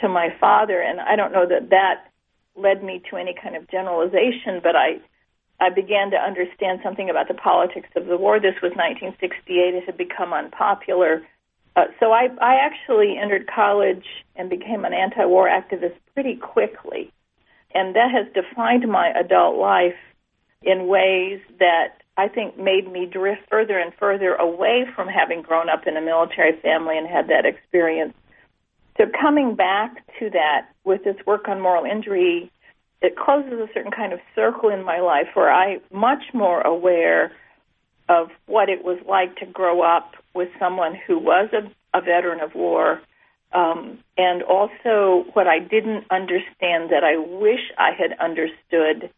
to 0.00 0.08
my 0.08 0.28
father, 0.38 0.80
and 0.80 1.00
I 1.00 1.16
don't 1.16 1.32
know 1.32 1.46
that 1.48 1.70
that 1.70 2.10
led 2.56 2.84
me 2.84 3.02
to 3.10 3.16
any 3.16 3.34
kind 3.34 3.56
of 3.56 3.70
generalization, 3.70 4.60
but 4.62 4.76
I 4.76 5.00
I 5.58 5.70
began 5.70 6.10
to 6.10 6.16
understand 6.16 6.80
something 6.82 7.08
about 7.08 7.28
the 7.28 7.34
politics 7.34 7.88
of 7.96 8.06
the 8.06 8.16
war. 8.16 8.38
This 8.38 8.56
was 8.62 8.72
1968. 8.72 9.74
It 9.74 9.84
had 9.84 9.96
become 9.96 10.32
unpopular. 10.32 11.22
Uh, 11.76 11.84
so 11.98 12.12
I, 12.12 12.28
I 12.40 12.56
actually 12.56 13.16
entered 13.20 13.48
college 13.52 14.04
and 14.34 14.50
became 14.50 14.84
an 14.84 14.92
anti-war 14.92 15.48
activist 15.48 15.96
pretty 16.14 16.36
quickly. 16.36 17.12
And 17.74 17.94
that 17.96 18.10
has 18.10 18.26
defined 18.32 18.86
my 18.90 19.08
adult 19.08 19.56
life 19.58 19.96
in 20.62 20.88
ways 20.88 21.40
that 21.58 22.02
I 22.16 22.28
think 22.28 22.58
made 22.58 22.90
me 22.90 23.06
drift 23.06 23.42
further 23.50 23.78
and 23.78 23.92
further 23.94 24.34
away 24.34 24.86
from 24.94 25.08
having 25.08 25.42
grown 25.42 25.68
up 25.68 25.86
in 25.86 25.96
a 25.96 26.00
military 26.00 26.58
family 26.60 26.96
and 26.96 27.06
had 27.06 27.28
that 27.28 27.44
experience. 27.44 28.14
So 28.96 29.04
coming 29.20 29.54
back 29.54 30.02
to 30.18 30.30
that 30.30 30.68
with 30.84 31.04
this 31.04 31.16
work 31.26 31.48
on 31.48 31.60
moral 31.60 31.84
injury 31.84 32.50
it 33.02 33.16
closes 33.16 33.52
a 33.52 33.68
certain 33.74 33.92
kind 33.92 34.12
of 34.12 34.20
circle 34.34 34.70
in 34.70 34.84
my 34.84 35.00
life 35.00 35.28
where 35.34 35.52
I'm 35.52 35.80
much 35.92 36.32
more 36.32 36.60
aware 36.62 37.32
of 38.08 38.28
what 38.46 38.68
it 38.68 38.84
was 38.84 38.98
like 39.08 39.36
to 39.36 39.46
grow 39.46 39.82
up 39.82 40.14
with 40.34 40.48
someone 40.58 40.96
who 41.06 41.18
was 41.18 41.48
a, 41.52 41.98
a 41.98 42.00
veteran 42.00 42.40
of 42.40 42.54
war, 42.54 43.00
um, 43.52 43.98
and 44.16 44.42
also 44.42 45.24
what 45.32 45.46
I 45.46 45.58
didn't 45.58 46.04
understand 46.10 46.90
that 46.90 47.02
I 47.04 47.16
wish 47.16 47.60
I 47.78 47.90
had 47.90 48.18
understood 48.18 49.10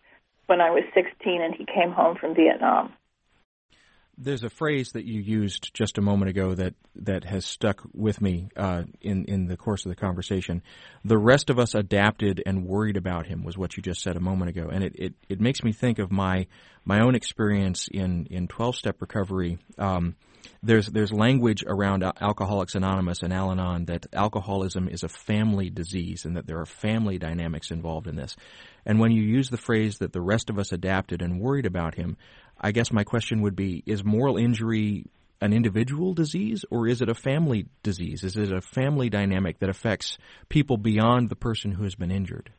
when 0.47 0.61
I 0.61 0.71
was 0.71 0.85
16 0.95 1.43
and 1.43 1.55
he 1.55 1.67
came 1.67 1.91
home 1.91 2.17
from 2.17 2.35
Vietnam 2.35 2.93
there's 4.21 4.43
a 4.43 4.51
phrase 4.51 4.93
that 4.93 5.05
you 5.05 5.21
used 5.21 5.73
just 5.73 5.97
a 5.97 6.03
moment 6.03 6.31
ago 6.31 6.55
that, 6.55 6.75
that 6.97 7.25
has 7.25 7.47
stuck 7.47 7.83
with 7.95 8.21
me 8.21 8.49
uh, 8.57 8.83
in 9.01 9.25
in 9.27 9.47
the 9.47 9.57
course 9.57 9.87
of 9.87 9.91
the 9.91 9.97
conversation. 9.97 10.63
The 11.05 11.19
rest 11.19 11.51
of 11.51 11.59
us 11.59 11.75
adapted 11.75 12.43
and 12.45 12.67
worried 12.67 12.97
about 12.97 13.27
him 13.27 13.45
was 13.45 13.57
what 13.57 13.77
you 13.77 13.83
just 13.83 14.03
said 14.03 14.17
a 14.17 14.21
moment 14.21 14.51
ago, 14.51 14.69
and 14.69 14.83
it, 14.83 14.93
it, 14.97 15.15
it 15.29 15.41
makes 15.41 15.63
me 15.63 15.73
think 15.73 15.99
of 15.99 16.11
my 16.11 16.47
my 16.85 17.01
own 17.01 17.15
experience 17.15 17.89
in 17.93 18.27
in 18.31 18.49
twelve 18.49 18.77
step 18.77 19.01
recovery. 19.01 19.59
Um, 19.79 20.17
there's 20.63 20.87
there's 20.89 21.13
language 21.13 21.65
around 21.67 22.03
Alcoholics 22.03 22.75
Anonymous 22.75 23.23
and 23.23 23.33
Al-Anon 23.33 23.85
that 23.87 24.07
alcoholism 24.13 24.89
is 24.89 25.03
a 25.03 25.09
family 25.09 25.71
disease 25.71 26.25
and 26.25 26.37
that 26.37 26.47
there 26.47 26.59
are 26.59 26.67
family 26.67 27.19
dynamics 27.19 27.71
involved 27.71 28.09
in 28.09 28.17
this. 28.17 28.37
And 28.85 28.99
when 28.99 29.13
you 29.13 29.23
use 29.23 29.51
the 29.51 29.57
phrase 29.57 29.99
that 29.99 30.13
the 30.13 30.21
rest 30.21 30.51
of 30.51 30.59
us 30.59 30.73
adapted 30.73 31.23
and 31.23 31.41
worried 31.41 31.67
about 31.67 31.95
him, 31.95 32.17
I 32.61 32.73
guess 32.73 32.93
my 32.93 33.05
question 33.05 33.43
would 33.43 33.57
be 33.57 33.83
is 33.87 34.05
moral 34.05 34.37
injury 34.37 35.07
an 35.41 35.53
individual 35.53 36.15
disease 36.15 36.65
or 36.71 36.89
is 36.89 37.01
it 37.01 37.09
a 37.09 37.15
family 37.15 37.67
disease? 37.83 38.25
Is 38.25 38.37
it 38.37 38.53
a 38.53 38.61
family 38.61 39.09
dynamic 39.09 39.61
that 39.61 39.69
affects 39.69 40.19
people 40.49 40.77
beyond 40.77 41.29
the 41.29 41.37
person 41.37 41.73
who 41.73 41.85
has 41.85 41.95
been 41.95 42.11
injured? 42.11 42.51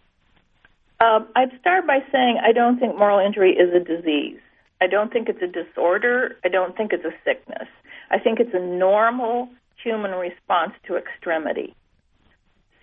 Um, 1.01 1.27
I'd 1.35 1.51
start 1.59 1.87
by 1.87 1.99
saying 2.11 2.39
I 2.43 2.51
don't 2.51 2.79
think 2.79 2.97
moral 2.97 3.25
injury 3.25 3.51
is 3.51 3.73
a 3.73 3.83
disease. 3.83 4.39
I 4.81 4.87
don't 4.87 5.11
think 5.11 5.27
it's 5.29 5.41
a 5.41 5.47
disorder. 5.47 6.37
I 6.43 6.49
don't 6.49 6.75
think 6.75 6.93
it's 6.93 7.05
a 7.05 7.13
sickness. 7.25 7.67
I 8.11 8.19
think 8.19 8.39
it's 8.39 8.53
a 8.53 8.59
normal 8.59 9.49
human 9.81 10.11
response 10.11 10.71
to 10.87 10.97
extremity. 10.97 11.75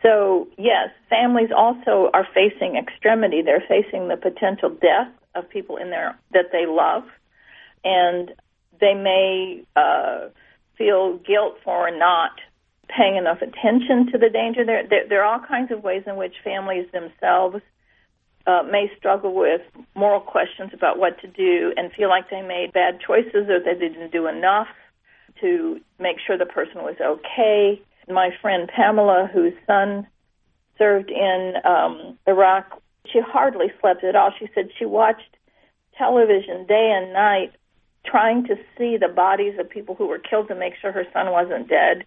So, 0.03 0.49
yes, 0.57 0.91
families 1.09 1.49
also 1.57 2.11
are 2.13 2.27
facing 2.35 2.77
extremity. 2.77 3.43
They're 3.43 3.65
facing 3.67 4.09
the 4.09 4.17
potential 4.17 4.71
death 4.71 5.09
of 5.37 5.49
people 5.49 5.77
in 5.77 5.91
there 5.91 6.19
that 6.33 6.47
they 6.53 6.67
love, 6.67 7.05
and 7.85 8.33
they 8.81 8.95
may 8.95 9.63
uh, 9.77 10.29
feel 10.77 11.19
guilt 11.19 11.59
for 11.65 11.91
not 11.91 12.33
paying 12.89 13.17
enough 13.17 13.43
attention 13.43 14.11
to 14.13 14.19
the 14.19 14.31
danger. 14.31 14.65
There, 14.65 14.87
there, 14.89 15.09
there 15.09 15.25
are 15.25 15.35
all 15.35 15.47
kinds 15.47 15.73
of 15.73 15.83
ways 15.83 16.05
in 16.07 16.17
which 16.17 16.35
families 16.45 16.87
themselves 16.93 17.61
uh, 18.47 18.63
may 18.71 18.91
struggle 18.97 19.35
with 19.35 19.63
moral 19.95 20.21
questions 20.21 20.71
about 20.73 20.99
what 20.99 21.21
to 21.21 21.27
do 21.27 21.73
and 21.77 21.93
feel 21.93 22.09
like 22.09 22.31
they 22.31 22.43
made 22.43 22.73
bad 22.73 23.01
choices 23.05 23.49
or 23.49 23.59
they 23.61 23.75
didn't 23.79 24.13
do 24.13 24.29
enough 24.29 24.69
to 25.41 25.81
make 25.99 26.17
sure 26.25 26.39
the 26.39 26.47
person 26.47 26.83
was 26.83 26.95
okay. 27.01 27.83
My 28.09 28.31
friend 28.41 28.69
Pamela, 28.69 29.29
whose 29.33 29.53
son 29.67 30.07
served 30.79 31.11
in 31.11 31.55
um, 31.65 32.19
Iraq, 32.27 32.81
she 33.13 33.21
hardly 33.21 33.67
slept 33.81 34.05
at 34.05 34.17
all. 34.17 34.33
She 34.39 34.49
said 34.55 34.71
she 34.79 34.85
watched 34.85 35.37
television 35.97 36.67
day 36.67 36.93
and 36.95 37.13
night 37.13 37.53
trying 38.05 38.45
to 38.47 38.57
see 38.79 38.97
the 38.97 39.09
bodies 39.09 39.55
of 39.59 39.69
people 39.69 39.95
who 39.95 40.07
were 40.07 40.19
killed 40.19 40.49
to 40.49 40.55
make 40.55 40.75
sure 40.81 40.93
her 40.93 41.07
son 41.13 41.31
wasn't 41.33 41.69
dead. 41.69 42.05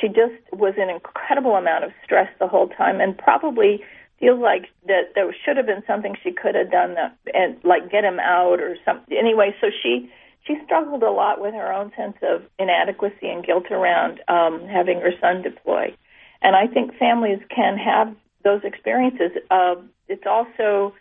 She 0.00 0.08
just 0.08 0.34
was 0.52 0.74
in 0.76 0.90
incredible 0.90 1.56
amount 1.56 1.84
of 1.84 1.92
stress 2.04 2.28
the 2.38 2.48
whole 2.48 2.68
time 2.68 3.00
and 3.00 3.16
probably 3.16 3.82
feels 4.20 4.40
like 4.40 4.66
that 4.86 5.12
there 5.14 5.34
should 5.44 5.56
have 5.56 5.66
been 5.66 5.82
something 5.86 6.14
she 6.22 6.32
could 6.32 6.54
have 6.54 6.70
done 6.70 6.94
that 6.94 7.16
and 7.32 7.56
like 7.64 7.90
get 7.90 8.04
him 8.04 8.18
out 8.20 8.60
or 8.60 8.76
something 8.84 9.16
anyway 9.16 9.54
so 9.60 9.68
she 9.82 10.08
she 10.46 10.56
struggled 10.64 11.02
a 11.02 11.10
lot 11.10 11.40
with 11.40 11.52
her 11.54 11.72
own 11.72 11.90
sense 11.96 12.16
of 12.22 12.42
inadequacy 12.58 13.28
and 13.28 13.44
guilt 13.44 13.70
around 13.70 14.20
um 14.28 14.66
having 14.68 15.00
her 15.00 15.12
son 15.20 15.42
deploy 15.42 15.94
and 16.42 16.54
i 16.54 16.66
think 16.66 16.96
families 16.96 17.40
can 17.54 17.76
have 17.76 18.14
those 18.44 18.60
experiences 18.62 19.32
uh 19.50 19.74
it's 20.08 20.26
also 20.26 20.94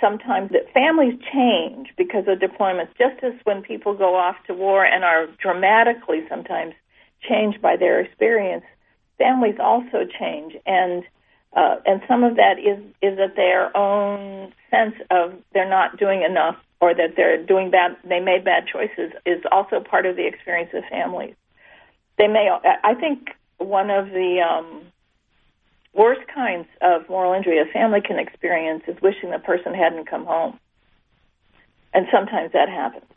sometimes 0.00 0.50
that 0.52 0.72
families 0.72 1.18
change 1.32 1.88
because 1.96 2.24
of 2.26 2.38
deployments 2.38 2.88
just 2.96 3.22
as 3.22 3.32
when 3.44 3.62
people 3.62 3.94
go 3.94 4.16
off 4.16 4.36
to 4.46 4.54
war 4.54 4.84
and 4.84 5.04
are 5.04 5.26
dramatically 5.38 6.24
sometimes 6.28 6.74
changed 7.28 7.60
by 7.60 7.76
their 7.76 8.00
experience 8.00 8.64
families 9.20 9.56
also 9.60 10.04
change, 10.18 10.56
and 10.66 11.04
uh, 11.56 11.76
and 11.84 12.00
some 12.08 12.24
of 12.24 12.36
that 12.36 12.58
is 12.58 12.78
is 13.02 13.16
that 13.18 13.36
their 13.36 13.76
own 13.76 14.52
sense 14.70 14.94
of 15.10 15.34
they're 15.52 15.68
not 15.68 15.98
doing 15.98 16.22
enough 16.22 16.56
or 16.80 16.94
that 16.94 17.14
they're 17.16 17.44
doing 17.44 17.70
bad, 17.70 17.96
they 18.08 18.20
made 18.20 18.42
bad 18.42 18.64
choices 18.66 19.12
is 19.26 19.42
also 19.52 19.80
part 19.80 20.06
of 20.06 20.16
the 20.16 20.26
experience 20.26 20.70
of 20.72 20.82
families. 20.90 21.34
They 22.16 22.26
may, 22.26 22.48
I 22.82 22.94
think, 22.94 23.36
one 23.58 23.90
of 23.90 24.06
the 24.06 24.40
um, 24.40 24.82
worst 25.94 26.20
kinds 26.34 26.66
of 26.80 27.08
moral 27.08 27.34
injury 27.34 27.58
a 27.58 27.72
family 27.72 28.00
can 28.06 28.18
experience 28.18 28.82
is 28.88 28.96
wishing 29.02 29.30
the 29.30 29.38
person 29.38 29.74
hadn't 29.74 30.08
come 30.08 30.26
home, 30.26 30.58
and 31.92 32.06
sometimes 32.12 32.52
that 32.52 32.68
happens 32.68 33.10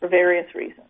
for 0.00 0.08
various 0.08 0.46
reasons. 0.54 0.86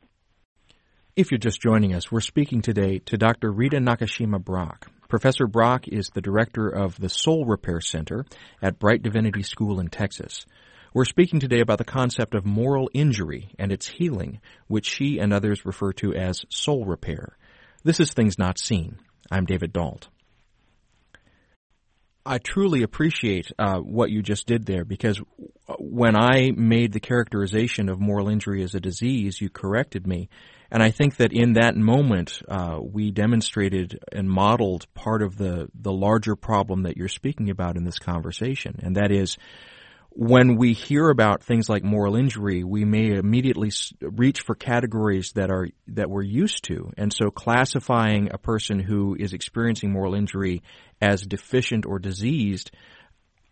If 1.14 1.30
you're 1.30 1.38
just 1.38 1.62
joining 1.62 1.94
us, 1.94 2.12
we're 2.12 2.20
speaking 2.20 2.60
today 2.60 2.98
to 3.06 3.16
Dr. 3.16 3.50
Rita 3.50 3.78
Nakashima 3.78 4.42
Brock. 4.42 4.90
Professor 5.08 5.46
Brock 5.46 5.88
is 5.88 6.10
the 6.10 6.20
director 6.20 6.68
of 6.68 6.98
the 6.98 7.08
Soul 7.08 7.46
Repair 7.46 7.80
Center 7.80 8.26
at 8.60 8.78
Brite 8.78 9.02
Divinity 9.02 9.42
School 9.42 9.80
in 9.80 9.88
Texas. 9.88 10.44
We're 10.92 11.04
speaking 11.04 11.40
today 11.40 11.60
about 11.60 11.78
the 11.78 11.84
concept 11.84 12.34
of 12.34 12.44
moral 12.44 12.90
injury 12.92 13.50
and 13.58 13.70
its 13.70 13.86
healing, 13.86 14.40
which 14.66 14.86
she 14.86 15.18
and 15.18 15.32
others 15.32 15.64
refer 15.64 15.92
to 15.94 16.14
as 16.14 16.44
soul 16.50 16.84
repair. 16.84 17.36
This 17.84 18.00
is 18.00 18.12
Things 18.12 18.38
Not 18.38 18.58
Seen. 18.58 18.98
I'm 19.30 19.44
David 19.44 19.72
Dault. 19.72 20.08
I 22.26 22.38
truly 22.38 22.82
appreciate 22.82 23.52
uh, 23.58 23.78
what 23.78 24.10
you 24.10 24.20
just 24.20 24.46
did 24.46 24.66
there 24.66 24.84
because 24.84 25.20
when 25.78 26.16
I 26.16 26.50
made 26.50 26.92
the 26.92 27.00
characterization 27.00 27.88
of 27.88 28.00
moral 28.00 28.28
injury 28.28 28.62
as 28.62 28.74
a 28.74 28.80
disease, 28.80 29.40
you 29.40 29.48
corrected 29.48 30.06
me. 30.06 30.28
And 30.70 30.82
I 30.82 30.90
think 30.90 31.16
that 31.16 31.32
in 31.32 31.52
that 31.52 31.76
moment, 31.76 32.42
uh, 32.48 32.80
we 32.82 33.12
demonstrated 33.12 34.00
and 34.10 34.28
modeled 34.28 34.92
part 34.94 35.22
of 35.22 35.36
the, 35.36 35.68
the 35.74 35.92
larger 35.92 36.34
problem 36.34 36.82
that 36.82 36.96
you're 36.96 37.08
speaking 37.08 37.50
about 37.50 37.76
in 37.76 37.84
this 37.84 38.00
conversation. 38.00 38.80
And 38.82 38.96
that 38.96 39.12
is, 39.12 39.36
when 40.18 40.56
we 40.56 40.72
hear 40.72 41.10
about 41.10 41.42
things 41.42 41.68
like 41.68 41.84
moral 41.84 42.16
injury, 42.16 42.64
we 42.64 42.86
may 42.86 43.10
immediately 43.10 43.70
reach 44.00 44.40
for 44.40 44.54
categories 44.54 45.32
that 45.32 45.50
are 45.50 45.68
that 45.88 46.08
we're 46.08 46.22
used 46.22 46.64
to, 46.64 46.90
and 46.96 47.12
so 47.12 47.30
classifying 47.30 48.30
a 48.32 48.38
person 48.38 48.78
who 48.78 49.14
is 49.18 49.34
experiencing 49.34 49.92
moral 49.92 50.14
injury 50.14 50.62
as 51.02 51.20
deficient 51.20 51.84
or 51.84 51.98
diseased 51.98 52.70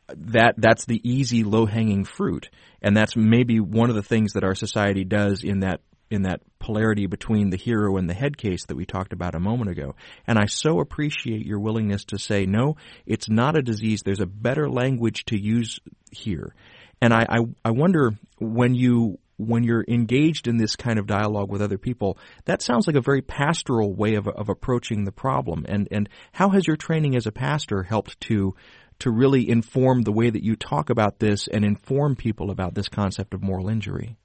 that 0.09 0.55
that's 0.57 0.87
the 0.87 1.00
easy 1.03 1.44
low 1.44 1.66
hanging 1.66 2.05
fruit. 2.05 2.48
And 2.83 2.96
that's 2.96 3.16
maybe 3.16 3.61
one 3.61 3.90
of 3.90 3.96
the 3.96 4.03
things 4.03 4.33
that 4.33 4.44
our 4.44 4.55
society 4.55 5.05
does 5.05 5.44
in 5.44 5.61
that 5.61 5.81
in 6.11 6.23
that 6.23 6.40
polarity 6.59 7.07
between 7.07 7.51
the 7.51 7.57
hero 7.57 7.97
and 7.97 8.09
the 8.09 8.14
head 8.14 8.37
case 8.37 8.67
that 8.67 8.77
we 8.77 8.87
talked 8.87 9.12
about 9.12 9.35
a 9.35 9.40
moment 9.40 9.71
ago. 9.71 9.95
And 10.27 10.38
I 10.38 10.47
so 10.47 10.81
appreciate 10.81 11.45
your 11.45 11.61
willingness 11.61 12.05
to 12.07 12.19
say, 12.19 12.47
no, 12.47 12.77
it's 13.07 13.29
not 13.29 13.57
a 13.57 13.62
disease. 13.62 14.03
There's 14.03 14.21
a 14.21 14.27
better 14.27 14.69
language 14.69 15.25
to 15.27 15.40
use 15.40 15.81
here. 16.11 16.55
And 17.01 17.12
I, 17.12 17.27
I, 17.29 17.38
I 17.64 17.71
wonder 17.71 18.12
when 18.38 18.75
you 18.75 19.19
when 19.37 19.64
you're 19.64 19.85
engaged 19.88 20.47
in 20.47 20.59
this 20.59 20.77
kind 20.77 20.97
of 20.97 21.09
dialogue 21.09 21.51
with 21.51 21.61
other 21.61 21.77
people, 21.77 22.17
that 22.45 22.62
sounds 22.62 22.87
like 22.87 22.95
a 22.95 23.01
very 23.01 23.21
pastoral 23.21 23.93
way 23.93 24.14
of, 24.14 24.29
of 24.29 24.49
approaching 24.49 25.05
the 25.05 25.12
problem. 25.12 25.67
And 25.69 25.88
and 25.90 26.09
how 26.33 26.51
has 26.51 26.67
your 26.67 26.77
training 26.77 27.17
as 27.17 27.27
a 27.27 27.33
pastor 27.33 27.83
helped 27.83 28.21
to 28.23 28.55
to 29.01 29.11
really 29.11 29.49
inform 29.49 30.03
the 30.03 30.12
way 30.12 30.31
that 30.31 30.45
you 30.45 30.55
talk 30.55 30.88
about 30.88 31.19
this 31.19 31.49
and 31.49 31.64
inform 31.64 32.14
people 32.14 32.51
about 32.51 32.75
this 32.75 32.88
concept 32.88 33.35
of 33.35 33.43
moral 33.43 33.69
injury? 33.69 34.17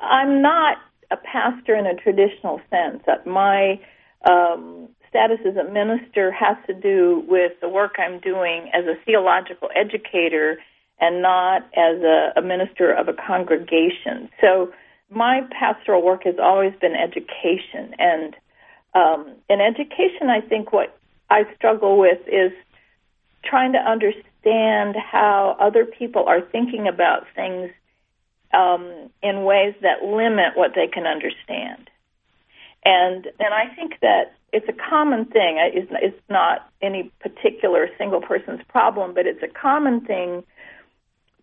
I'm 0.00 0.42
not 0.42 0.78
a 1.10 1.16
pastor 1.16 1.74
in 1.74 1.86
a 1.86 1.94
traditional 1.94 2.60
sense. 2.70 3.02
My 3.26 3.80
um, 4.28 4.88
status 5.08 5.38
as 5.46 5.56
a 5.56 5.70
minister 5.70 6.30
has 6.30 6.56
to 6.66 6.74
do 6.74 7.24
with 7.28 7.52
the 7.60 7.68
work 7.68 7.96
I'm 7.98 8.20
doing 8.20 8.70
as 8.72 8.84
a 8.86 8.94
theological 9.04 9.68
educator 9.74 10.58
and 11.00 11.22
not 11.22 11.62
as 11.76 12.00
a, 12.02 12.32
a 12.36 12.42
minister 12.42 12.92
of 12.92 13.08
a 13.08 13.12
congregation. 13.12 14.30
So 14.40 14.72
my 15.10 15.40
pastoral 15.50 16.02
work 16.02 16.24
has 16.24 16.36
always 16.40 16.72
been 16.80 16.94
education. 16.94 17.94
And 17.98 18.36
um, 18.94 19.34
in 19.48 19.60
education, 19.60 20.30
I 20.30 20.40
think 20.40 20.72
what 20.72 20.96
I 21.28 21.44
struggle 21.56 21.98
with 21.98 22.20
is 22.28 22.52
trying 23.44 23.72
to 23.72 23.78
understand 23.78 24.96
how 24.96 25.56
other 25.58 25.84
people 25.84 26.24
are 26.26 26.40
thinking 26.40 26.86
about 26.86 27.26
things 27.34 27.70
um, 28.52 29.10
in 29.22 29.44
ways 29.44 29.74
that 29.82 30.04
limit 30.04 30.56
what 30.56 30.72
they 30.74 30.86
can 30.86 31.06
understand. 31.06 31.90
And 32.84 33.26
and 33.38 33.54
I 33.54 33.74
think 33.74 34.00
that 34.00 34.34
it's 34.52 34.68
a 34.68 34.90
common 34.90 35.26
thing. 35.26 35.58
It's, 35.58 36.16
not 36.28 36.70
any 36.80 37.10
particular 37.20 37.88
single 37.98 38.20
person's 38.20 38.62
problem, 38.68 39.14
but 39.14 39.26
it's 39.26 39.42
a 39.42 39.48
common 39.48 40.00
thing 40.00 40.44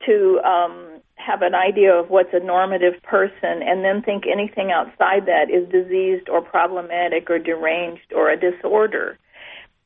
to 0.06 0.40
um, 0.46 1.02
have 1.16 1.42
an 1.42 1.54
idea 1.54 1.94
of 1.94 2.10
what's 2.10 2.34
a 2.34 2.40
normative 2.40 3.02
person 3.04 3.62
and 3.62 3.84
then 3.84 4.02
think 4.02 4.24
anything 4.26 4.72
outside 4.72 5.26
that 5.26 5.50
is 5.50 5.68
diseased 5.70 6.30
or 6.30 6.42
problematic 6.42 7.30
or 7.30 7.38
deranged 7.38 8.14
or 8.16 8.30
a 8.30 8.40
disorder, 8.40 9.18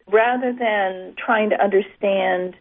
rather 0.08 0.54
than 0.54 1.16
trying 1.18 1.50
to 1.50 1.62
understand 1.62 2.56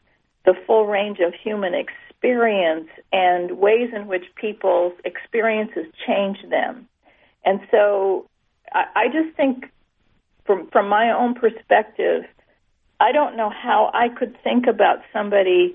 the 0.46 0.54
full 0.66 0.86
range 0.86 1.18
of 1.20 1.34
human 1.34 1.74
experience 1.74 2.09
experience 2.20 2.88
and 3.12 3.58
ways 3.58 3.90
in 3.94 4.06
which 4.06 4.24
people's 4.34 4.92
experiences 5.04 5.86
change 6.06 6.38
them. 6.50 6.86
And 7.44 7.60
so 7.70 8.28
I, 8.72 8.84
I 8.94 9.06
just 9.06 9.34
think 9.36 9.70
from 10.44 10.68
from 10.70 10.88
my 10.88 11.10
own 11.10 11.34
perspective, 11.34 12.24
I 13.00 13.12
don't 13.12 13.36
know 13.36 13.50
how 13.50 13.90
I 13.94 14.08
could 14.08 14.36
think 14.42 14.66
about 14.66 14.98
somebody 15.12 15.74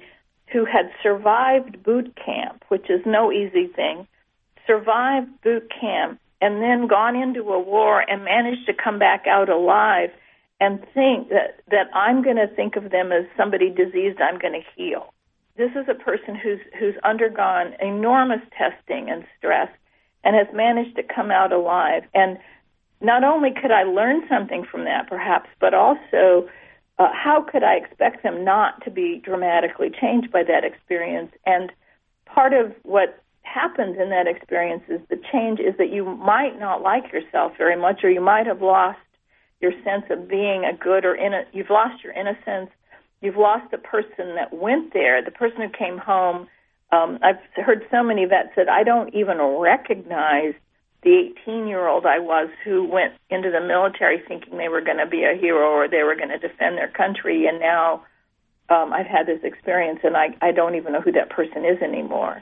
who 0.53 0.65
had 0.65 0.91
survived 1.01 1.81
boot 1.83 2.15
camp, 2.23 2.63
which 2.67 2.89
is 2.89 3.01
no 3.05 3.31
easy 3.31 3.67
thing, 3.67 4.07
survived 4.67 5.29
boot 5.43 5.71
camp 5.71 6.19
and 6.41 6.61
then 6.61 6.87
gone 6.87 7.15
into 7.15 7.41
a 7.41 7.59
war 7.59 8.01
and 8.01 8.23
managed 8.23 8.67
to 8.67 8.73
come 8.73 8.99
back 8.99 9.25
out 9.27 9.49
alive 9.49 10.11
and 10.59 10.79
think 10.93 11.29
that 11.29 11.59
that 11.71 11.87
I'm 11.95 12.21
going 12.21 12.35
to 12.35 12.47
think 12.47 12.75
of 12.75 12.91
them 12.91 13.11
as 13.11 13.25
somebody 13.35 13.71
diseased 13.71 14.21
I'm 14.21 14.37
going 14.37 14.53
to 14.53 14.67
heal 14.75 15.11
this 15.57 15.71
is 15.71 15.87
a 15.87 15.93
person 15.93 16.35
who's 16.35 16.59
who's 16.77 16.95
undergone 17.03 17.75
enormous 17.81 18.41
testing 18.57 19.09
and 19.09 19.25
stress 19.37 19.69
and 20.23 20.35
has 20.35 20.47
managed 20.53 20.95
to 20.97 21.03
come 21.03 21.31
out 21.31 21.51
alive. 21.51 22.03
And 22.13 22.37
not 23.01 23.23
only 23.23 23.51
could 23.51 23.71
I 23.71 23.83
learn 23.83 24.27
something 24.27 24.65
from 24.69 24.85
that 24.85 25.07
perhaps 25.07 25.49
but 25.59 25.73
also 25.73 26.49
uh, 26.97 27.09
how 27.11 27.41
could 27.41 27.63
I 27.63 27.75
expect 27.75 28.23
them 28.23 28.45
not 28.45 28.83
to 28.85 28.91
be 28.91 29.21
dramatically 29.23 29.89
changed 29.89 30.31
by 30.31 30.43
that 30.43 30.63
experience? 30.63 31.31
And 31.45 31.71
part 32.25 32.53
of 32.53 32.73
what 32.83 33.21
happens 33.41 33.97
in 33.99 34.09
that 34.09 34.27
experience 34.27 34.83
is 34.89 35.01
the 35.09 35.19
change 35.31 35.59
is 35.59 35.77
that 35.77 35.91
you 35.91 36.05
might 36.05 36.59
not 36.59 36.81
like 36.81 37.11
yourself 37.11 37.53
very 37.57 37.79
much 37.79 38.03
or 38.03 38.09
you 38.09 38.21
might 38.21 38.47
have 38.47 38.61
lost 38.61 38.99
your 39.61 39.71
sense 39.83 40.05
of 40.09 40.27
being 40.27 40.65
a 40.65 40.75
good 40.75 41.05
or 41.05 41.15
in 41.15 41.33
a, 41.33 41.43
you've 41.53 41.69
lost 41.69 42.03
your 42.03 42.13
innocence 42.13 42.69
you've 43.21 43.37
lost 43.37 43.71
the 43.71 43.77
person 43.77 44.35
that 44.35 44.53
went 44.53 44.93
there, 44.93 45.23
the 45.23 45.31
person 45.31 45.61
who 45.61 45.69
came 45.69 45.97
home. 45.97 46.47
Um, 46.91 47.19
I've 47.23 47.39
heard 47.55 47.85
so 47.89 48.03
many 48.03 48.25
vets 48.25 48.49
that 48.55 48.69
I 48.69 48.83
don't 48.83 49.13
even 49.13 49.39
recognize 49.39 50.53
the 51.03 51.31
18 51.45 51.67
year 51.67 51.87
old 51.87 52.05
I 52.05 52.19
was 52.19 52.49
who 52.63 52.83
went 52.83 53.13
into 53.29 53.51
the 53.51 53.61
military 53.61 54.21
thinking 54.27 54.57
they 54.57 54.69
were 54.69 54.81
going 54.81 54.97
to 54.97 55.05
be 55.05 55.23
a 55.23 55.37
hero 55.39 55.69
or 55.69 55.87
they 55.87 56.03
were 56.03 56.15
going 56.15 56.29
to 56.29 56.39
defend 56.39 56.77
their 56.77 56.89
country, 56.89 57.47
and 57.47 57.59
now 57.59 58.03
um, 58.69 58.91
I've 58.93 59.05
had 59.05 59.27
this 59.27 59.41
experience 59.43 59.99
and 60.03 60.17
I, 60.17 60.35
I 60.41 60.51
don't 60.51 60.75
even 60.75 60.93
know 60.93 61.01
who 61.01 61.11
that 61.11 61.29
person 61.29 61.63
is 61.65 61.81
anymore. 61.81 62.41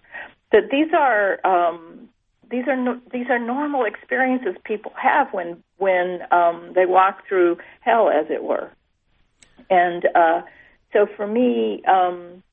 That 0.52 0.70
these 0.72 0.94
are 0.94 1.46
um, 1.46 2.10
these 2.50 2.68
are 2.68 2.78
no, 2.78 3.00
these 3.12 3.28
are 3.30 3.40
normal 3.40 3.84
experiences 3.84 4.56
people 4.64 4.94
have 5.02 5.34
when 5.34 5.62
when 5.78 6.20
um, 6.32 6.72
they 6.76 6.86
walk 6.86 7.28
through 7.28 7.58
hell, 7.82 8.10
as 8.10 8.28
it 8.30 8.44
were, 8.44 8.72
and 9.70 10.06
uh, 10.16 10.42
so 10.94 11.08
for 11.18 11.28
me, 11.28 11.82
um, 11.88 12.44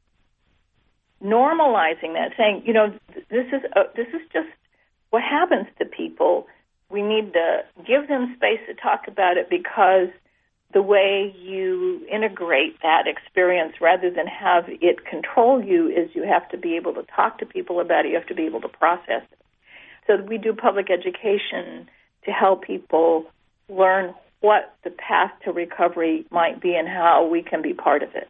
normalizing 1.23 2.15
that, 2.15 2.33
saying, 2.37 2.63
you 2.65 2.73
know, 2.73 2.93
this 3.31 3.47
is 3.53 3.63
a, 3.77 3.83
this 3.95 4.09
is 4.09 4.23
just 4.33 4.49
what 5.11 5.23
happens 5.23 5.67
to 5.79 5.85
people. 5.85 6.47
We 6.91 7.03
need 7.03 7.35
to 7.35 7.61
give 7.87 8.09
them 8.09 8.35
space 8.37 8.61
to 8.67 8.75
talk 8.75 9.03
about 9.07 9.37
it 9.37 9.49
because 9.49 10.09
the 10.73 10.83
way 10.83 11.35
you 11.39 12.07
integrate 12.11 12.81
that 12.83 13.07
experience 13.07 13.75
rather 13.81 14.11
than 14.11 14.27
have 14.27 14.65
it 14.69 15.05
control 15.05 15.63
you 15.63 15.89
is 15.89 16.11
you 16.15 16.23
have 16.23 16.49
to 16.51 16.59
be 16.59 16.77
able 16.77 16.95
to 16.95 17.03
talk 17.15 17.39
to 17.39 17.47
people 17.47 17.81
about 17.81 18.07
it. 18.07 18.11
You 18.11 18.15
have 18.15 18.29
to 18.29 18.35
be 18.35 18.47
able 18.47 18.61
to 18.63 18.69
process 18.69 19.23
it. 19.31 19.39
So 20.07 20.17
we 20.23 20.39
do 20.39 20.53
public 20.55 20.89
education 20.91 21.89
to 22.25 22.31
help 22.31 22.63
people 22.63 23.27
learn 23.69 24.15
what 24.41 24.77
the 24.85 24.91
path 24.91 25.33
to 25.45 25.53
recovery 25.53 26.27
might 26.31 26.61
be 26.61 26.75
and 26.75 26.89
how 26.89 27.29
we 27.31 27.43
can 27.43 27.63
be 27.63 27.75
part 27.75 28.03
of 28.03 28.11
it. 28.15 28.29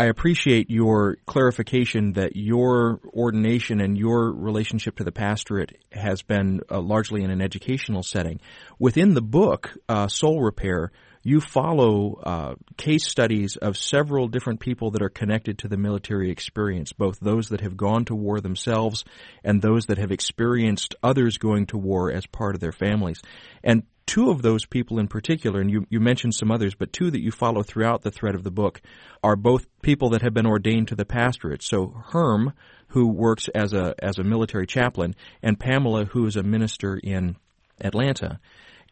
I 0.00 0.04
appreciate 0.04 0.70
your 0.70 1.16
clarification 1.26 2.12
that 2.12 2.36
your 2.36 3.00
ordination 3.12 3.80
and 3.80 3.98
your 3.98 4.32
relationship 4.32 4.96
to 4.98 5.04
the 5.04 5.10
pastorate 5.10 5.76
has 5.90 6.22
been 6.22 6.60
uh, 6.70 6.80
largely 6.80 7.24
in 7.24 7.32
an 7.32 7.42
educational 7.42 8.04
setting. 8.04 8.40
Within 8.78 9.14
the 9.14 9.22
book, 9.22 9.76
uh, 9.88 10.06
Soul 10.06 10.40
Repair, 10.40 10.92
you 11.24 11.40
follow 11.40 12.14
uh, 12.22 12.54
case 12.76 13.08
studies 13.08 13.56
of 13.56 13.76
several 13.76 14.28
different 14.28 14.60
people 14.60 14.92
that 14.92 15.02
are 15.02 15.08
connected 15.08 15.58
to 15.58 15.68
the 15.68 15.76
military 15.76 16.30
experience, 16.30 16.92
both 16.92 17.18
those 17.18 17.48
that 17.48 17.62
have 17.62 17.76
gone 17.76 18.04
to 18.04 18.14
war 18.14 18.40
themselves 18.40 19.04
and 19.42 19.60
those 19.60 19.86
that 19.86 19.98
have 19.98 20.12
experienced 20.12 20.94
others 21.02 21.38
going 21.38 21.66
to 21.66 21.76
war 21.76 22.12
as 22.12 22.24
part 22.24 22.54
of 22.54 22.60
their 22.60 22.70
families. 22.70 23.20
And 23.64 23.82
two 24.08 24.30
of 24.30 24.40
those 24.40 24.64
people 24.64 24.98
in 24.98 25.06
particular, 25.06 25.60
and 25.60 25.70
you, 25.70 25.86
you 25.90 26.00
mentioned 26.00 26.34
some 26.34 26.50
others, 26.50 26.74
but 26.74 26.92
two 26.92 27.10
that 27.10 27.20
you 27.20 27.30
follow 27.30 27.62
throughout 27.62 28.02
the 28.02 28.10
thread 28.10 28.34
of 28.34 28.42
the 28.42 28.50
book 28.50 28.80
are 29.22 29.36
both 29.36 29.66
people 29.82 30.08
that 30.10 30.22
have 30.22 30.32
been 30.32 30.46
ordained 30.46 30.88
to 30.88 30.96
the 30.96 31.04
pastorate. 31.04 31.62
So 31.62 31.94
Herm, 32.08 32.54
who 32.88 33.08
works 33.08 33.48
as 33.54 33.74
a 33.74 33.94
as 34.02 34.18
a 34.18 34.24
military 34.24 34.66
chaplain, 34.66 35.14
and 35.42 35.60
Pamela, 35.60 36.06
who 36.06 36.26
is 36.26 36.36
a 36.36 36.42
minister 36.42 36.96
in 36.96 37.36
Atlanta. 37.80 38.40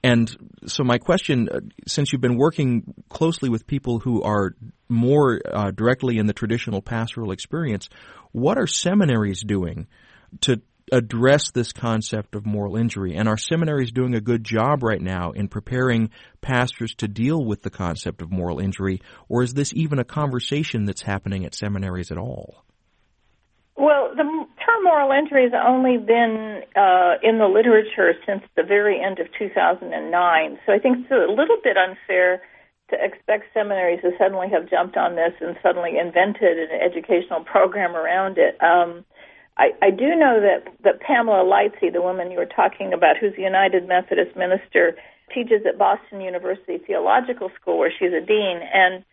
And 0.05 0.55
so 0.67 0.85
my 0.85 0.99
question, 0.99 1.49
uh, 1.49 1.61
since 1.87 2.13
you've 2.13 2.21
been 2.21 2.37
working 2.37 2.95
closely 3.09 3.49
with 3.49 3.67
people 3.67 3.99
who 3.99 4.23
are 4.23 4.55
more 4.91 5.41
uh, 5.51 5.71
directly 5.71 6.19
in 6.19 6.27
the 6.27 6.35
traditional 6.35 6.83
pastoral 6.83 7.33
experience, 7.33 7.89
what 8.33 8.59
are 8.59 8.67
seminaries 8.67 9.41
doing 9.43 9.87
to 10.43 10.61
address 10.93 11.51
this 11.51 11.73
concept 11.73 12.35
of 12.35 12.47
moral 12.47 12.77
injury. 12.77 13.17
And 13.17 13.29
our 13.29 13.37
seminary 13.37 13.85
is 13.85 13.93
doing 13.93 14.15
a 14.15 14.21
good 14.21 14.45
job 14.45 14.83
right 14.83 15.01
now 15.01 15.33
in 15.33 15.49
preparing 15.49 16.11
pastors 16.41 16.95
to 16.97 17.09
deal 17.09 17.45
with 17.45 17.63
the 17.63 17.71
concept 17.71 18.23
of 18.23 18.31
moral 18.31 18.61
injury, 18.61 19.01
or 19.29 19.43
is 19.43 19.55
this 19.55 19.73
even 19.75 19.99
a 19.99 20.05
conversation 20.05 20.85
that's 20.85 21.03
happening 21.03 21.45
at 21.45 21.55
seminaries 21.55 22.11
at 22.11 22.19
all? 22.19 22.63
Well, 23.77 24.11
the 24.15 24.23
term 24.25 24.85
moral 24.85 25.13
injury 25.13 25.51
has 25.51 25.53
only 25.53 25.99
been 25.99 26.63
uh, 26.75 27.21
in 27.23 27.39
the 27.39 27.47
literature 27.47 28.15
since 28.27 28.43
the 28.57 28.63
very 28.63 29.03
end 29.03 29.19
of 29.19 29.27
2009. 29.39 30.59
So 30.65 30.73
I 30.73 30.79
think 30.79 30.99
it's 31.05 31.11
a 31.11 31.31
little 31.31 31.59
bit 31.63 31.77
unfair 31.77 32.43
to 32.91 32.97
expect 32.97 33.53
seminaries 33.53 34.01
to 34.03 34.13
suddenly 34.17 34.49
have 34.49 34.71
jumped 34.71 34.97
on 34.97 35.17
this 35.17 35.35
and 35.41 35.57
suddenly 35.63 35.99
invented 35.99 36.57
an 36.57 36.71
educational 36.81 37.43
program 37.45 37.97
around 37.97 38.39
it. 38.39 38.57
Um, 38.63 39.05
I, 39.59 39.71
I 39.81 39.91
do 39.91 40.15
know 40.15 40.41
that, 40.41 40.73
that 40.85 41.01
Pamela 41.01 41.45
Lightsey, 41.45 41.93
the 41.93 42.03
woman 42.03 42.31
you 42.31 42.39
were 42.39 42.47
talking 42.47 42.93
about, 42.93 43.17
who's 43.17 43.33
a 43.39 43.41
United 43.41 43.89
Methodist 43.89 44.37
minister, 44.37 44.97
teaches 45.35 45.63
at 45.67 45.79
Boston 45.79 46.21
University 46.21 46.79
Theological 46.79 47.51
School, 47.61 47.79
where 47.79 47.93
she's 47.97 48.13
a 48.13 48.25
dean, 48.25 48.61
and 48.73 49.05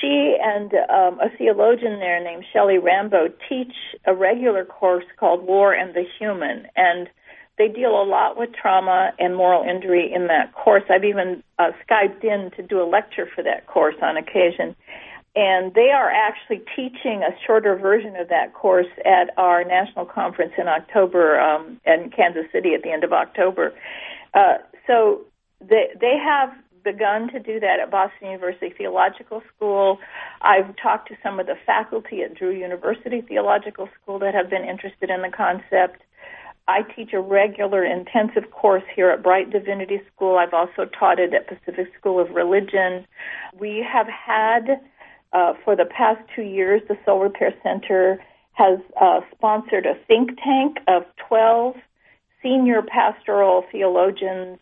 she 0.00 0.36
and 0.42 0.72
um, 0.90 1.20
a 1.20 1.30
theologian 1.36 1.98
there 2.00 2.22
named 2.22 2.44
Shelley 2.52 2.78
Rambo 2.78 3.28
teach 3.48 3.72
a 4.04 4.14
regular 4.14 4.64
course 4.64 5.06
called 5.18 5.46
War 5.46 5.72
and 5.72 5.94
the 5.94 6.04
Human, 6.18 6.66
and 6.76 7.08
they 7.56 7.68
deal 7.68 7.90
a 7.90 8.04
lot 8.04 8.36
with 8.36 8.50
trauma 8.52 9.12
and 9.18 9.34
moral 9.34 9.64
injury 9.64 10.12
in 10.12 10.26
that 10.26 10.52
course. 10.54 10.84
I've 10.90 11.04
even 11.04 11.42
uh, 11.58 11.70
Skyped 11.88 12.22
in 12.22 12.50
to 12.56 12.62
do 12.62 12.82
a 12.82 12.86
lecture 12.86 13.28
for 13.34 13.42
that 13.42 13.66
course 13.66 13.96
on 14.02 14.16
occasion 14.16 14.76
and 15.36 15.74
they 15.74 15.90
are 15.90 16.10
actually 16.10 16.62
teaching 16.74 17.22
a 17.22 17.30
shorter 17.46 17.76
version 17.76 18.16
of 18.16 18.28
that 18.28 18.54
course 18.54 18.88
at 19.04 19.30
our 19.36 19.62
national 19.64 20.04
conference 20.04 20.52
in 20.58 20.68
October 20.68 21.40
um, 21.40 21.80
in 21.84 22.10
Kansas 22.10 22.46
City 22.52 22.74
at 22.74 22.82
the 22.82 22.90
end 22.90 23.04
of 23.04 23.12
October. 23.12 23.72
Uh, 24.34 24.58
so 24.86 25.22
they 25.60 25.88
they 26.00 26.16
have 26.22 26.50
begun 26.84 27.28
to 27.32 27.40
do 27.40 27.60
that 27.60 27.80
at 27.80 27.90
Boston 27.90 28.30
University 28.30 28.72
Theological 28.76 29.42
School. 29.54 29.98
I've 30.40 30.74
talked 30.76 31.08
to 31.08 31.16
some 31.22 31.38
of 31.38 31.46
the 31.46 31.56
faculty 31.66 32.22
at 32.22 32.34
Drew 32.34 32.52
University 32.52 33.20
Theological 33.20 33.88
School 34.00 34.18
that 34.20 34.34
have 34.34 34.48
been 34.48 34.64
interested 34.64 35.10
in 35.10 35.22
the 35.22 35.30
concept. 35.30 36.02
I 36.66 36.82
teach 36.82 37.12
a 37.12 37.20
regular 37.20 37.84
intensive 37.84 38.50
course 38.50 38.84
here 38.94 39.10
at 39.10 39.22
Brite 39.22 39.50
Divinity 39.50 40.00
School. 40.14 40.36
I've 40.36 40.54
also 40.54 40.84
taught 40.84 41.18
it 41.18 41.32
at 41.32 41.48
Pacific 41.48 41.92
School 41.98 42.20
of 42.20 42.30
Religion. 42.30 43.06
We 43.58 43.86
have 43.90 44.06
had 44.06 44.80
uh, 45.32 45.54
for 45.64 45.76
the 45.76 45.84
past 45.84 46.20
two 46.34 46.42
years, 46.42 46.82
the 46.88 46.96
Soul 47.04 47.20
Repair 47.20 47.54
Center 47.62 48.22
has 48.52 48.78
uh, 49.00 49.20
sponsored 49.34 49.86
a 49.86 49.94
think 50.06 50.30
tank 50.42 50.78
of 50.88 51.04
12 51.28 51.76
senior 52.42 52.82
pastoral 52.82 53.64
theologians 53.70 54.58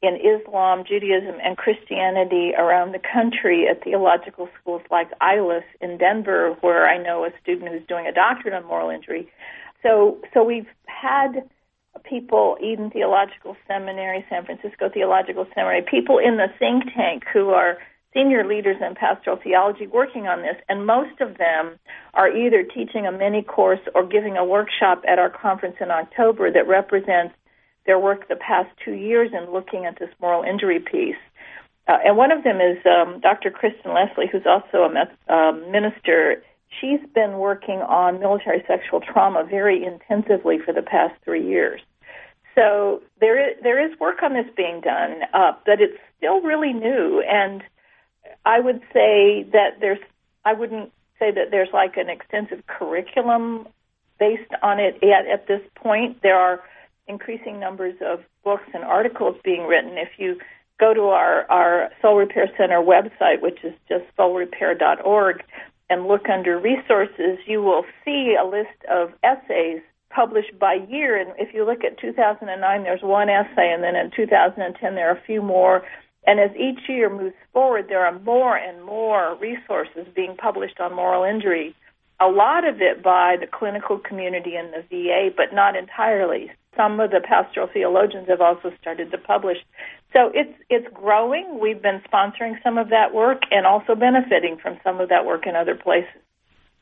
in 0.00 0.16
Islam, 0.16 0.84
Judaism, 0.88 1.36
and 1.42 1.56
Christianity 1.56 2.52
around 2.56 2.92
the 2.92 3.00
country 3.00 3.66
at 3.68 3.82
theological 3.82 4.48
schools 4.60 4.82
like 4.90 5.08
Iliff 5.20 5.64
in 5.80 5.98
Denver, 5.98 6.56
where 6.60 6.88
I 6.88 7.02
know 7.02 7.24
a 7.24 7.30
student 7.42 7.72
who's 7.72 7.86
doing 7.88 8.06
a 8.06 8.12
doctorate 8.12 8.54
on 8.54 8.64
moral 8.64 8.90
injury. 8.90 9.28
So, 9.82 10.18
so 10.32 10.44
we've 10.44 10.68
had 10.86 11.48
people, 12.04 12.56
Eden 12.62 12.90
Theological 12.90 13.56
Seminary, 13.66 14.24
San 14.28 14.44
Francisco 14.44 14.88
Theological 14.88 15.46
Seminary, 15.54 15.82
people 15.82 16.18
in 16.18 16.36
the 16.36 16.46
think 16.58 16.84
tank 16.94 17.24
who 17.32 17.50
are 17.50 17.78
senior 18.14 18.46
leaders 18.46 18.76
in 18.80 18.94
pastoral 18.94 19.38
theology 19.42 19.86
working 19.86 20.26
on 20.26 20.42
this, 20.42 20.56
and 20.68 20.86
most 20.86 21.20
of 21.20 21.36
them 21.38 21.78
are 22.14 22.30
either 22.30 22.62
teaching 22.62 23.06
a 23.06 23.12
mini 23.12 23.42
course 23.42 23.80
or 23.94 24.06
giving 24.06 24.36
a 24.36 24.44
workshop 24.44 25.02
at 25.06 25.18
our 25.18 25.30
conference 25.30 25.76
in 25.80 25.90
October 25.90 26.50
that 26.50 26.66
represents 26.66 27.34
their 27.86 27.98
work 27.98 28.28
the 28.28 28.36
past 28.36 28.68
two 28.84 28.92
years 28.92 29.30
in 29.32 29.52
looking 29.52 29.86
at 29.86 29.98
this 29.98 30.10
moral 30.20 30.42
injury 30.42 30.80
piece. 30.80 31.16
Uh, 31.86 31.96
and 32.04 32.16
one 32.16 32.30
of 32.30 32.44
them 32.44 32.60
is 32.60 32.76
um, 32.84 33.18
Dr. 33.20 33.50
Kristen 33.50 33.94
Leslie, 33.94 34.28
who's 34.30 34.46
also 34.46 34.84
a 34.84 35.32
um, 35.32 35.70
minister. 35.72 36.42
She's 36.80 37.00
been 37.14 37.38
working 37.38 37.80
on 37.80 38.20
military 38.20 38.62
sexual 38.68 39.00
trauma 39.00 39.42
very 39.48 39.84
intensively 39.84 40.58
for 40.62 40.74
the 40.74 40.82
past 40.82 41.14
three 41.24 41.46
years. 41.46 41.80
So 42.54 43.00
there 43.20 43.38
is, 43.40 43.56
there 43.62 43.80
is 43.82 43.98
work 43.98 44.22
on 44.22 44.34
this 44.34 44.46
being 44.54 44.82
done, 44.82 45.22
uh, 45.32 45.52
but 45.64 45.80
it's 45.80 45.96
still 46.18 46.42
really 46.42 46.74
new. 46.74 47.22
And 47.26 47.62
I 48.44 48.60
would 48.60 48.80
say 48.92 49.44
that 49.52 49.80
there's, 49.80 49.98
I 50.44 50.52
wouldn't 50.52 50.92
say 51.18 51.30
that 51.32 51.50
there's 51.50 51.72
like 51.72 51.96
an 51.96 52.08
extensive 52.08 52.66
curriculum 52.66 53.68
based 54.18 54.50
on 54.62 54.80
it 54.80 54.98
yet 55.02 55.26
at 55.26 55.46
this 55.46 55.60
point. 55.74 56.22
There 56.22 56.38
are 56.38 56.62
increasing 57.06 57.58
numbers 57.58 57.94
of 58.04 58.20
books 58.44 58.68
and 58.74 58.84
articles 58.84 59.36
being 59.44 59.66
written. 59.66 59.96
If 59.96 60.10
you 60.18 60.38
go 60.78 60.94
to 60.94 61.02
our, 61.02 61.50
our 61.50 61.90
Soul 62.00 62.16
Repair 62.16 62.50
Center 62.56 62.80
website, 62.80 63.40
which 63.40 63.58
is 63.64 63.74
just 63.88 64.04
soulrepair.org, 64.16 65.42
and 65.90 66.06
look 66.06 66.28
under 66.28 66.58
resources, 66.58 67.38
you 67.46 67.62
will 67.62 67.84
see 68.04 68.36
a 68.38 68.44
list 68.44 68.84
of 68.90 69.10
essays 69.22 69.80
published 70.10 70.58
by 70.58 70.74
year. 70.88 71.16
And 71.18 71.32
if 71.38 71.54
you 71.54 71.64
look 71.64 71.82
at 71.84 71.98
2009, 71.98 72.82
there's 72.82 73.02
one 73.02 73.28
essay, 73.28 73.72
and 73.72 73.82
then 73.82 73.96
in 73.96 74.10
2010, 74.14 74.94
there 74.94 75.08
are 75.08 75.16
a 75.16 75.22
few 75.22 75.42
more. 75.42 75.82
And 76.26 76.40
as 76.40 76.50
each 76.56 76.88
year 76.88 77.08
moves 77.08 77.36
forward, 77.52 77.86
there 77.88 78.04
are 78.04 78.18
more 78.20 78.56
and 78.56 78.84
more 78.84 79.36
resources 79.40 80.06
being 80.14 80.36
published 80.36 80.80
on 80.80 80.94
moral 80.94 81.24
injury. 81.24 81.74
A 82.20 82.26
lot 82.26 82.66
of 82.66 82.80
it 82.80 83.02
by 83.02 83.36
the 83.40 83.46
clinical 83.46 83.98
community 83.98 84.56
in 84.56 84.72
the 84.72 84.82
VA, 84.90 85.30
but 85.34 85.54
not 85.54 85.76
entirely. 85.76 86.50
Some 86.76 87.00
of 87.00 87.10
the 87.10 87.20
pastoral 87.20 87.68
theologians 87.72 88.28
have 88.28 88.40
also 88.40 88.72
started 88.80 89.10
to 89.12 89.18
publish. 89.18 89.58
So 90.12 90.30
it's 90.34 90.54
it's 90.68 90.86
growing. 90.92 91.60
We've 91.60 91.80
been 91.80 92.00
sponsoring 92.12 92.62
some 92.62 92.78
of 92.78 92.88
that 92.90 93.14
work 93.14 93.42
and 93.50 93.66
also 93.66 93.94
benefiting 93.94 94.58
from 94.60 94.78
some 94.82 95.00
of 95.00 95.08
that 95.08 95.24
work 95.24 95.46
in 95.46 95.54
other 95.54 95.74
places. 95.74 96.20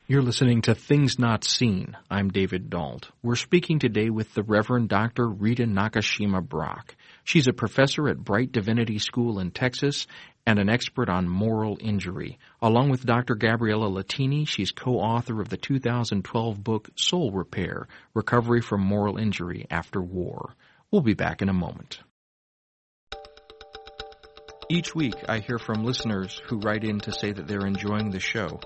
You're 0.09 0.21
listening 0.21 0.61
to 0.61 0.73
Things 0.73 1.19
Not 1.19 1.43
Seen. 1.43 1.97
I'm 2.09 2.29
David 2.29 2.69
Dault. 2.69 3.11
We're 3.21 3.35
speaking 3.35 3.77
today 3.77 4.09
with 4.09 4.33
the 4.33 4.41
Reverend 4.41 4.87
Dr. 4.87 5.27
Rita 5.27 5.65
Nakashima 5.65 6.41
Brock. 6.41 6.95
She's 7.25 7.49
a 7.49 7.51
professor 7.51 8.07
at 8.07 8.23
Brite 8.23 8.53
Divinity 8.53 8.99
School 8.99 9.37
in 9.37 9.51
Texas 9.51 10.07
and 10.45 10.59
an 10.59 10.69
expert 10.69 11.09
on 11.09 11.27
moral 11.27 11.77
injury. 11.81 12.39
Along 12.61 12.89
with 12.89 13.05
Dr. 13.05 13.35
Gabriella 13.35 13.89
Lettini, 13.89 14.47
she's 14.47 14.71
co-author 14.71 15.41
of 15.41 15.49
the 15.49 15.57
2012 15.57 16.63
book 16.63 16.87
Soul 16.95 17.31
Repair: 17.33 17.89
Recovery 18.13 18.61
from 18.61 18.79
Moral 18.79 19.17
Injury 19.17 19.67
After 19.69 20.01
War. 20.01 20.55
We'll 20.89 21.01
be 21.01 21.15
back 21.15 21.41
in 21.41 21.49
a 21.49 21.53
moment. 21.53 21.99
Each 24.69 24.95
week, 24.95 25.15
I 25.27 25.39
hear 25.39 25.59
from 25.59 25.83
listeners 25.83 26.41
who 26.45 26.59
write 26.59 26.85
in 26.85 27.01
to 27.01 27.11
say 27.11 27.33
that 27.33 27.45
they're 27.45 27.67
enjoying 27.67 28.11
the 28.11 28.21
show 28.21 28.61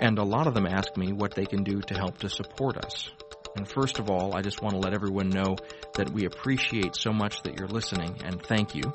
and 0.00 0.18
a 0.18 0.24
lot 0.24 0.46
of 0.46 0.54
them 0.54 0.66
ask 0.66 0.96
me 0.96 1.12
what 1.12 1.34
they 1.34 1.44
can 1.44 1.62
do 1.62 1.80
to 1.82 1.94
help 1.94 2.18
to 2.18 2.28
support 2.28 2.78
us. 2.78 3.10
And 3.54 3.68
first 3.68 3.98
of 3.98 4.10
all, 4.10 4.34
I 4.34 4.40
just 4.40 4.62
want 4.62 4.74
to 4.74 4.80
let 4.80 4.94
everyone 4.94 5.28
know 5.28 5.56
that 5.94 6.10
we 6.10 6.24
appreciate 6.24 6.96
so 6.96 7.12
much 7.12 7.42
that 7.42 7.58
you're 7.58 7.68
listening, 7.68 8.16
and 8.24 8.42
thank 8.42 8.74
you. 8.74 8.92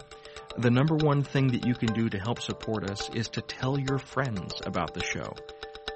The 0.57 0.71
number 0.71 0.95
one 0.95 1.23
thing 1.23 1.47
that 1.47 1.65
you 1.65 1.75
can 1.75 1.93
do 1.93 2.09
to 2.09 2.17
help 2.17 2.41
support 2.41 2.89
us 2.89 3.09
is 3.13 3.27
to 3.29 3.41
tell 3.41 3.77
your 3.77 3.99
friends 3.99 4.61
about 4.65 4.93
the 4.93 5.03
show. 5.03 5.33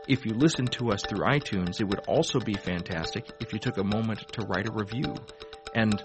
If 0.07 0.25
you 0.25 0.33
listen 0.33 0.65
to 0.65 0.91
us 0.91 1.03
through 1.03 1.25
iTunes, 1.25 1.79
it 1.79 1.87
would 1.87 1.99
also 2.07 2.39
be 2.39 2.53
fantastic 2.53 3.25
if 3.39 3.53
you 3.53 3.59
took 3.59 3.77
a 3.77 3.83
moment 3.83 4.19
to 4.33 4.41
write 4.41 4.67
a 4.67 4.73
review. 4.73 5.15
And 5.73 6.01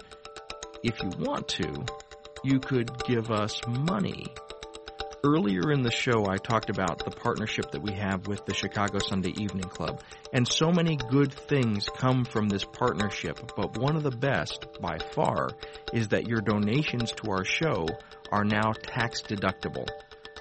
if 0.83 1.01
you 1.03 1.09
want 1.19 1.47
to, 1.49 1.85
you 2.43 2.59
could 2.59 2.91
give 3.03 3.31
us 3.31 3.59
money 3.67 4.27
Earlier 5.25 5.71
in 5.71 5.81
the 5.81 5.89
show, 5.89 6.27
I 6.29 6.37
talked 6.37 6.69
about 6.69 7.03
the 7.03 7.09
partnership 7.09 7.71
that 7.71 7.81
we 7.81 7.93
have 7.93 8.27
with 8.27 8.45
the 8.45 8.53
Chicago 8.53 8.99
Sunday 8.99 9.31
Evening 9.31 9.67
Club. 9.67 10.03
And 10.31 10.47
so 10.47 10.71
many 10.71 10.97
good 10.97 11.33
things 11.33 11.89
come 11.89 12.25
from 12.25 12.47
this 12.47 12.63
partnership, 12.63 13.51
but 13.57 13.79
one 13.79 13.95
of 13.95 14.03
the 14.03 14.11
best, 14.11 14.67
by 14.79 14.99
far, 14.99 15.49
is 15.93 16.09
that 16.09 16.27
your 16.27 16.41
donations 16.41 17.11
to 17.13 17.31
our 17.31 17.43
show 17.43 17.87
are 18.31 18.45
now 18.45 18.73
tax 18.73 19.23
deductible. 19.23 19.89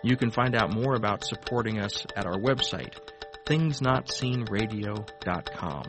You 0.03 0.19
can 0.19 0.31
find 0.31 0.55
out 0.55 0.75
more 0.75 0.97
about 0.97 1.25
supporting 1.25 1.81
us 1.81 2.05
at 2.15 2.27
our 2.27 2.37
website, 2.37 2.99
thingsnotseenradio.com. 3.47 5.85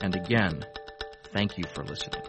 And 0.00 0.14
again, 0.14 0.64
thank 1.32 1.58
you 1.58 1.64
for 1.74 1.82
listening. 1.82 2.22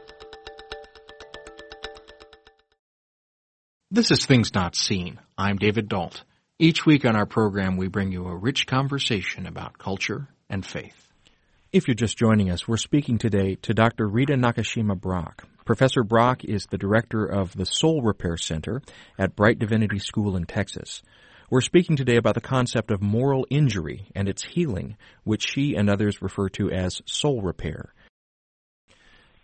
This 3.91 4.11
is 4.11 4.23
Things 4.23 4.53
Not 4.53 4.75
Seen. 4.75 5.19
I'm 5.35 5.55
David 5.55 5.89
Dault. 5.89 6.23
Each 6.59 6.85
week 6.85 7.05
on 7.05 7.15
our 7.15 7.25
program, 7.25 7.75
we 7.75 7.87
bring 7.87 8.11
you 8.11 8.27
a 8.27 8.35
rich 8.35 8.67
conversation 8.67 9.47
about 9.47 9.79
culture 9.79 10.27
and 10.47 10.63
faith. 10.63 11.07
If 11.73 11.87
you're 11.87 11.95
just 11.95 12.15
joining 12.15 12.51
us, 12.51 12.67
we're 12.67 12.77
speaking 12.77 13.17
today 13.17 13.55
to 13.63 13.73
Dr. 13.73 14.07
Rita 14.07 14.33
Nakashima 14.33 14.95
Brock. 14.95 15.47
Professor 15.65 16.03
Brock 16.03 16.43
is 16.43 16.67
the 16.67 16.77
director 16.77 17.25
of 17.25 17.57
the 17.57 17.65
Soul 17.65 18.03
Repair 18.03 18.37
Center 18.37 18.83
at 19.17 19.35
Brite 19.35 19.57
Divinity 19.57 19.97
School 19.97 20.35
in 20.35 20.45
Texas. 20.45 21.01
We're 21.49 21.61
speaking 21.61 21.95
today 21.95 22.17
about 22.17 22.35
the 22.35 22.41
concept 22.41 22.91
of 22.91 23.01
moral 23.01 23.47
injury 23.49 24.11
and 24.13 24.29
its 24.29 24.43
healing, 24.43 24.97
which 25.23 25.49
she 25.49 25.73
and 25.73 25.89
others 25.89 26.21
refer 26.21 26.49
to 26.49 26.69
as 26.69 27.01
soul 27.07 27.41
repair. 27.41 27.91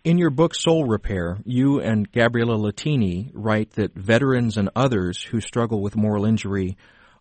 In 0.06 0.18
your 0.18 0.30
book, 0.30 0.54
Soul 0.54 0.84
Repair, 0.84 1.38
you 1.44 1.80
and 1.80 2.08
Gabriella 2.12 2.56
Lettini 2.56 3.32
write 3.34 3.72
that 3.72 3.96
veterans 3.96 4.56
and 4.56 4.70
others 4.76 5.20
who 5.20 5.40
struggle 5.40 5.82
with 5.82 5.96
moral 5.96 6.24
injury 6.24 6.76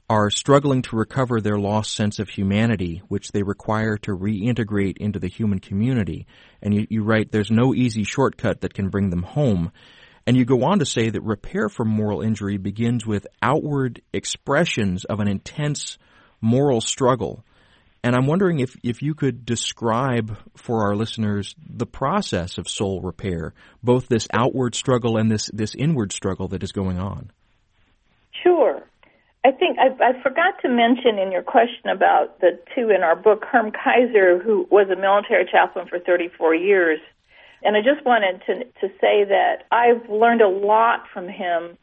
are 0.08 0.30
struggling 0.30 0.84
to 0.84 0.96
recover 0.96 1.42
their 1.42 1.58
lost 1.58 1.96
sense 1.96 2.20
of 2.20 2.30
humanity, 2.30 3.02
which 3.08 3.32
they 3.32 3.42
require 3.42 3.98
to 3.98 4.16
reintegrate 4.16 4.98
into 4.98 5.18
the 5.18 5.28
human 5.28 5.58
community. 5.58 6.28
And 6.62 6.76
you, 6.76 6.86
you, 6.88 7.04
write, 7.04 7.32
there's 7.32 7.50
no 7.50 7.74
easy 7.74 8.04
shortcut 8.04 8.62
that 8.62 8.76
can 8.76 8.90
bring 8.90 9.10
them 9.10 9.24
home. 9.24 9.72
And 10.28 10.38
you 10.38 10.46
go 10.46 10.64
on 10.66 10.78
to 10.78 10.86
say 10.86 11.10
that 11.10 11.24
repair 11.24 11.70
from 11.70 11.88
moral 11.88 12.22
injury 12.22 12.58
begins 12.58 13.04
with 13.04 13.26
outward 13.42 14.04
expressions 14.14 15.06
of 15.06 15.20
an 15.20 15.28
intense 15.28 15.98
moral 16.40 16.82
struggle. 16.82 17.44
And 18.06 18.16
I'm 18.16 18.28
wondering 18.28 18.60
if, 18.60 18.78
if 18.84 19.02
you 19.02 19.16
could 19.16 19.48
describe 19.48 20.38
for 20.56 20.84
our 20.84 20.96
listeners 20.96 21.56
the 21.68 21.88
process 21.88 22.60
of 22.60 22.70
soul 22.70 23.02
repair, 23.02 23.56
both 23.82 24.08
this 24.08 24.28
outward 24.32 24.76
struggle 24.76 25.18
and 25.18 25.32
this, 25.32 25.50
this 25.52 25.74
inward 25.74 26.12
struggle 26.12 26.48
that 26.50 26.62
is 26.62 26.72
going 26.72 27.00
on. 27.00 27.32
Sure. 28.44 28.84
I 29.44 29.50
think 29.50 29.80
I, 29.80 29.88
I 30.04 30.22
forgot 30.22 30.54
to 30.62 30.70
mention 30.70 31.18
in 31.18 31.32
your 31.32 31.42
question 31.42 31.90
about 31.90 32.40
the 32.42 32.60
two 32.76 32.92
in 32.92 33.02
our 33.02 33.16
book, 33.16 33.44
Herm 33.44 33.72
Keizer, 33.72 34.40
who 34.40 34.68
was 34.70 34.88
a 34.92 35.02
military 35.02 35.50
chaplain 35.52 35.88
for 35.90 35.98
34 35.98 36.54
years. 36.54 37.00
And 37.64 37.76
I 37.76 37.80
just 37.80 38.06
wanted 38.06 38.40
to, 38.46 38.66
to 38.82 38.94
say 39.02 39.24
that 39.24 39.64
I've 39.72 40.08
learned 40.12 40.42
a 40.42 40.48
lot 40.48 41.06
from 41.12 41.28
him 41.28 41.76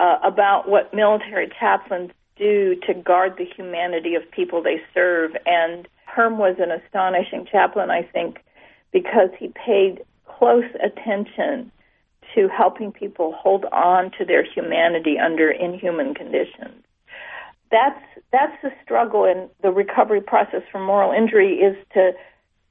uh, 0.00 0.18
about 0.24 0.68
what 0.68 0.92
military 0.92 1.48
chaplains 1.60 2.10
do 2.40 2.74
to 2.86 2.94
guard 2.94 3.34
the 3.36 3.44
humanity 3.44 4.14
of 4.14 4.28
people 4.30 4.62
they 4.62 4.80
serve. 4.94 5.32
And 5.46 5.86
Herm 6.06 6.38
was 6.38 6.56
an 6.58 6.70
astonishing 6.70 7.46
chaplain, 7.50 7.90
I 7.90 8.02
think, 8.02 8.38
because 8.92 9.28
he 9.38 9.48
paid 9.48 10.02
close 10.26 10.64
attention 10.82 11.70
to 12.34 12.48
helping 12.48 12.92
people 12.92 13.32
hold 13.32 13.64
on 13.66 14.10
to 14.18 14.24
their 14.24 14.42
humanity 14.42 15.18
under 15.18 15.50
inhuman 15.50 16.14
conditions. 16.14 16.82
That's 17.70 18.00
that's 18.32 18.56
the 18.62 18.70
struggle 18.82 19.24
in 19.24 19.48
the 19.62 19.70
recovery 19.70 20.20
process 20.20 20.62
from 20.70 20.84
moral 20.84 21.12
injury 21.12 21.54
is 21.54 21.76
to 21.94 22.12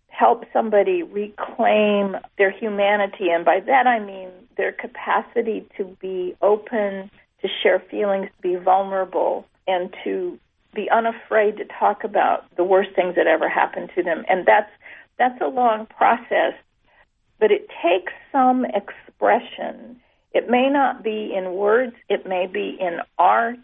help 0.07 0.43
somebody 0.51 1.03
reclaim 1.03 2.15
their 2.38 2.51
humanity 2.51 3.30
and 3.30 3.45
by 3.45 3.59
that 3.61 3.88
I 3.88 3.99
mean 3.99 4.30
their 4.57 4.72
capacity 4.74 5.65
to 5.78 5.86
be 6.01 6.36
open, 6.41 7.09
to 7.41 7.47
share 7.63 7.80
feelings, 7.80 8.28
to 8.36 8.41
be 8.41 8.55
vulnerable, 8.55 9.45
and 9.70 9.93
to 10.03 10.39
be 10.74 10.89
unafraid 10.89 11.57
to 11.57 11.65
talk 11.65 12.03
about 12.03 12.45
the 12.55 12.63
worst 12.63 12.89
things 12.95 13.15
that 13.15 13.28
ever 13.28 13.49
happened 13.49 13.91
to 13.95 14.03
them. 14.03 14.24
And 14.28 14.45
that's 14.45 14.72
that's 15.17 15.39
a 15.41 15.47
long 15.47 15.86
process, 15.86 16.53
but 17.39 17.51
it 17.51 17.67
takes 17.84 18.13
some 18.32 18.65
expression. 18.65 19.99
It 20.34 20.49
may 20.49 20.70
not 20.70 21.03
be 21.03 21.34
in 21.36 21.53
words, 21.53 21.95
it 22.07 22.26
may 22.26 22.47
be 22.47 22.78
in 22.80 22.99
art, 23.17 23.59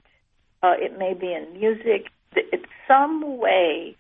uh, 0.64 0.74
it 0.78 0.98
may 0.98 1.14
be 1.14 1.32
in 1.32 1.60
music. 1.60 2.08
It's 2.36 2.66
some 2.88 3.38
way 3.38 3.96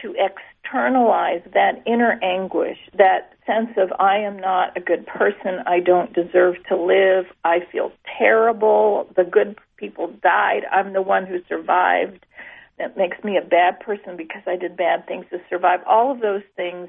to 0.00 0.14
externalize 0.18 1.42
that 1.52 1.82
inner 1.86 2.18
anguish, 2.22 2.78
that 2.96 3.32
sense 3.46 3.70
of 3.76 3.92
I 3.98 4.18
am 4.18 4.38
not 4.38 4.76
a 4.76 4.80
good 4.80 5.06
person, 5.06 5.60
I 5.66 5.80
don't 5.80 6.12
deserve 6.12 6.56
to 6.68 6.76
live, 6.76 7.26
I 7.44 7.60
feel 7.70 7.92
terrible, 8.18 9.08
the 9.16 9.24
good 9.24 9.58
people 9.76 10.12
died, 10.22 10.62
I'm 10.70 10.92
the 10.92 11.02
one 11.02 11.26
who 11.26 11.38
survived. 11.48 12.26
That 12.78 12.96
makes 12.96 13.22
me 13.22 13.36
a 13.36 13.46
bad 13.46 13.78
person 13.80 14.16
because 14.16 14.42
I 14.46 14.56
did 14.56 14.76
bad 14.76 15.06
things 15.06 15.26
to 15.30 15.40
survive. 15.48 15.80
All 15.86 16.10
of 16.10 16.20
those 16.20 16.42
things 16.56 16.88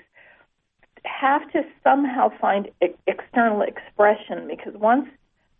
have 1.04 1.50
to 1.52 1.64
somehow 1.84 2.30
find 2.42 2.70
external 3.08 3.62
expression 3.62 4.48
because 4.48 4.74
once 4.74 5.08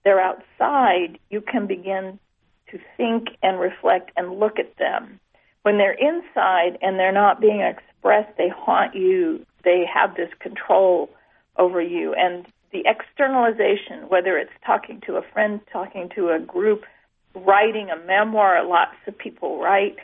they're 0.04 0.22
outside, 0.22 1.20
you 1.30 1.42
can 1.42 1.68
begin 1.68 2.20
to 2.72 2.80
think 2.98 3.30
and 3.44 3.60
reflect 3.60 4.12
and 4.18 4.40
look 4.40 4.58
at 4.58 4.76
them. 4.78 5.20
When 5.62 5.78
they're 5.78 5.94
inside 5.94 6.78
and 6.82 7.00
they're 7.00 7.12
not 7.12 7.42
being 7.42 7.62
expressed, 7.62 8.38
they 8.38 8.50
haunt 8.50 8.96
you. 8.96 9.46
They 9.64 9.84
have 9.92 10.16
this 10.16 10.30
control 10.40 11.10
over 11.58 11.82
you. 11.82 12.14
And 12.14 12.46
the 12.72 12.84
externalization, 12.86 14.10
whether 14.10 14.38
it's 14.38 14.52
talking 14.66 15.02
to 15.08 15.16
a 15.16 15.22
friend, 15.34 15.60
talking 15.72 16.10
to 16.16 16.30
a 16.30 16.40
group, 16.40 16.84
writing 17.36 17.90
a 17.90 18.06
memoir, 18.06 18.66
lots 18.66 18.96
of 19.08 19.18
people 19.18 19.60
write. 19.60 19.98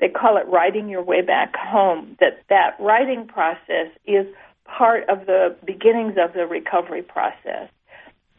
They 0.00 0.08
call 0.08 0.36
it 0.36 0.46
writing 0.48 0.88
your 0.88 1.02
way 1.02 1.22
back 1.22 1.54
home. 1.56 2.16
That 2.20 2.42
that 2.48 2.76
writing 2.80 3.26
process 3.26 3.88
is 4.06 4.26
part 4.64 5.08
of 5.08 5.26
the 5.26 5.56
beginnings 5.64 6.14
of 6.18 6.32
the 6.34 6.46
recovery 6.46 7.02
process. 7.02 7.68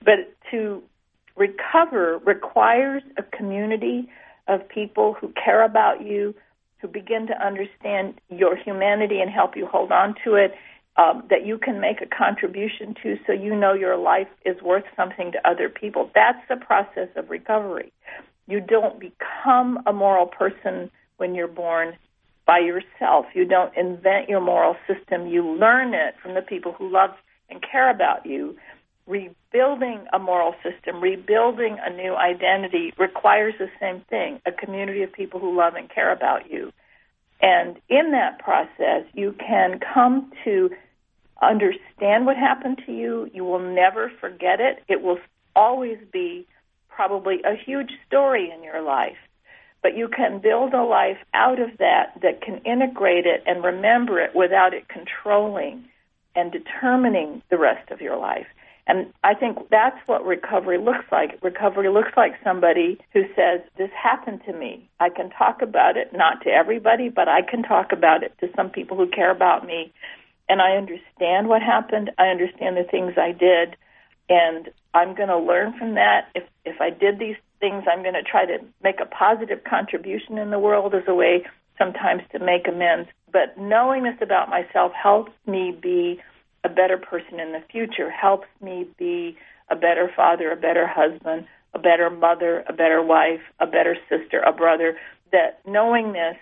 But 0.04 0.34
to 0.52 0.84
recover 1.36 2.20
requires 2.26 3.04
a 3.18 3.24
community 3.24 4.10
of 4.48 4.68
people 4.68 5.14
who 5.14 5.34
care 5.44 5.64
about 5.64 6.06
you, 6.06 6.36
who 6.80 6.88
begin 6.88 7.28
to 7.28 7.46
understand 7.46 8.20
your 8.30 8.58
humanity 8.58 9.22
and 9.22 9.30
help 9.30 9.56
you 9.56 9.66
hold 9.66 9.91
on 9.91 10.16
to 10.26 10.36
it, 10.36 10.54
um, 10.98 11.24
that 11.30 11.46
you 11.46 11.58
can 11.58 11.80
make 11.80 12.02
a 12.02 12.06
contribution 12.06 12.94
to 13.02 13.18
so 13.26 13.34
you 13.34 13.56
know 13.56 13.74
your 13.74 13.98
life 13.98 14.28
is 14.46 14.62
worth 14.62 14.84
something 14.96 15.32
to 15.32 15.50
other 15.50 15.70
people. 15.70 16.12
That's 16.14 16.39
the 16.50 16.58
process 16.58 17.10
of 17.16 17.30
recovery. 17.30 17.91
You 18.48 18.60
don't 18.60 19.00
become 19.00 19.80
a 19.86 19.94
moral 19.94 20.26
person 20.26 20.89
when 21.18 21.36
you're 21.36 21.48
born 21.48 21.96
by 22.46 22.60
yourself. 22.60 23.26
You 23.34 23.46
don't 23.46 23.76
invent 23.78 24.30
your 24.30 24.41
moral 24.41 24.76
system. 24.88 25.28
You 25.28 25.48
learn 25.48 25.94
it 25.94 26.16
from 26.22 26.34
the 26.34 26.41
people 26.41 26.74
who 26.74 26.91
love 26.91 27.12
and 27.50 27.62
care 27.62 27.89
about 27.89 28.26
you. 28.26 28.58
Rebuilding 29.06 30.06
a 30.14 30.20
moral 30.20 30.56
system, 30.64 31.02
rebuilding 31.02 31.78
a 31.82 31.89
new 31.89 32.16
identity 32.16 32.94
requires 32.98 33.54
the 33.60 33.70
same 33.80 34.02
thing 34.10 34.41
a 34.46 34.52
community 34.52 35.04
of 35.04 35.12
people 35.12 35.39
who 35.39 35.58
love 35.58 35.76
and 35.76 35.89
care 35.89 36.12
about 36.12 36.50
you. 36.50 36.72
And 37.41 37.78
in 37.89 38.12
that 38.12 38.39
process, 38.39 39.04
you 39.14 39.36
can 39.38 39.80
come 39.94 40.32
to 40.46 40.70
understand 41.41 42.26
what 42.26 42.38
happened 42.38 42.82
to 42.86 42.94
you. 42.94 43.30
You 43.34 43.44
will 43.44 43.60
never 43.60 44.12
forget 44.22 44.62
it. 44.62 44.82
It 44.88 45.02
will 45.02 45.18
always 45.56 45.98
be 46.12 46.48
probably 46.96 47.41
a 47.44 47.56
huge 47.56 47.91
story 48.08 48.52
in 48.56 48.64
your 48.64 48.82
life. 48.82 49.18
But 49.82 49.98
you 49.98 50.08
can 50.08 50.39
build 50.39 50.74
a 50.74 50.84
life 50.84 51.18
out 51.34 51.60
of 51.60 51.78
that 51.80 52.20
that 52.22 52.41
can 52.41 52.60
integrate 52.60 53.26
it 53.26 53.44
and 53.46 53.64
remember 53.64 54.20
it 54.20 54.34
without 54.34 54.74
it 54.74 54.88
controlling 54.88 55.86
and 56.36 56.52
determining 56.52 57.41
the 57.50 57.58
rest 57.58 57.91
of 57.91 58.02
your 58.02 58.18
life. 58.18 58.48
And 58.86 59.14
I 59.24 59.34
think 59.34 59.70
that's 59.70 59.98
what 60.08 60.26
recovery 60.26 60.78
looks 60.78 61.06
like. 61.12 61.39
Recovery 61.41 61.89
looks 61.89 62.12
like 62.18 62.34
somebody 62.44 63.00
who 63.14 63.24
says, 63.36 63.62
This 63.78 63.91
happened 63.91 64.41
to 64.46 64.54
me. 64.54 64.89
I 65.00 65.10
can 65.10 65.30
talk 65.30 65.62
about 65.62 65.96
it, 65.96 66.12
not 66.12 66.41
to 66.44 66.50
everybody, 66.50 67.10
but 67.10 67.30
I 67.30 67.41
can 67.41 67.64
talk 67.64 67.91
about 67.91 68.24
it 68.24 68.34
to 68.39 68.50
some 68.56 68.70
people 68.70 68.98
who 68.98 69.08
care 69.08 69.32
about 69.32 69.66
me. 69.66 69.94
And 70.50 70.62
I 70.62 70.76
understand 70.76 71.48
what 71.48 71.62
happened. 71.62 72.12
I 72.18 72.28
understand 72.28 72.76
the 72.76 72.84
things 72.84 73.14
I 73.18 73.32
did 73.32 73.78
and 74.30 74.69
I'm 74.93 75.15
going 75.15 75.30
to 75.30 75.38
learn 75.38 75.78
from 75.78 75.95
that. 75.95 76.30
If 76.36 76.43
if 76.65 76.80
I 76.80 76.89
did 76.89 77.19
these 77.19 77.36
things, 77.59 77.84
I'm 77.91 78.01
going 78.01 78.13
to 78.13 78.24
try 78.24 78.45
to 78.45 78.59
make 78.84 78.99
a 79.01 79.05
positive 79.05 79.63
contribution 79.63 80.38
in 80.38 80.51
the 80.51 80.59
world 80.59 80.93
as 80.93 81.03
a 81.07 81.13
way 81.13 81.45
sometimes 81.78 82.21
to 82.32 82.39
make 82.39 82.67
amends. 82.67 83.09
But 83.32 83.57
knowing 83.57 84.03
this 84.03 84.17
about 84.21 84.49
myself 84.49 84.91
helps 84.93 85.32
me 85.47 85.71
be 85.71 86.21
a 86.63 86.69
better 86.69 86.97
person 86.97 87.39
in 87.39 87.51
the 87.51 87.63
future, 87.71 88.09
helps 88.09 88.47
me 88.61 88.88
be 88.97 89.38
a 89.69 89.76
better 89.76 90.11
father, 90.15 90.51
a 90.51 90.55
better 90.55 90.88
husband, 90.88 91.47
a 91.74 91.80
better 91.80 92.09
mother, 92.09 92.63
a 92.67 92.74
better 92.74 93.01
wife, 93.01 93.41
a 93.59 93.65
better 93.65 93.97
sister, 94.09 94.39
a 94.39 94.53
brother. 94.53 94.97
That 95.32 95.59
knowing 95.65 96.13
this, 96.13 96.38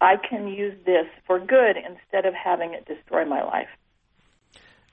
I 0.00 0.16
can 0.16 0.48
use 0.48 0.76
this 0.84 1.06
for 1.26 1.38
good 1.38 1.76
instead 1.76 2.26
of 2.26 2.34
having 2.34 2.74
it 2.74 2.84
destroy 2.84 3.24
my 3.24 3.42
life. 3.42 3.68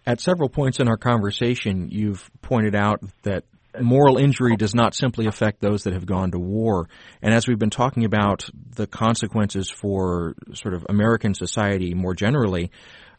At 0.06 0.20
several 0.20 0.50
points 0.50 0.80
in 0.80 0.88
our 0.88 0.98
conversation, 0.98 1.90
you've 1.92 2.30
pointed 2.42 2.76
out 2.76 3.02
that 3.24 3.44
moral 3.80 4.18
injury 4.18 4.56
does 4.56 4.74
not 4.74 4.96
simply 4.96 5.28
affect 5.28 5.62
those 5.62 5.84
that 5.84 5.94
have 5.94 6.06
gone 6.06 6.32
to 6.32 6.40
war. 6.40 6.90
And 7.22 7.34
as 7.34 7.48
we've 7.48 7.60
been 7.60 7.70
talking 7.70 8.06
about 8.06 8.50
the 8.76 8.88
consequences 8.88 9.70
for 9.70 10.36
sort 10.54 10.74
of 10.74 10.86
American 10.90 11.34
society 11.34 11.94
more 11.94 12.14
generally, 12.14 12.72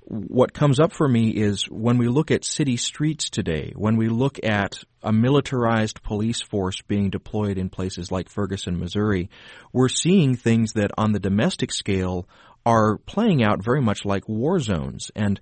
what 0.04 0.52
comes 0.52 0.80
up 0.80 0.92
for 0.92 1.06
me 1.06 1.30
is 1.30 1.70
when 1.70 1.96
we 1.96 2.08
look 2.08 2.32
at 2.32 2.44
city 2.44 2.76
streets 2.76 3.30
today, 3.30 3.72
when 3.76 3.96
we 3.96 4.08
look 4.08 4.40
at 4.42 4.82
a 5.02 5.12
militarized 5.12 6.02
police 6.02 6.42
force 6.42 6.82
being 6.82 7.08
deployed 7.08 7.56
in 7.56 7.70
places 7.70 8.10
like 8.10 8.28
Ferguson, 8.28 8.78
Missouri, 8.78 9.30
we're 9.72 9.88
seeing 9.88 10.34
things 10.34 10.72
that 10.72 10.90
on 10.98 11.12
the 11.12 11.20
domestic 11.20 11.72
scale 11.72 12.28
are 12.66 12.98
playing 12.98 13.42
out 13.44 13.64
very 13.64 13.80
much 13.80 14.04
like 14.04 14.28
war 14.28 14.58
zones. 14.58 15.10
And 15.14 15.40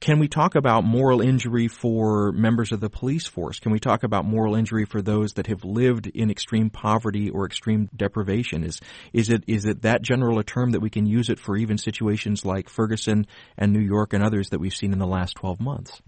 can 0.00 0.20
we 0.20 0.28
talk 0.28 0.54
about 0.54 0.84
moral 0.84 1.20
injury 1.20 1.66
for 1.66 2.30
members 2.32 2.70
of 2.70 2.80
the 2.80 2.88
police 2.88 3.26
force? 3.26 3.58
Can 3.58 3.72
we 3.72 3.80
talk 3.80 4.04
about 4.04 4.24
moral 4.24 4.54
injury 4.54 4.84
for 4.84 5.02
those 5.02 5.32
that 5.34 5.48
have 5.48 5.64
lived 5.64 6.06
in 6.06 6.30
extreme 6.30 6.70
poverty 6.70 7.28
or 7.30 7.44
extreme 7.44 7.88
deprivation? 7.96 8.62
Is 8.62 8.80
is 9.12 9.28
it 9.28 9.42
is 9.48 9.64
it 9.64 9.82
that 9.82 10.02
general 10.02 10.38
a 10.38 10.44
term 10.44 10.70
that 10.70 10.80
we 10.80 10.90
can 10.90 11.06
use 11.06 11.28
it 11.28 11.40
for 11.40 11.56
even 11.56 11.78
situations 11.78 12.44
like 12.44 12.68
Ferguson 12.68 13.26
and 13.56 13.72
New 13.72 13.80
York 13.80 14.12
and 14.12 14.22
others 14.22 14.50
that 14.50 14.60
we've 14.60 14.74
seen 14.74 14.92
in 14.92 14.98
the 14.98 15.06
last 15.06 15.34
12 15.36 15.60
months? 15.60 16.00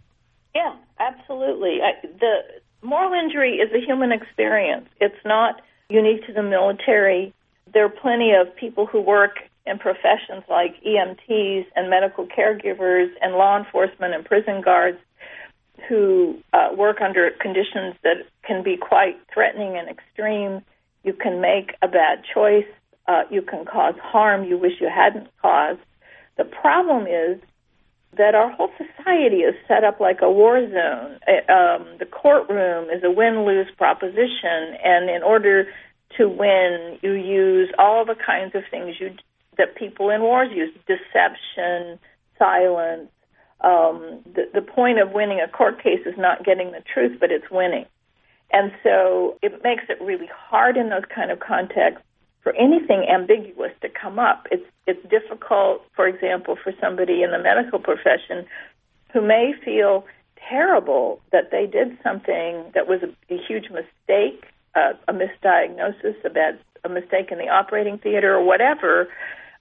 Yeah, 0.55 0.77
absolutely. 1.01 1.79
I, 1.83 2.07
the 2.07 2.87
moral 2.87 3.13
injury 3.13 3.57
is 3.57 3.73
a 3.73 3.85
human 3.85 4.13
experience. 4.13 4.89
It's 5.01 5.25
not 5.25 5.63
unique 5.89 6.27
to 6.27 6.33
the 6.33 6.43
military. 6.43 7.35
There 7.73 7.85
are 7.85 7.89
plenty 7.89 8.33
of 8.41 8.55
people 8.55 8.87
who 8.87 9.01
work 9.01 9.33
in 9.67 9.79
professions 9.79 10.43
like 10.49 10.83
EMTs 10.83 11.67
and 11.77 11.91
medical 11.91 12.27
caregivers 12.27 13.09
and 13.21 13.35
law 13.35 13.59
enforcement 13.59 14.15
and 14.15 14.25
prison 14.25 14.61
guards 14.63 14.99
who 15.89 16.39
uh, 16.53 16.69
work 16.77 17.01
under 17.01 17.31
conditions 17.41 17.95
that 18.03 18.17
can 18.45 18.63
be 18.63 18.77
quite 18.77 19.17
threatening 19.33 19.77
and 19.77 19.89
extreme. 19.89 20.63
You 21.05 21.13
can 21.13 21.41
make 21.41 21.75
a 21.83 21.89
bad 21.89 22.23
choice. 22.35 22.67
Uh, 23.07 23.23
you 23.31 23.43
can 23.43 23.65
cause 23.65 23.95
harm 24.03 24.45
you 24.45 24.59
wish 24.59 24.73
you 24.81 24.89
hadn't 24.89 25.29
caused. 25.41 25.81
The 26.37 26.45
problem 26.45 27.07
is 27.07 27.41
that 28.17 28.35
our 28.35 28.51
whole 28.51 28.71
society 28.77 29.39
is 29.39 29.55
set 29.69 29.85
up 29.85 30.01
like 30.01 30.21
a 30.21 30.31
war 30.31 30.61
zone. 30.61 31.19
Uh, 31.27 31.53
um, 31.53 31.87
the 31.99 32.07
courtroom 32.07 32.91
is 32.91 33.03
a 33.05 33.11
win 33.11 33.45
lose 33.45 33.69
proposition, 33.77 34.77
and 34.83 35.09
in 35.09 35.23
order 35.23 35.67
to 36.19 36.29
win, 36.29 36.99
you 37.03 37.13
use 37.13 37.71
all 37.79 38.05
the 38.05 38.17
kinds 38.17 38.55
of 38.55 38.63
things 38.71 38.97
you 38.99 39.11
that 39.61 39.77
people 39.77 40.09
in 40.09 40.23
wars 40.23 40.49
use 40.51 40.73
deception, 40.87 41.99
silence. 42.39 43.11
Um, 43.61 44.21
the, 44.25 44.49
the 44.55 44.63
point 44.63 44.99
of 44.99 45.13
winning 45.13 45.39
a 45.39 45.49
court 45.49 45.83
case 45.83 46.01
is 46.07 46.15
not 46.17 46.47
getting 46.47 46.73
the 46.73 46.83
truth, 46.93 47.19
but 47.21 47.31
it's 47.31 47.51
winning. 47.51 47.85
And 48.51 48.73
so 48.83 49.37
it 49.43 49.63
makes 49.63 49.85
it 49.91 50.01
really 50.01 50.31
hard 50.35 50.79
in 50.79 50.89
those 50.89 51.05
kind 51.15 51.31
of 51.31 51.41
contexts 51.41 52.03
for 52.43 52.55
anything 52.57 53.05
ambiguous 53.07 53.73
to 53.83 53.89
come 53.91 54.19
up. 54.19 54.47
It's 54.51 54.65
it's 54.87 55.03
difficult, 55.11 55.83
for 55.95 56.09
example, 56.09 56.57
for 56.57 56.73
somebody 56.81 57.23
in 57.23 57.33
the 57.33 57.39
medical 57.39 57.79
profession 57.79 58.47
who 59.13 59.21
may 59.21 59.53
feel 59.63 60.07
terrible 60.49 61.21
that 61.33 61.51
they 61.51 61.67
did 61.67 61.99
something 62.03 62.65
that 62.75 62.89
was 62.89 63.01
a, 63.03 63.35
a 63.35 63.37
huge 63.37 63.69
mistake, 63.69 64.47
uh, 64.75 64.95
a 65.07 65.13
misdiagnosis, 65.13 66.17
a 66.25 66.31
bad 66.31 66.59
a 66.83 66.89
mistake 66.89 67.31
in 67.31 67.39
the 67.39 67.49
operating 67.49 67.99
theater 67.99 68.35
or 68.35 68.43
whatever, 68.43 69.09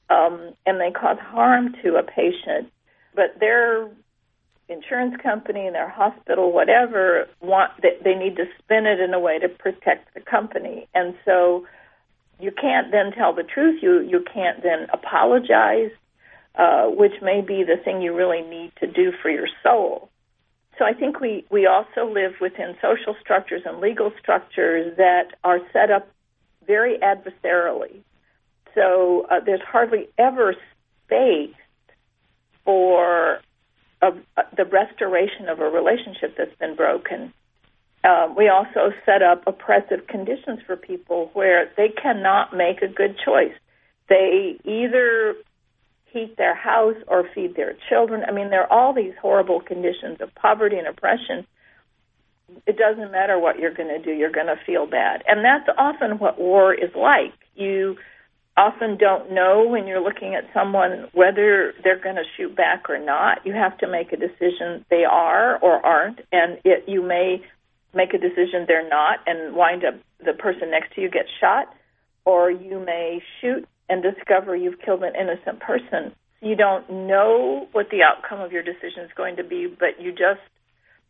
um, 0.10 0.54
and 0.66 0.80
they 0.80 0.92
cause 0.92 1.18
harm 1.20 1.76
to 1.84 1.96
a 1.96 2.04
patient, 2.04 2.72
but 3.16 3.40
their 3.40 3.90
insurance 4.68 5.16
company, 5.22 5.66
and 5.66 5.76
their 5.76 5.90
hospital, 5.90 6.52
whatever, 6.52 7.28
want 7.42 7.72
they, 7.82 7.98
they 8.04 8.16
need 8.16 8.36
to 8.36 8.46
spin 8.60 8.86
it 8.86 9.00
in 9.00 9.14
a 9.14 9.20
way 9.20 9.40
to 9.40 9.50
protect 9.50 10.14
the 10.14 10.22
company, 10.22 10.88
and 10.94 11.16
so 11.26 11.66
you 12.40 12.52
can't 12.52 12.92
then 12.92 13.12
tell 13.12 13.34
the 13.34 13.44
truth. 13.44 13.82
You 13.82 14.02
you 14.02 14.24
can't 14.34 14.62
then 14.64 14.88
apologize, 14.94 15.92
uh, 16.56 16.86
which 16.86 17.22
may 17.22 17.42
be 17.42 17.64
the 17.64 17.78
thing 17.84 18.02
you 18.02 18.16
really 18.16 18.42
need 18.42 18.72
to 18.80 18.88
do 18.88 19.12
for 19.22 19.30
your 19.30 19.48
soul. 19.64 20.10
So 20.78 20.86
I 20.86 20.94
think 20.94 21.20
we 21.20 21.46
we 21.50 21.66
also 21.66 22.10
live 22.10 22.34
within 22.40 22.76
social 22.82 23.16
structures 23.20 23.64
and 23.66 23.80
legal 23.80 24.12
structures 24.20 24.96
that 24.98 25.34
are 25.44 25.60
set 25.74 25.92
up 25.92 26.08
very 26.66 27.00
adversarially 27.00 28.02
so 28.76 29.26
uh, 29.30 29.40
there's 29.46 29.62
hardly 29.62 30.08
ever 30.18 30.56
space 31.06 31.56
for 32.66 33.42
a, 34.02 34.12
the 34.56 34.66
restoration 34.66 35.50
of 35.50 35.60
a 35.60 35.70
relationship 35.70 36.36
that's 36.38 36.56
been 36.60 36.76
broken. 36.76 37.34
Um, 38.04 38.36
we 38.36 38.48
also 38.48 38.94
set 39.06 39.22
up 39.22 39.44
oppressive 39.46 40.08
conditions 40.08 40.60
for 40.66 40.78
people 40.78 41.32
where 41.34 41.70
they 41.76 41.90
cannot 41.90 42.56
make 42.56 42.82
a 42.82 42.88
good 42.88 43.18
choice. 43.24 43.54
They 44.08 44.58
either 44.64 45.36
heat 46.12 46.38
their 46.38 46.56
house 46.56 46.96
or 47.08 47.28
feed 47.36 47.56
their 47.56 47.76
children. 47.90 48.24
I 48.28 48.32
mean, 48.32 48.50
there 48.50 48.64
are 48.64 48.72
all 48.72 48.94
these 48.94 49.14
horrible 49.22 49.60
conditions 49.60 50.22
of 50.22 50.34
poverty 50.34 50.78
and 50.78 50.88
oppression. 50.88 51.46
It 52.66 52.78
doesn't 52.78 53.12
matter 53.12 53.38
what 53.38 53.60
you're 53.60 53.74
going 53.74 53.90
to 53.90 54.00
do, 54.00 54.12
you're 54.12 54.32
going 54.32 54.48
to 54.48 54.60
feel 54.66 54.88
bad. 54.88 55.24
And 55.28 55.44
that's 55.44 55.70
often 55.78 56.18
what 56.18 56.40
war 56.40 56.74
is 56.74 56.90
like. 56.96 57.34
You 57.56 57.98
often 58.60 58.98
don't 58.98 59.32
know 59.32 59.66
when 59.66 59.88
you're 59.88 60.04
looking 60.04 60.36
at 60.36 60.44
someone 60.54 61.08
whether 61.14 61.74
they're 61.82 62.02
going 62.02 62.18
to 62.18 62.24
shoot 62.36 62.56
back 62.56 62.90
or 62.90 63.00
not. 63.00 63.46
You 63.46 63.54
have 63.54 63.78
to 63.78 63.88
make 63.88 64.12
a 64.12 64.18
decision 64.18 64.86
they 64.90 65.06
are 65.10 65.58
or 65.60 65.84
aren't, 65.86 66.20
and 66.32 66.60
it, 66.66 66.84
you 66.88 67.02
may 67.02 67.42
make 67.94 68.14
a 68.14 68.18
decision 68.18 68.66
they're 68.68 68.88
not 68.88 69.20
and 69.26 69.56
wind 69.56 69.86
up 69.86 69.96
the 70.24 70.34
person 70.34 70.72
next 70.72 70.94
to 70.96 71.02
you 71.02 71.10
gets 71.10 71.30
shot, 71.40 71.74
or 72.26 72.52
you 72.52 72.84
may 72.86 73.22
shoot 73.40 73.66
and 73.88 74.04
discover 74.04 74.56
you've 74.56 74.82
killed 74.82 75.04
an 75.04 75.14
innocent 75.16 75.62
person. 75.62 76.14
You 76.42 76.56
don't 76.56 76.90
know 77.08 77.68
what 77.72 77.90
the 77.90 78.04
outcome 78.04 78.42
of 78.42 78.52
your 78.52 78.64
decision 78.64 79.04
is 79.04 79.12
going 79.16 79.38
to 79.38 79.44
be, 79.44 79.68
but 79.68 80.02
you 80.02 80.12
just 80.12 80.42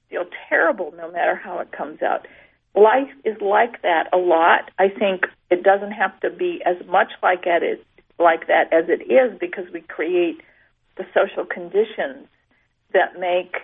feel 0.09 0.25
terrible 0.47 0.93
no 0.95 1.11
matter 1.11 1.35
how 1.35 1.59
it 1.59 1.71
comes 1.71 2.01
out 2.01 2.27
life 2.76 3.09
is 3.26 3.39
like 3.41 3.82
that 3.82 4.09
a 4.13 4.17
lot. 4.17 4.72
I 4.78 4.89
think 4.89 5.26
it 5.49 5.63
doesn't 5.63 5.91
have 5.91 6.20
to 6.22 6.30
be 6.30 6.61
as 6.65 6.76
much 6.88 7.11
like 7.22 7.43
it 7.45 7.86
like 8.20 8.47
that 8.47 8.72
as 8.74 8.86
it 8.89 9.11
is 9.11 9.38
because 9.39 9.65
we 9.74 9.82
create 9.82 10.41
the 10.97 11.05
social 11.13 11.45
conditions 11.45 12.28
that 12.93 13.20
make 13.20 13.55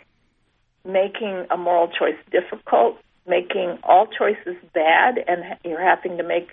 making 0.86 1.46
a 1.50 1.58
moral 1.58 1.88
choice 1.88 2.18
difficult, 2.32 2.98
making 3.28 3.78
all 3.84 4.08
choices 4.08 4.56
bad, 4.74 5.18
and 5.28 5.44
you're 5.64 5.82
having 5.82 6.18
to 6.18 6.24
make 6.24 6.50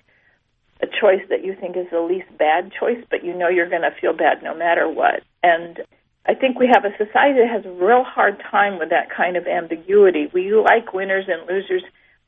a 0.82 0.86
choice 0.86 1.22
that 1.28 1.44
you 1.44 1.55
think 1.55 1.76
is 1.76 1.86
the 1.92 2.00
least 2.00 2.26
bad 2.38 2.72
choice, 2.72 3.03
but 3.11 3.24
you 3.24 3.34
know 3.34 3.48
you're 3.48 3.68
going 3.68 3.82
to 3.82 3.94
feel 4.00 4.12
bad 4.12 4.42
no 4.42 4.55
matter 4.55 4.88
what. 4.88 5.22
And 5.42 5.80
I 6.26 6.34
think 6.34 6.59
we 6.59 6.66
have 6.72 6.84
a 6.84 6.96
society 6.96 7.38
that 7.40 7.50
has 7.50 7.64
a 7.66 7.84
real 7.84 8.03
hard 8.03 8.42
time 8.50 8.78
with 8.78 8.90
that 8.90 9.11
kind 9.11 9.36
of 9.36 9.46
ambiguity. 9.46 10.28
We 10.32 10.53
like 10.55 10.92
winners 10.92 11.26
and 11.28 11.46
losers 11.48 11.82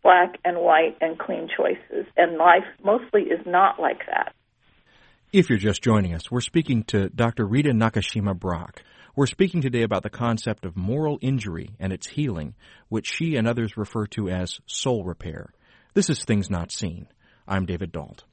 black 0.04 0.38
and 0.44 0.58
white 0.58 0.96
and 1.00 1.18
clean 1.18 1.48
choices. 1.56 2.06
And 2.16 2.36
life 2.36 2.62
mostly 2.84 3.22
is 3.22 3.44
not 3.44 3.80
like 3.80 4.06
that. 4.06 4.34
If 5.32 5.48
you're 5.48 5.58
just 5.58 5.82
joining 5.82 6.14
us, 6.14 6.30
we're 6.30 6.40
speaking 6.42 6.84
to 6.84 7.08
Dr. 7.08 7.44
Rita 7.44 7.70
Nakashima 7.70 8.38
Brock. 8.38 8.84
We're 9.16 9.26
speaking 9.26 9.62
today 9.62 9.82
about 9.82 10.04
the 10.04 10.10
concept 10.10 10.64
of 10.64 10.76
moral 10.76 11.18
injury 11.20 11.70
and 11.80 11.92
its 11.92 12.06
healing, 12.06 12.54
which 12.88 13.08
she 13.08 13.34
and 13.34 13.48
others 13.48 13.76
refer 13.76 14.06
to 14.08 14.28
as 14.28 14.60
soul 14.66 15.02
repair. 15.04 15.52
This 15.94 16.10
is 16.10 16.22
Things 16.22 16.50
Not 16.50 16.70
Seen. 16.70 17.08
I'm 17.48 17.66
David 17.66 17.90
Dault. 17.90 18.24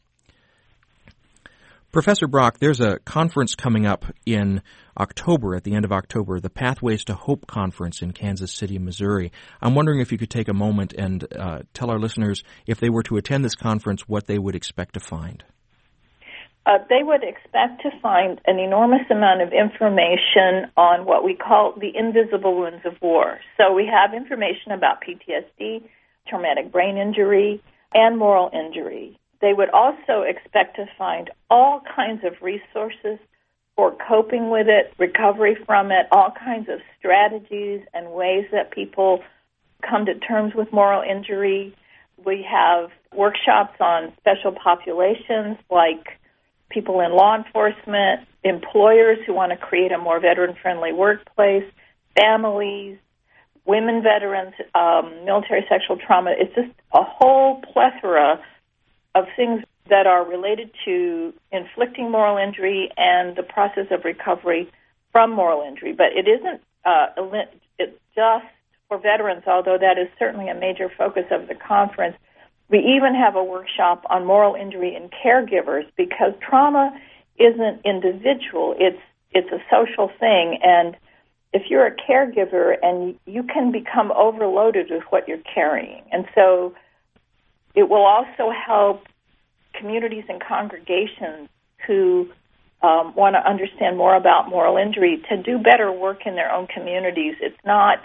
Professor 1.92 2.26
Brock, 2.26 2.60
there's 2.60 2.80
a 2.80 3.00
conference 3.00 3.54
coming 3.54 3.86
up 3.86 4.06
in 4.26 4.62
October, 4.98 5.56
at 5.56 5.66
the 5.66 5.74
end 5.76 5.84
of 5.84 5.92
October, 5.92 6.40
the 6.40 6.50
Pathways 6.50 7.04
to 7.04 7.14
Hope 7.14 7.48
Conference 7.48 8.02
in 8.02 8.14
Kansas 8.14 8.54
City, 8.54 8.80
Missouri. 8.80 9.34
I'm 9.62 9.76
wondering 9.76 10.00
if 10.00 10.10
you 10.10 10.18
could 10.18 10.30
take 10.30 10.48
a 10.48 10.54
moment 10.54 10.94
and 10.94 11.28
uh, 11.38 11.64
tell 11.74 11.92
our 11.92 12.00
listeners, 12.00 12.46
if 12.66 12.80
they 12.80 12.90
were 12.90 13.04
to 13.04 13.18
attend 13.18 13.44
this 13.44 13.56
conference, 13.56 14.08
what 14.08 14.26
they 14.26 14.40
would 14.40 14.56
expect 14.56 14.94
to 14.94 15.02
find. 15.02 15.44
Uh, 16.66 16.78
they 16.88 17.04
would 17.04 17.24
expect 17.24 17.82
to 17.82 17.90
find 18.02 18.40
an 18.46 18.58
enormous 18.58 19.02
amount 19.10 19.42
of 19.42 19.50
information 19.52 20.72
on 20.78 21.04
what 21.04 21.26
we 21.26 21.36
call 21.36 21.74
the 21.78 21.92
invisible 21.94 22.56
wounds 22.56 22.86
of 22.86 22.94
war. 23.02 23.40
So 23.58 23.74
we 23.74 23.86
have 23.92 24.14
information 24.14 24.72
about 24.72 25.04
PTSD, 25.04 25.84
traumatic 26.30 26.72
brain 26.72 26.96
injury, 26.98 27.62
and 27.94 28.18
moral 28.18 28.50
injury. 28.54 29.20
They 29.42 29.54
would 29.54 29.70
also 29.72 30.22
expect 30.22 30.76
to 30.76 30.86
find 30.98 31.32
all 31.50 31.82
kinds 31.96 32.24
of 32.24 32.34
resources 32.42 33.20
for 33.76 33.96
coping 34.08 34.50
with 34.50 34.68
it, 34.68 34.94
recovery 35.00 35.58
from 35.66 35.92
it, 35.92 36.06
all 36.12 36.32
kinds 36.32 36.70
of 36.70 36.80
strategies 37.00 37.82
and 37.94 38.12
ways 38.12 38.46
that 38.52 38.72
people 38.72 39.24
come 39.82 40.06
to 40.06 40.14
terms 40.20 40.54
with 40.54 40.72
moral 40.72 41.02
injury. 41.02 41.76
we 42.24 42.46
have 42.48 42.92
workshops 43.16 43.76
on 43.80 44.14
special 44.20 44.52
populations 44.52 45.58
like 45.72 46.20
people 46.70 47.02
in 47.02 47.12
law 47.14 47.36
enforcement, 47.36 48.28
employers 48.44 49.18
who 49.26 49.34
want 49.34 49.52
to 49.52 49.58
create 49.58 49.92
a 49.92 49.98
more 49.98 50.20
veteran 50.20 50.56
friendly 50.62 50.94
workplace, 50.94 51.66
families, 52.16 52.98
women 53.66 54.04
veterans, 54.04 54.54
um, 54.76 55.26
military 55.26 55.66
sexual 55.68 55.98
trauma. 55.98 56.32
It's 56.38 56.54
just 56.54 56.72
a 56.94 57.04
whole 57.04 57.62
plethora 57.74 58.40
of 59.16 59.26
things 59.36 59.64
that 59.90 60.08
are 60.08 60.26
related 60.26 60.72
to 60.86 61.34
inflicting 61.52 62.10
moral 62.12 62.38
injury 62.38 62.90
and 62.98 63.36
the 63.36 63.44
process 63.44 63.88
of 63.92 64.06
recovery 64.06 64.72
from 65.12 65.32
moral 65.32 65.68
injury. 65.68 65.94
But 65.94 66.14
it 66.16 66.28
isn't 66.28 66.62
uh, 66.86 67.08
it's 67.78 67.98
just 68.16 68.46
for 68.88 68.98
veterans, 68.98 69.44
although 69.48 69.78
that 69.78 69.98
is 69.98 70.08
certainly 70.18 70.50
a 70.50 70.56
major 70.56 70.90
focus 70.98 71.26
of 71.32 71.48
the 71.48 71.56
conference. 71.56 72.16
We 72.70 72.80
even 72.80 73.14
have 73.16 73.36
a 73.36 73.44
workshop 73.44 74.04
on 74.10 74.26
moral 74.26 74.56
injury 74.56 74.96
in 74.96 75.10
caregivers 75.10 75.86
because 75.98 76.34
trauma 76.42 76.98
isn't 77.38 77.82
individual; 77.86 78.76
it's 78.80 79.02
it's 79.32 79.52
a 79.52 79.62
social 79.70 80.10
thing, 80.20 80.60
and 80.64 80.96
if 81.54 81.70
you're 81.70 81.86
a 81.86 81.96
caregiver 81.96 82.76
and 82.82 83.16
you 83.26 83.44
can 83.44 83.72
become 83.72 84.12
overloaded 84.12 84.88
with 84.90 85.04
what 85.10 85.28
you're 85.28 85.46
carrying, 85.54 86.04
and 86.12 86.26
so 86.34 86.74
it 87.76 87.90
will 87.90 88.06
also 88.06 88.52
help 88.52 89.04
communities 89.74 90.24
and 90.30 90.42
congregations 90.42 91.50
who 91.88 92.30
um, 92.82 93.14
want 93.16 93.36
to 93.36 93.48
understand 93.48 93.98
more 93.98 94.16
about 94.16 94.50
moral 94.50 94.78
injury 94.78 95.24
to 95.30 95.38
do 95.38 95.58
better 95.60 95.92
work 95.92 96.26
in 96.26 96.36
their 96.36 96.52
own 96.52 96.68
communities. 96.68 97.36
It's 97.40 97.58
not 97.66 98.00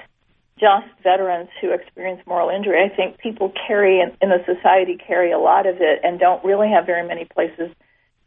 just 0.58 0.86
veterans 1.02 1.48
who 1.60 1.72
experience 1.72 2.20
moral 2.26 2.48
injury. 2.48 2.82
I 2.82 2.94
think 2.94 3.18
people 3.18 3.52
carry 3.66 4.00
in, 4.00 4.12
in 4.22 4.30
the 4.30 4.42
society 4.46 4.96
carry 4.96 5.32
a 5.32 5.38
lot 5.38 5.66
of 5.66 5.76
it 5.80 6.00
and 6.02 6.18
don't 6.18 6.44
really 6.44 6.68
have 6.70 6.86
very 6.86 7.06
many 7.06 7.24
places 7.24 7.70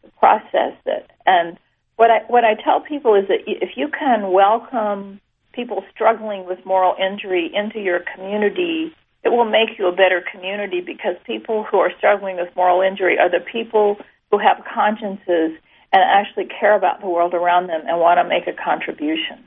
to 0.03 0.11
process 0.19 0.73
it. 0.85 1.09
And 1.25 1.57
what 1.95 2.11
I 2.11 2.19
what 2.27 2.45
I 2.45 2.55
tell 2.55 2.81
people 2.81 3.15
is 3.15 3.27
that 3.27 3.39
if 3.45 3.71
you 3.75 3.89
can 3.89 4.31
welcome 4.31 5.19
people 5.53 5.83
struggling 5.93 6.45
with 6.45 6.63
moral 6.65 6.95
injury 6.99 7.51
into 7.53 7.79
your 7.79 8.01
community, 8.15 8.95
it 9.23 9.29
will 9.29 9.45
make 9.45 9.77
you 9.77 9.87
a 9.87 9.91
better 9.91 10.23
community 10.31 10.81
because 10.81 11.15
people 11.25 11.65
who 11.69 11.77
are 11.77 11.91
struggling 11.97 12.37
with 12.37 12.55
moral 12.55 12.81
injury 12.81 13.17
are 13.19 13.29
the 13.29 13.43
people 13.51 13.97
who 14.31 14.37
have 14.37 14.63
consciences 14.73 15.57
and 15.91 16.03
actually 16.03 16.47
care 16.59 16.77
about 16.77 17.01
the 17.01 17.07
world 17.07 17.33
around 17.33 17.67
them 17.67 17.81
and 17.85 17.99
want 17.99 18.19
to 18.19 18.27
make 18.27 18.47
a 18.47 18.53
contribution. 18.53 19.45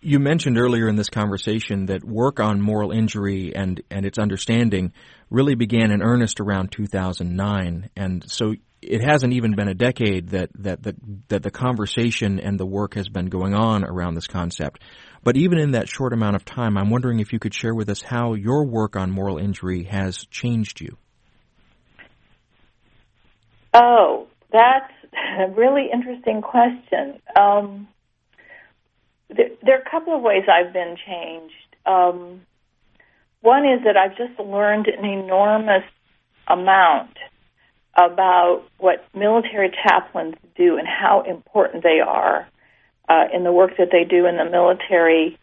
You 0.00 0.20
mentioned 0.20 0.58
earlier 0.58 0.88
in 0.88 0.96
this 0.96 1.08
conversation 1.08 1.86
that 1.86 2.04
work 2.04 2.38
on 2.38 2.60
moral 2.60 2.92
injury 2.92 3.54
and, 3.54 3.82
and 3.90 4.06
its 4.06 4.18
understanding 4.18 4.92
really 5.28 5.56
began 5.56 5.90
in 5.90 6.02
earnest 6.02 6.40
around 6.40 6.70
2009. 6.70 7.90
And 7.96 8.24
so 8.30 8.54
it 8.80 9.00
hasn't 9.02 9.32
even 9.32 9.56
been 9.56 9.68
a 9.68 9.74
decade 9.74 10.28
that, 10.30 10.50
that, 10.54 10.82
the, 10.82 10.94
that 11.28 11.42
the 11.42 11.50
conversation 11.50 12.38
and 12.38 12.60
the 12.60 12.66
work 12.66 12.94
has 12.94 13.08
been 13.08 13.26
going 13.26 13.54
on 13.54 13.84
around 13.84 14.14
this 14.14 14.28
concept. 14.28 14.82
But 15.28 15.36
even 15.36 15.58
in 15.58 15.72
that 15.72 15.90
short 15.90 16.14
amount 16.14 16.36
of 16.36 16.46
time, 16.46 16.78
I'm 16.78 16.88
wondering 16.88 17.20
if 17.20 17.34
you 17.34 17.38
could 17.38 17.52
share 17.52 17.74
with 17.74 17.90
us 17.90 18.00
how 18.00 18.32
your 18.32 18.64
work 18.64 18.96
on 18.96 19.10
moral 19.10 19.36
injury 19.36 19.82
has 19.82 20.24
changed 20.30 20.80
you. 20.80 20.96
Oh, 23.74 24.26
that's 24.50 24.90
a 25.38 25.50
really 25.50 25.90
interesting 25.92 26.40
question. 26.40 27.20
Um, 27.38 27.88
there, 29.28 29.50
there, 29.62 29.76
are 29.76 29.82
a 29.82 29.90
couple 29.90 30.16
of 30.16 30.22
ways 30.22 30.44
I've 30.48 30.72
been 30.72 30.96
changed. 31.06 31.76
Um, 31.84 32.40
one 33.42 33.66
is 33.66 33.84
that 33.84 33.98
I've 33.98 34.16
just 34.16 34.40
learned 34.40 34.86
an 34.86 35.04
enormous 35.04 35.84
amount 36.46 37.18
about 37.94 38.62
what 38.78 39.04
military 39.14 39.72
chaplains 39.86 40.36
do 40.56 40.78
and 40.78 40.88
how 40.88 41.22
important 41.28 41.82
they 41.82 42.00
are 42.00 42.48
uh, 43.08 43.24
in 43.32 43.44
the 43.44 43.52
work 43.52 43.72
that 43.78 43.88
they 43.90 44.04
do 44.04 44.26
in 44.26 44.36
the 44.36 44.44
military, 44.44 45.38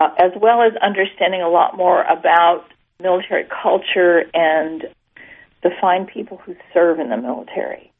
uh, 0.00 0.10
as 0.18 0.32
well 0.40 0.62
as 0.62 0.72
understanding 0.82 1.42
a 1.42 1.48
lot 1.48 1.76
more 1.76 2.02
about 2.02 2.64
military 3.00 3.46
culture 3.62 4.24
and 4.34 4.84
the 5.62 5.70
fine 5.80 6.06
people 6.06 6.36
who 6.38 6.54
serve 6.72 7.00
in 7.00 7.10
the 7.10 7.16
military. 7.16 7.92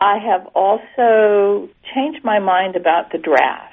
I 0.00 0.18
have 0.18 0.46
also 0.54 1.68
changed 1.94 2.24
my 2.24 2.38
mind 2.38 2.76
about 2.76 3.12
the 3.12 3.18
draft. 3.18 3.72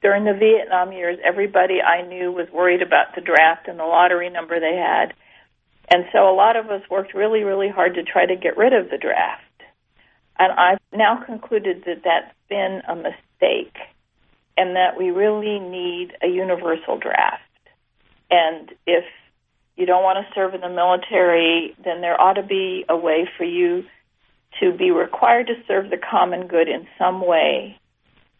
During 0.00 0.24
the 0.24 0.32
Vietnam 0.32 0.92
years, 0.92 1.18
everybody 1.24 1.82
I 1.82 2.02
knew 2.02 2.30
was 2.30 2.46
worried 2.52 2.82
about 2.82 3.14
the 3.14 3.20
draft 3.20 3.66
and 3.66 3.78
the 3.78 3.84
lottery 3.84 4.30
number 4.30 4.60
they 4.60 4.76
had. 4.76 5.12
And 5.90 6.04
so 6.12 6.30
a 6.30 6.34
lot 6.34 6.56
of 6.56 6.70
us 6.70 6.82
worked 6.88 7.14
really, 7.14 7.42
really 7.42 7.68
hard 7.68 7.94
to 7.94 8.02
try 8.04 8.24
to 8.24 8.36
get 8.36 8.56
rid 8.56 8.72
of 8.72 8.90
the 8.90 8.98
draft. 8.98 9.42
And 10.38 10.52
I've 10.52 10.78
now 10.92 11.22
concluded 11.24 11.82
that 11.86 12.02
that's 12.04 12.34
been 12.48 12.82
a 12.88 12.94
mistake 12.94 13.27
and 13.40 14.76
that 14.76 14.96
we 14.98 15.10
really 15.10 15.58
need 15.58 16.12
a 16.22 16.26
universal 16.26 16.98
draft. 16.98 17.42
And 18.30 18.72
if 18.86 19.04
you 19.76 19.86
don't 19.86 20.02
want 20.02 20.18
to 20.18 20.34
serve 20.34 20.54
in 20.54 20.60
the 20.60 20.68
military, 20.68 21.74
then 21.84 22.00
there 22.00 22.20
ought 22.20 22.34
to 22.34 22.42
be 22.42 22.84
a 22.88 22.96
way 22.96 23.28
for 23.36 23.44
you 23.44 23.84
to 24.60 24.72
be 24.72 24.90
required 24.90 25.46
to 25.46 25.54
serve 25.66 25.90
the 25.90 25.98
common 25.98 26.48
good 26.48 26.68
in 26.68 26.86
some 26.98 27.24
way, 27.24 27.78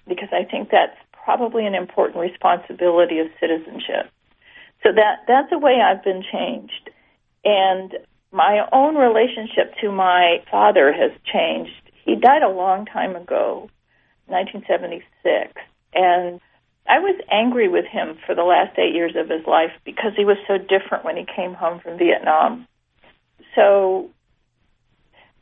because 0.09 0.31
I 0.33 0.45
think 0.45 0.71
that's 0.71 0.97
probably 1.13 1.67
an 1.67 1.75
important 1.75 2.19
responsibility 2.19 3.19
of 3.19 3.29
citizenship. 3.39 4.11
So 4.83 4.93
that 4.93 5.25
that's 5.29 5.53
a 5.53 5.59
way 5.59 5.81
I've 5.81 6.03
been 6.03 6.25
changed, 6.33 6.91
and 7.45 7.95
my 8.33 8.67
own 8.73 8.97
relationship 8.97 9.75
to 9.81 9.93
my 9.93 10.43
father 10.51 10.93
has 10.93 11.13
changed. 11.33 11.73
He 12.05 12.17
died 12.17 12.43
a 12.43 12.49
long 12.49 12.87
time 12.87 13.15
ago, 13.15 13.71
1976, 14.29 15.53
and 15.95 16.41
I 16.89 17.01
was 17.01 17.21
angry 17.31 17.69
with 17.69 17.85
him 17.85 18.19
for 18.25 18.35
the 18.35 18.45
last 18.45 18.79
eight 18.79 18.95
years 18.95 19.15
of 19.15 19.29
his 19.29 19.47
life 19.47 19.73
because 19.85 20.13
he 20.17 20.25
was 20.25 20.39
so 20.47 20.57
different 20.57 21.05
when 21.05 21.17
he 21.17 21.25
came 21.25 21.53
home 21.53 21.81
from 21.81 21.99
Vietnam. 21.99 22.67
So 23.55 24.11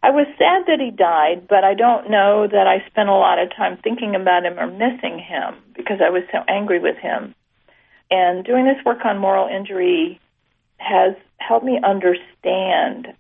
I 0.02 0.10
was 0.10 0.26
sad 0.38 0.66
that 0.66 0.80
he 0.80 0.90
died, 0.90 1.46
but 1.48 1.64
I 1.64 1.74
don't 1.74 2.10
know 2.10 2.46
that 2.46 2.66
I 2.66 2.84
spent 2.88 3.08
a 3.08 3.14
lot 3.14 3.38
of 3.38 3.54
time 3.54 3.78
thinking 3.82 4.14
about 4.14 4.44
him 4.44 4.58
or 4.58 4.66
missing 4.66 5.18
him 5.18 5.56
because 5.74 6.00
I 6.00 6.10
was 6.10 6.22
so 6.32 6.38
angry 6.48 6.80
with 6.80 6.96
him. 6.96 7.34
And 8.10 8.44
doing 8.44 8.64
this 8.66 8.84
work 8.84 9.04
on 9.04 9.18
moral 9.18 9.48
injury 9.48 10.20
has 10.78 11.14
helped 11.38 11.64
me 11.64 11.80
understand 11.82 13.14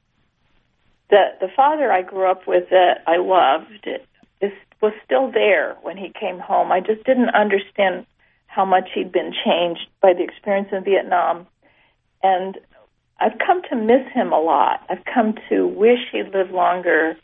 that 1.10 1.40
the 1.40 1.48
father 1.54 1.92
I 1.92 2.02
grew 2.02 2.30
up 2.30 2.46
with 2.46 2.70
that 2.70 3.02
I 3.06 3.16
loved 3.16 3.88
is 4.40 4.52
was 4.80 4.92
still 5.04 5.30
there 5.30 5.76
when 5.82 5.96
he 5.96 6.12
came 6.18 6.38
home. 6.38 6.70
I 6.70 6.80
just 6.80 7.04
didn't 7.04 7.30
understand 7.30 8.06
how 8.46 8.64
much 8.64 8.88
he'd 8.94 9.12
been 9.12 9.32
changed 9.44 9.88
by 10.00 10.12
the 10.12 10.22
experience 10.22 10.68
in 10.72 10.84
Vietnam. 10.84 11.46
And 12.22 12.58
I've 13.18 13.38
come 13.38 13.62
to 13.70 13.76
miss 13.76 14.06
him 14.12 14.32
a 14.32 14.40
lot. 14.40 14.84
I've 14.88 15.04
come 15.04 15.34
to 15.48 15.66
wish 15.66 16.00
he'd 16.12 16.34
lived 16.34 16.52
longer 16.52 17.16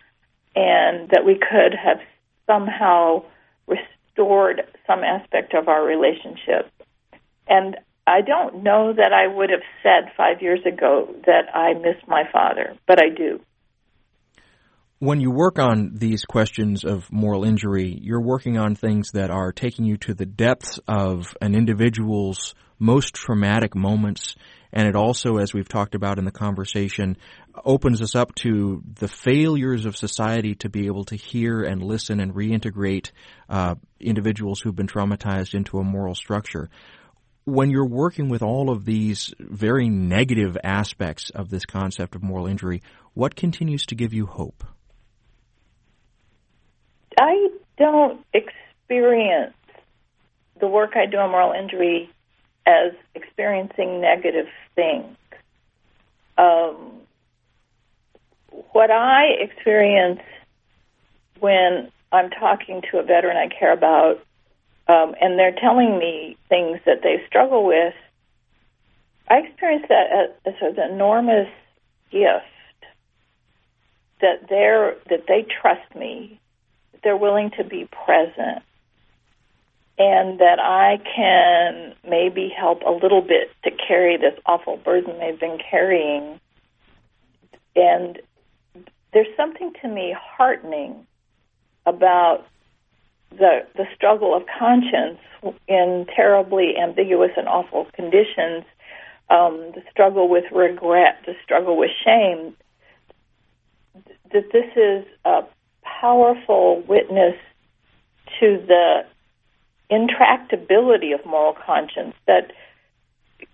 and 0.55 1.09
that 1.11 1.25
we 1.25 1.35
could 1.35 1.75
have 1.75 2.01
somehow 2.47 3.25
restored 3.67 4.63
some 4.87 5.05
aspect 5.05 5.55
of 5.55 5.69
our 5.69 5.85
relationship. 5.85 6.71
And 7.47 7.77
I 8.07 8.21
don't 8.21 8.63
know 8.63 8.93
that 8.93 9.13
I 9.13 9.27
would 9.27 9.51
have 9.51 9.63
said 9.83 10.13
five 10.17 10.43
years 10.43 10.61
ago 10.67 11.15
that 11.27 11.55
I 11.55 11.75
miss 11.75 11.97
my 12.07 12.25
father, 12.31 12.77
but 12.87 13.01
I 13.01 13.09
do. 13.09 13.41
When 15.03 15.21
you 15.21 15.33
work 15.33 15.59
on 15.59 15.95
these 15.95 16.25
questions 16.25 16.85
of 16.85 17.11
moral 17.11 17.43
injury, 17.43 17.99
you're 18.01 18.23
working 18.23 18.57
on 18.57 18.77
things 18.77 19.11
that 19.15 19.33
are 19.33 19.51
taking 19.51 19.85
you 19.85 19.97
to 19.97 20.15
the 20.15 20.27
depths 20.27 20.79
of 20.87 21.37
an 21.41 21.57
individual's 21.57 22.55
most 22.79 23.13
traumatic 23.13 23.75
moments 23.75 24.37
and 24.73 24.87
it 24.87 24.95
also, 24.95 25.39
as 25.39 25.53
we've 25.53 25.69
talked 25.69 25.97
about 25.97 26.21
in 26.21 26.25
the 26.25 26.31
conversation, 26.31 27.17
opens 27.65 28.01
us 28.01 28.15
up 28.15 28.33
to 28.37 28.81
the 28.95 29.09
failures 29.09 29.87
of 29.87 29.97
society 29.97 30.55
to 30.55 30.69
be 30.69 30.87
able 30.87 31.05
to 31.07 31.17
hear 31.17 31.63
and 31.63 31.83
listen 31.83 32.21
and 32.21 32.33
reintegrate 32.33 33.11
uh, 33.49 33.75
individuals 33.99 34.61
who've 34.61 34.77
been 34.77 34.87
traumatized 34.87 35.55
into 35.55 35.81
a 35.81 35.85
moral 35.85 36.15
structure. 36.15 36.71
When 37.45 37.71
you're 37.71 37.89
working 37.89 38.29
with 38.29 38.43
all 38.43 38.71
of 38.71 38.85
these 38.85 39.35
very 39.41 39.89
negative 39.89 40.57
aspects 40.63 41.31
of 41.31 41.51
this 41.51 41.67
concept 41.67 42.15
of 42.15 42.23
moral 42.23 42.47
injury, 42.47 42.83
what 43.15 43.35
continues 43.35 43.85
to 43.87 43.97
give 43.97 44.15
you 44.15 44.27
hope? 44.27 44.63
I 47.19 47.51
don't 47.79 48.25
experience 48.33 49.55
the 50.61 50.69
work 50.69 50.97
I 50.97 51.07
do 51.07 51.19
on 51.19 51.31
moral 51.31 51.53
injury 51.53 52.11
as 52.67 52.93
experiencing 53.15 54.01
negative 54.01 54.47
things. 54.75 55.17
Um, 56.39 57.01
what 58.73 58.91
I 58.91 59.25
experience 59.41 60.21
when 61.41 61.91
I'm 62.13 62.31
talking 62.31 62.83
to 62.91 62.99
a 62.99 63.03
veteran 63.03 63.37
I 63.37 63.49
care 63.49 63.73
about, 63.73 64.25
um, 64.89 65.15
and 65.21 65.39
they're 65.39 65.55
telling 65.55 65.99
me 65.99 66.37
things 66.49 66.79
that 66.87 67.03
they 67.03 67.23
struggle 67.27 67.65
with, 67.65 67.95
I 69.29 69.39
experience 69.39 69.87
that 69.89 70.31
as, 70.45 70.55
an 70.61 70.93
enormous 70.93 71.49
gift 72.11 72.45
that 74.21 74.49
they're 74.49 74.95
that 75.09 75.27
they 75.27 75.45
trust 75.61 75.95
me, 75.97 76.39
they're 77.03 77.17
willing 77.17 77.51
to 77.59 77.65
be 77.65 77.89
present, 78.05 78.63
and 79.99 80.39
that 80.41 80.59
I 80.59 81.01
can 81.15 81.95
maybe 82.09 82.49
help 82.49 82.83
a 82.87 82.91
little 82.91 83.23
bit 83.23 83.51
to 83.65 83.71
carry 83.71 84.17
this 84.17 84.39
awful 84.47 84.77
burden 84.77 85.19
they've 85.19 85.39
been 85.39 85.59
carrying. 85.71 86.41
And 87.77 88.21
there's 89.13 89.35
something 89.37 89.73
to 89.83 89.89
me 89.89 90.15
heartening 90.19 91.07
about 91.87 92.47
the 93.31 93.67
the 93.77 93.87
struggle 93.95 94.37
of 94.37 94.45
conscience 94.59 95.19
in 95.67 96.07
terribly 96.15 96.77
ambiguous 96.77 97.33
and 97.37 97.49
awful 97.49 97.87
conditions, 97.95 98.65
um, 99.31 99.73
the 99.75 99.83
struggle 99.91 100.29
with 100.29 100.45
regret, 100.53 101.19
the 101.27 101.35
struggle 101.43 101.77
with 101.77 101.91
shame, 102.05 102.55
that 104.33 104.53
this 104.53 104.71
is 104.77 105.05
a 105.25 105.43
powerful 105.83 106.83
witness 106.89 107.35
to 108.41 108.63
the 108.67 109.05
intractability 109.91 111.15
of 111.15 111.25
moral 111.27 111.55
conscience 111.55 112.15
that 112.27 112.53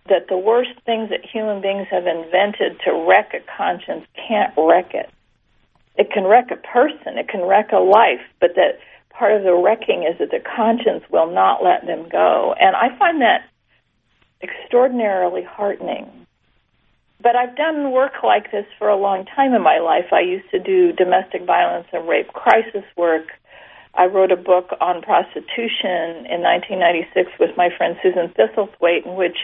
that 0.09 0.29
the 0.29 0.39
worst 0.39 0.71
things 0.87 1.11
that 1.11 1.25
human 1.25 1.61
beings 1.61 1.87
have 1.91 2.07
invented 2.07 2.81
to 2.85 2.93
wreck 3.07 3.35
a 3.35 3.41
conscience 3.57 4.07
can't 4.17 4.53
wreck 4.57 4.95
it. 4.95 5.11
It 5.97 6.11
can 6.11 6.25
wreck 6.25 6.51
a 6.51 6.57
person, 6.57 7.19
it 7.19 7.29
can 7.29 7.43
wreck 7.43 7.73
a 7.73 7.79
life, 7.79 8.21
but 8.41 8.55
that 8.55 8.79
part 9.11 9.35
of 9.35 9.43
the 9.43 9.55
wrecking 9.55 10.05
is 10.05 10.19
that 10.19 10.31
the 10.31 10.41
conscience 10.41 11.05
will 11.11 11.31
not 11.31 11.63
let 11.63 11.87
them 11.87 12.09
go. 12.09 12.55
And 12.61 12.77
I 12.77 12.97
find 12.99 13.21
that 13.21 13.49
extraordinarily 14.43 15.43
heartening 15.43 16.09
but 17.23 17.35
I've 17.35 17.57
done 17.57 17.91
work 17.91 18.23
like 18.23 18.51
this 18.53 18.67
for 18.79 18.89
a 18.89 18.97
long 18.97 19.25
time 19.25 19.55
in 19.55 19.63
my 19.63 19.79
life. 19.79 20.13
I 20.13 20.21
used 20.21 20.51
to 20.51 20.59
do 20.59 20.93
domestic 20.93 21.45
violence 21.45 21.89
and 21.93 22.09
rape 22.09 22.29
crisis 22.33 22.85
work. 22.97 23.27
I 23.95 24.07
wrote 24.07 24.31
a 24.31 24.37
book 24.37 24.71
on 24.81 25.03
prostitution 25.03 26.27
in 26.31 26.43
1996 26.43 27.33
with 27.41 27.57
my 27.57 27.71
friend 27.77 27.97
Susan 28.03 28.33
Thistlethwaite, 28.39 29.07
in 29.07 29.17
which 29.17 29.37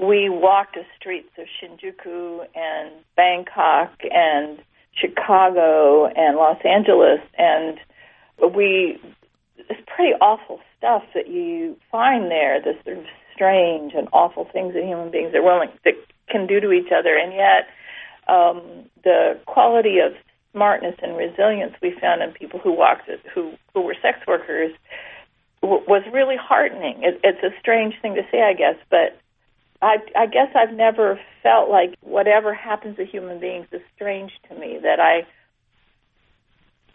we 0.00 0.28
walked 0.30 0.74
the 0.74 0.84
streets 0.98 1.28
of 1.38 1.46
Shinjuku 1.60 2.46
and 2.54 2.90
Bangkok 3.16 3.92
and 4.10 4.58
Chicago 4.94 6.06
and 6.06 6.36
Los 6.36 6.58
Angeles, 6.64 7.20
and 7.36 7.78
we 8.54 8.98
it's 9.58 9.80
pretty 9.86 10.12
awful 10.20 10.60
stuff 10.78 11.02
that 11.14 11.28
you 11.28 11.76
find 11.90 12.30
there. 12.30 12.60
This 12.60 12.76
sort 12.84 12.98
of 12.98 13.04
strange 13.34 13.92
and 13.94 14.08
awful 14.12 14.48
things 14.52 14.74
that 14.74 14.82
human 14.82 15.10
beings 15.10 15.34
are 15.34 15.42
willing 15.42 15.70
that 15.84 15.94
can 16.32 16.46
do 16.46 16.58
to 16.60 16.72
each 16.72 16.90
other, 16.90 17.16
and 17.16 17.32
yet 17.32 17.68
um, 18.28 18.88
the 19.04 19.38
quality 19.46 19.98
of 19.98 20.12
smartness 20.52 20.96
and 21.02 21.16
resilience 21.16 21.74
we 21.82 21.92
found 22.00 22.22
in 22.22 22.32
people 22.32 22.58
who 22.58 22.72
walked 22.72 23.08
who 23.34 23.52
who 23.74 23.82
were 23.82 23.96
sex 24.02 24.18
workers 24.26 24.72
w- 25.62 25.84
was 25.86 26.02
really 26.12 26.36
heartening. 26.36 27.02
It, 27.02 27.20
it's 27.22 27.42
a 27.42 27.58
strange 27.60 27.94
thing 28.02 28.14
to 28.14 28.22
say, 28.30 28.42
I 28.42 28.52
guess, 28.52 28.76
but 28.90 29.18
I, 29.80 29.96
I 30.16 30.26
guess 30.26 30.48
I've 30.54 30.74
never 30.74 31.18
felt 31.42 31.68
like 31.68 31.96
whatever 32.02 32.54
happens 32.54 32.96
to 32.96 33.04
human 33.04 33.40
beings 33.40 33.66
is 33.72 33.80
strange 33.94 34.32
to 34.48 34.54
me. 34.54 34.78
That 34.82 35.00
I 35.00 35.26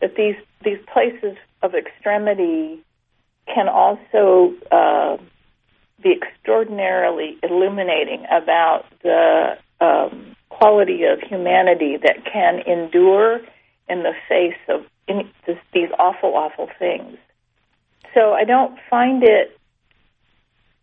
that 0.01 0.15
these 0.15 0.35
these 0.63 0.79
places 0.91 1.37
of 1.61 1.73
extremity 1.75 2.83
can 3.53 3.67
also 3.67 4.53
uh, 4.71 5.17
be 6.01 6.13
extraordinarily 6.13 7.37
illuminating 7.43 8.25
about 8.31 8.85
the 9.03 9.57
um, 9.81 10.35
quality 10.49 11.03
of 11.03 11.19
humanity 11.19 11.97
that 11.97 12.25
can 12.31 12.59
endure 12.67 13.39
in 13.89 14.03
the 14.03 14.13
face 14.27 14.57
of 14.69 14.85
in, 15.07 15.29
this, 15.45 15.57
these 15.73 15.89
awful, 15.97 16.35
awful 16.35 16.69
things. 16.77 17.17
So 18.13 18.33
I 18.33 18.43
don't 18.43 18.77
find 18.89 19.23
it, 19.23 19.57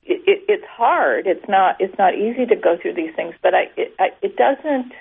it, 0.05 0.23
it. 0.27 0.45
It's 0.49 0.65
hard. 0.67 1.27
It's 1.27 1.47
not. 1.49 1.77
It's 1.81 1.97
not 1.99 2.15
easy 2.15 2.47
to 2.47 2.57
go 2.57 2.77
through 2.81 2.95
these 2.95 3.15
things, 3.15 3.35
but 3.43 3.55
I. 3.55 3.71
It, 3.77 3.95
I, 3.99 4.09
it 4.23 4.37
doesn't 4.37 4.93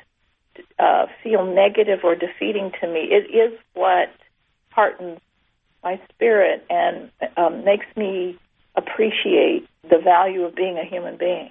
uh, 0.79 1.07
feel 1.21 1.45
negative 1.45 1.99
or 2.03 2.15
defeating 2.15 2.71
to 2.81 2.87
me. 2.87 3.09
It 3.11 3.33
is 3.35 3.57
what 3.73 4.09
heartens 4.71 5.19
my 5.83 5.99
spirit 6.09 6.65
and 6.69 7.11
um, 7.37 7.65
makes 7.65 7.85
me 7.95 8.39
appreciate 8.75 9.67
the 9.83 9.99
value 10.03 10.43
of 10.43 10.55
being 10.55 10.77
a 10.77 10.87
human 10.89 11.17
being. 11.17 11.49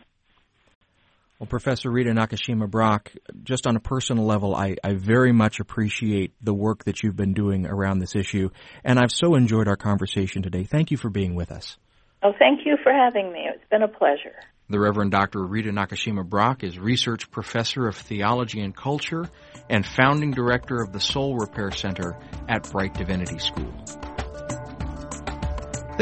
Well, 1.38 1.48
Professor 1.48 1.90
Rita 1.90 2.10
Nakashima 2.10 2.70
Brock, 2.70 3.10
just 3.42 3.66
on 3.66 3.74
a 3.74 3.80
personal 3.80 4.24
level, 4.24 4.54
I, 4.54 4.76
I 4.84 4.94
very 4.94 5.32
much 5.32 5.58
appreciate 5.58 6.32
the 6.40 6.54
work 6.54 6.84
that 6.84 7.02
you've 7.02 7.16
been 7.16 7.34
doing 7.34 7.66
around 7.66 7.98
this 7.98 8.14
issue, 8.14 8.50
and 8.84 8.96
I've 8.96 9.10
so 9.10 9.34
enjoyed 9.34 9.66
our 9.66 9.74
conversation 9.74 10.42
today. 10.42 10.62
Thank 10.62 10.92
you 10.92 10.96
for 10.96 11.10
being 11.10 11.34
with 11.34 11.50
us. 11.50 11.76
Oh, 12.22 12.32
thank 12.38 12.60
you 12.64 12.76
for 12.84 12.92
having 12.92 13.32
me. 13.32 13.48
It's 13.52 13.68
been 13.70 13.82
a 13.82 13.88
pleasure. 13.88 14.36
The 14.68 14.78
Reverend 14.78 15.10
Dr. 15.10 15.44
Rita 15.44 15.70
Nakashima 15.70 16.24
Brock 16.24 16.62
is 16.62 16.78
Research 16.78 17.28
Professor 17.32 17.88
of 17.88 17.96
Theology 17.96 18.60
and 18.60 18.74
Culture 18.74 19.28
and 19.68 19.84
Founding 19.84 20.30
Director 20.30 20.80
of 20.80 20.92
the 20.92 21.00
Soul 21.00 21.36
Repair 21.36 21.72
Center 21.72 22.16
at 22.48 22.70
Brite 22.70 22.94
Divinity 22.94 23.40
School. 23.40 24.11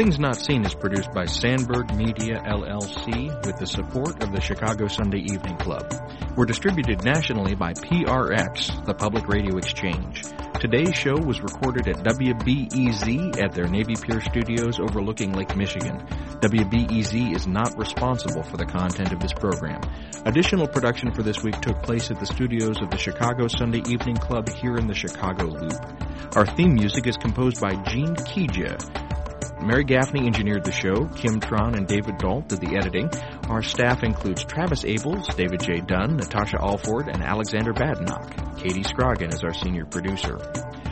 Things 0.01 0.17
Not 0.17 0.35
Seen 0.35 0.65
is 0.65 0.73
produced 0.73 1.11
by 1.13 1.25
Sandberg 1.25 1.93
Media 1.93 2.41
LLC 2.43 3.45
with 3.45 3.57
the 3.57 3.67
support 3.67 4.23
of 4.23 4.31
the 4.31 4.41
Chicago 4.41 4.87
Sunday 4.87 5.19
Evening 5.19 5.57
Club. 5.57 5.93
We're 6.35 6.47
distributed 6.47 7.03
nationally 7.03 7.53
by 7.53 7.73
PRX, 7.73 8.83
the 8.83 8.95
Public 8.95 9.27
Radio 9.27 9.57
Exchange. 9.57 10.23
Today's 10.59 10.95
show 10.95 11.15
was 11.19 11.39
recorded 11.41 11.87
at 11.87 11.97
WBEZ 11.97 13.39
at 13.39 13.51
their 13.51 13.67
Navy 13.67 13.93
Pier 13.95 14.21
studios 14.21 14.79
overlooking 14.79 15.33
Lake 15.33 15.55
Michigan. 15.55 15.99
WBEZ 16.39 17.35
is 17.35 17.45
not 17.45 17.77
responsible 17.77 18.41
for 18.41 18.57
the 18.57 18.65
content 18.65 19.11
of 19.11 19.19
this 19.19 19.33
program. 19.33 19.81
Additional 20.25 20.67
production 20.67 21.11
for 21.11 21.21
this 21.21 21.43
week 21.43 21.61
took 21.61 21.79
place 21.83 22.09
at 22.09 22.19
the 22.19 22.25
studios 22.25 22.81
of 22.81 22.89
the 22.89 22.97
Chicago 22.97 23.47
Sunday 23.47 23.83
Evening 23.87 24.17
Club 24.17 24.49
here 24.49 24.77
in 24.77 24.87
the 24.87 24.95
Chicago 24.95 25.45
Loop. 25.45 26.35
Our 26.35 26.47
theme 26.47 26.73
music 26.73 27.05
is 27.05 27.17
composed 27.17 27.61
by 27.61 27.75
Gene 27.83 28.15
Kija. 28.15 29.10
Mary 29.63 29.83
Gaffney 29.83 30.25
engineered 30.25 30.63
the 30.63 30.71
show. 30.71 31.05
Kim 31.15 31.39
Tron 31.39 31.75
and 31.75 31.87
David 31.87 32.17
Dault 32.17 32.47
did 32.47 32.61
the 32.61 32.75
editing. 32.75 33.09
Our 33.49 33.61
staff 33.61 34.03
includes 34.03 34.43
Travis 34.43 34.83
Abels, 34.83 35.35
David 35.35 35.61
J. 35.61 35.81
Dunn, 35.81 36.17
Natasha 36.17 36.59
Alford, 36.59 37.07
and 37.07 37.21
Alexander 37.21 37.73
Badenoch. 37.73 38.57
Katie 38.57 38.83
Scroggin 38.83 39.33
is 39.33 39.43
our 39.43 39.53
senior 39.53 39.85
producer. 39.85 40.37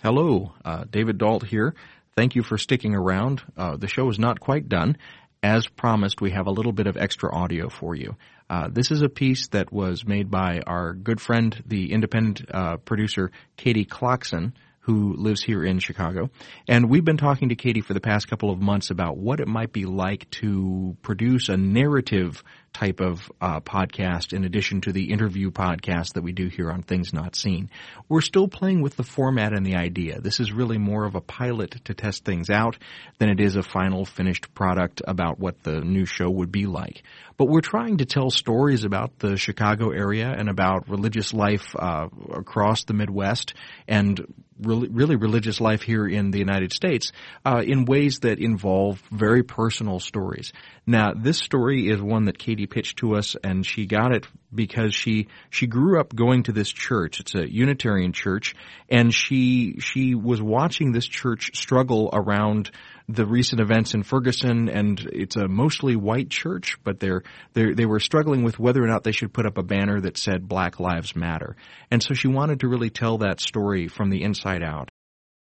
Hello, 0.00 0.52
uh, 0.64 0.84
David 0.88 1.18
Dault 1.18 1.44
here. 1.44 1.74
Thank 2.14 2.36
you 2.36 2.44
for 2.44 2.56
sticking 2.56 2.94
around. 2.94 3.42
Uh, 3.56 3.76
the 3.76 3.88
show 3.88 4.08
is 4.10 4.16
not 4.16 4.38
quite 4.38 4.68
done. 4.68 4.96
As 5.42 5.66
promised, 5.66 6.20
we 6.20 6.30
have 6.30 6.46
a 6.46 6.52
little 6.52 6.70
bit 6.70 6.86
of 6.86 6.96
extra 6.96 7.34
audio 7.34 7.68
for 7.68 7.96
you. 7.96 8.14
Uh, 8.48 8.68
this 8.70 8.92
is 8.92 9.02
a 9.02 9.08
piece 9.08 9.48
that 9.48 9.72
was 9.72 10.06
made 10.06 10.30
by 10.30 10.60
our 10.64 10.92
good 10.92 11.20
friend, 11.20 11.64
the 11.66 11.90
independent 11.90 12.48
uh, 12.48 12.76
producer 12.76 13.32
Katie 13.56 13.84
Klocksin, 13.84 14.52
who 14.82 15.16
lives 15.16 15.42
here 15.42 15.64
in 15.64 15.80
Chicago. 15.80 16.30
And 16.68 16.88
we've 16.88 17.04
been 17.04 17.16
talking 17.16 17.48
to 17.48 17.56
Katie 17.56 17.80
for 17.80 17.92
the 17.92 18.00
past 18.00 18.28
couple 18.28 18.50
of 18.50 18.60
months 18.60 18.90
about 18.90 19.16
what 19.16 19.40
it 19.40 19.48
might 19.48 19.72
be 19.72 19.84
like 19.84 20.30
to 20.42 20.96
produce 21.02 21.48
a 21.48 21.56
narrative 21.56 22.44
type 22.78 23.00
of 23.00 23.32
uh, 23.40 23.58
podcast 23.58 24.32
in 24.32 24.44
addition 24.44 24.80
to 24.80 24.92
the 24.92 25.10
interview 25.10 25.50
podcast 25.50 26.12
that 26.12 26.22
we 26.22 26.30
do 26.30 26.46
here 26.46 26.70
on 26.70 26.82
Things 26.82 27.12
Not 27.12 27.34
Seen. 27.34 27.70
We're 28.08 28.20
still 28.20 28.46
playing 28.46 28.82
with 28.82 28.96
the 28.96 29.02
format 29.02 29.52
and 29.52 29.66
the 29.66 29.74
idea. 29.74 30.20
This 30.20 30.38
is 30.38 30.52
really 30.52 30.78
more 30.78 31.04
of 31.04 31.16
a 31.16 31.20
pilot 31.20 31.72
to 31.86 31.94
test 31.94 32.24
things 32.24 32.50
out 32.50 32.78
than 33.18 33.30
it 33.30 33.40
is 33.40 33.56
a 33.56 33.64
final 33.64 34.04
finished 34.04 34.54
product 34.54 35.02
about 35.08 35.40
what 35.40 35.60
the 35.64 35.80
new 35.80 36.06
show 36.06 36.30
would 36.30 36.52
be 36.52 36.66
like. 36.66 37.02
But 37.36 37.46
we're 37.46 37.62
trying 37.62 37.96
to 37.98 38.04
tell 38.04 38.30
stories 38.30 38.84
about 38.84 39.18
the 39.18 39.36
Chicago 39.36 39.90
area 39.90 40.28
and 40.28 40.48
about 40.48 40.88
religious 40.88 41.34
life 41.34 41.74
uh, 41.76 42.08
across 42.32 42.84
the 42.84 42.94
Midwest 42.94 43.54
and 43.88 44.24
really, 44.60 44.88
really 44.88 45.16
religious 45.16 45.60
life 45.60 45.82
here 45.82 46.06
in 46.06 46.30
the 46.30 46.38
United 46.38 46.72
States 46.72 47.12
uh, 47.44 47.62
in 47.64 47.84
ways 47.84 48.20
that 48.20 48.38
involve 48.38 49.02
very 49.10 49.42
personal 49.42 50.00
stories. 50.00 50.52
Now, 50.86 51.12
this 51.14 51.38
story 51.38 51.88
is 51.88 52.00
one 52.00 52.24
that 52.24 52.38
Katie 52.38 52.66
pitched 52.70 52.98
to 52.98 53.16
us, 53.16 53.36
and 53.42 53.64
she 53.64 53.86
got 53.86 54.14
it 54.14 54.26
because 54.54 54.94
she 54.94 55.28
she 55.50 55.66
grew 55.66 56.00
up 56.00 56.14
going 56.14 56.44
to 56.44 56.52
this 56.52 56.70
church. 56.70 57.20
It's 57.20 57.34
a 57.34 57.50
Unitarian 57.50 58.12
church, 58.12 58.54
and 58.88 59.12
she 59.12 59.78
she 59.80 60.14
was 60.14 60.40
watching 60.40 60.92
this 60.92 61.06
church 61.06 61.50
struggle 61.54 62.10
around 62.12 62.70
the 63.08 63.26
recent 63.26 63.60
events 63.60 63.94
in 63.94 64.02
Ferguson, 64.02 64.68
and 64.68 65.00
it's 65.12 65.36
a 65.36 65.48
mostly 65.48 65.96
white 65.96 66.28
church, 66.28 66.76
but 66.84 67.00
they're, 67.00 67.22
they 67.54 67.72
they 67.72 67.86
were 67.86 68.00
struggling 68.00 68.44
with 68.44 68.58
whether 68.58 68.82
or 68.82 68.86
not 68.86 69.02
they 69.02 69.12
should 69.12 69.32
put 69.32 69.46
up 69.46 69.56
a 69.56 69.62
banner 69.62 70.00
that 70.00 70.18
said 70.18 70.46
Black 70.46 70.78
Lives 70.78 71.16
Matter. 71.16 71.56
And 71.90 72.02
so 72.02 72.14
she 72.14 72.28
wanted 72.28 72.60
to 72.60 72.68
really 72.68 72.90
tell 72.90 73.18
that 73.18 73.40
story 73.40 73.88
from 73.88 74.10
the 74.10 74.22
inside 74.22 74.62
out. 74.62 74.90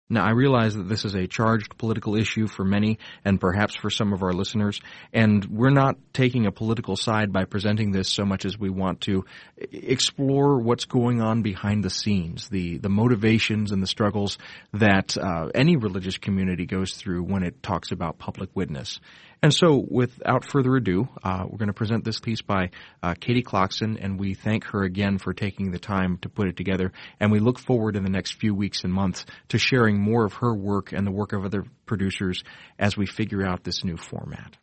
Now, 0.10 0.24
I 0.24 0.32
realize 0.32 0.74
that 0.76 0.88
this 0.88 1.04
is 1.04 1.16
a 1.16 1.28
charged 1.28 1.78
political 1.78 2.16
issue 2.16 2.48
for 2.48 2.64
many 2.64 2.98
and 3.26 3.42
perhaps 3.42 3.76
for 3.76 3.90
some 3.90 4.14
of 4.14 4.24
our 4.24 4.32
listeners, 4.32 4.80
and 5.12 5.44
we're 5.46 5.70
not 5.70 5.98
taking 6.14 6.46
a 6.46 6.52
political 6.52 6.96
side 6.96 7.34
by 7.34 7.44
presenting 7.44 7.92
this 7.92 8.08
so 8.10 8.24
much 8.24 8.46
as 8.46 8.58
we 8.58 8.70
want 8.70 9.02
to 9.02 9.26
explore 9.58 10.60
what's 10.60 10.86
going 10.86 11.22
on 11.22 11.42
behind 11.42 11.84
the 11.84 11.90
scenes, 11.90 12.48
the, 12.48 12.78
the 12.78 12.88
motivations 12.88 13.74
and 13.74 13.84
the 13.84 13.88
struggles 13.88 14.38
that 14.72 15.18
uh, 15.18 15.50
any 15.54 15.76
religious 15.76 16.18
community 16.18 16.66
goes 16.66 16.94
through 16.94 17.24
when 17.24 17.44
it 17.44 17.62
talks 17.62 17.92
about 17.92 18.18
public 18.18 18.50
witness. 18.56 19.02
And 19.44 19.54
so, 19.54 19.86
without 19.88 20.46
further 20.46 20.76
ado, 20.76 21.08
uh, 21.24 21.46
we're 21.48 21.60
going 21.60 21.68
to 21.68 21.74
present 21.74 22.04
this 22.04 22.20
piece 22.20 22.42
by 22.42 22.72
uh, 23.04 23.14
Katie 23.20 23.44
Klocksin, 23.44 23.98
and 24.04 24.20
we 24.20 24.34
thank 24.34 24.66
her 24.66 24.84
again 24.84 25.20
for 25.20 25.34
taking 25.34 25.72
the 25.72 25.80
time 25.80 26.18
to 26.24 26.30
put 26.30 26.48
it 26.48 26.58
together. 26.58 26.92
And 27.20 27.32
we 27.32 27.40
look 27.40 27.60
forward 27.60 27.96
in 27.96 28.04
the 28.04 28.10
next 28.10 28.40
few 28.40 28.56
weeks 28.56 28.84
and 28.84 28.92
months 28.92 29.26
to 29.50 29.60
sharing 29.60 30.00
more 30.00 30.26
of 30.26 30.34
her 30.36 30.56
work 30.56 30.92
and 30.92 31.06
the 31.06 31.12
work 31.12 31.34
of 31.34 31.46
other 31.46 31.66
producers 31.86 32.44
as 32.80 32.98
we 32.98 33.06
figure 33.06 33.46
out 33.46 33.64
this 33.64 33.84
new 33.84 33.98
format. 33.98 34.58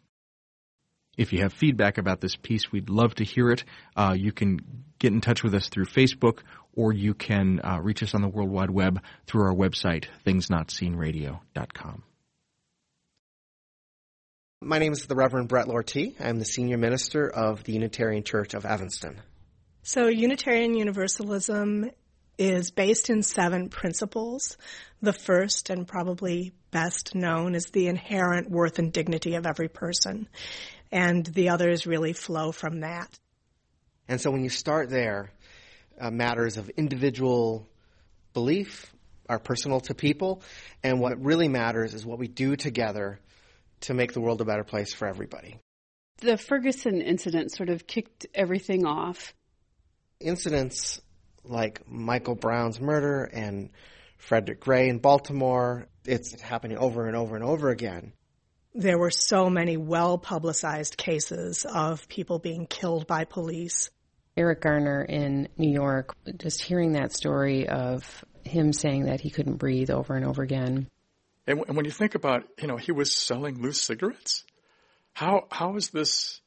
If 1.16 1.32
you 1.32 1.42
have 1.42 1.52
feedback 1.52 1.98
about 1.98 2.20
this 2.20 2.34
piece, 2.34 2.72
we'd 2.72 2.90
love 2.90 3.14
to 3.16 3.24
hear 3.24 3.50
it. 3.50 3.64
Uh, 3.96 4.16
you 4.18 4.32
can 4.32 4.58
get 4.98 5.12
in 5.12 5.20
touch 5.20 5.44
with 5.44 5.54
us 5.54 5.68
through 5.68 5.84
Facebook, 5.86 6.40
or 6.72 6.92
you 6.92 7.14
can 7.14 7.60
uh, 7.62 7.78
reach 7.80 8.02
us 8.02 8.14
on 8.14 8.22
the 8.22 8.28
World 8.28 8.50
Wide 8.50 8.70
Web 8.70 9.00
through 9.26 9.44
our 9.44 9.54
website, 9.54 10.06
thingsnotseenradio.com. 10.26 12.02
My 14.66 14.78
name 14.78 14.92
is 14.92 15.04
the 15.04 15.14
Reverend 15.14 15.48
Brett 15.48 15.68
Lortie. 15.68 16.16
I'm 16.18 16.38
the 16.38 16.46
senior 16.46 16.78
minister 16.78 17.28
of 17.28 17.64
the 17.64 17.74
Unitarian 17.74 18.24
Church 18.24 18.54
of 18.54 18.64
Evanston. 18.64 19.20
So, 19.82 20.08
Unitarian 20.08 20.74
Universalism 20.74 21.90
is 22.38 22.70
based 22.70 23.10
in 23.10 23.22
seven 23.22 23.68
principles. 23.68 24.56
The 25.02 25.12
first 25.12 25.68
and 25.68 25.86
probably 25.86 26.54
best 26.70 27.14
known 27.14 27.54
is 27.54 27.66
the 27.66 27.88
inherent 27.88 28.50
worth 28.50 28.78
and 28.78 28.90
dignity 28.90 29.34
of 29.34 29.44
every 29.44 29.68
person. 29.68 30.28
And 30.90 31.26
the 31.26 31.50
others 31.50 31.86
really 31.86 32.14
flow 32.14 32.50
from 32.50 32.80
that. 32.80 33.18
And 34.08 34.18
so, 34.18 34.30
when 34.30 34.44
you 34.44 34.48
start 34.48 34.88
there, 34.88 35.30
uh, 36.00 36.10
matters 36.10 36.56
of 36.56 36.70
individual 36.70 37.68
belief 38.32 38.94
are 39.28 39.38
personal 39.38 39.80
to 39.80 39.94
people, 39.94 40.42
and 40.82 41.00
what 41.00 41.22
really 41.22 41.48
matters 41.48 41.92
is 41.92 42.06
what 42.06 42.18
we 42.18 42.28
do 42.28 42.56
together 42.56 43.20
to 43.87 43.95
make 43.95 44.12
the 44.12 44.20
world 44.20 44.41
a 44.41 44.45
better 44.45 44.64
place 44.64 44.93
for 44.93 45.07
everybody. 45.07 45.59
The 46.18 46.37
Ferguson 46.37 47.01
incident 47.01 47.53
sort 47.53 47.68
of 47.68 47.87
kicked 47.87 48.26
everything 48.35 48.87
off. 48.87 49.35
Incidents 50.20 51.01
like 51.45 51.82
Michael 51.89 52.35
Brown's 52.35 52.80
murder 52.80 53.24
and 53.24 53.70
Frederick 54.16 54.61
Gray 54.61 54.89
in 54.89 54.99
Baltimore, 54.99 55.87
it's 56.05 56.41
happening 56.41 56.78
over 56.78 57.07
and 57.07 57.16
over 57.16 57.37
and 57.37 57.45
over 57.45 57.70
again. 57.70 58.12
There 58.74 58.99
were 58.99 59.11
so 59.11 59.51
many 59.51 59.76
well 59.76 60.18
publicized 60.18 60.97
cases 60.97 61.64
of 61.64 62.09
people 62.09 62.39
being 62.39 62.66
killed 62.66 63.07
by 63.07 63.24
police. 63.24 63.91
Eric 64.37 64.62
Garner 64.62 65.03
in 65.03 65.49
New 65.57 65.70
York, 65.70 66.16
just 66.39 66.61
hearing 66.61 66.93
that 66.93 67.12
story 67.12 67.68
of 67.68 68.24
him 68.43 68.72
saying 68.72 69.05
that 69.05 69.20
he 69.20 69.30
couldn't 69.30 69.57
breathe 69.57 69.91
over 69.91 70.14
and 70.14 70.24
over 70.24 70.43
again 70.43 70.89
and, 71.47 71.62
and 71.66 71.76
when 71.76 71.84
you 71.84 71.90
think 71.90 72.14
about, 72.14 72.45
you 72.61 72.66
know, 72.66 72.76
he 72.76 72.92
was 72.92 73.12
selling 73.12 73.61
loose 73.61 73.80
cigarettes. 73.80 74.45
How 75.12 75.47
how 75.51 75.76
is 75.76 75.90
this 75.90 76.40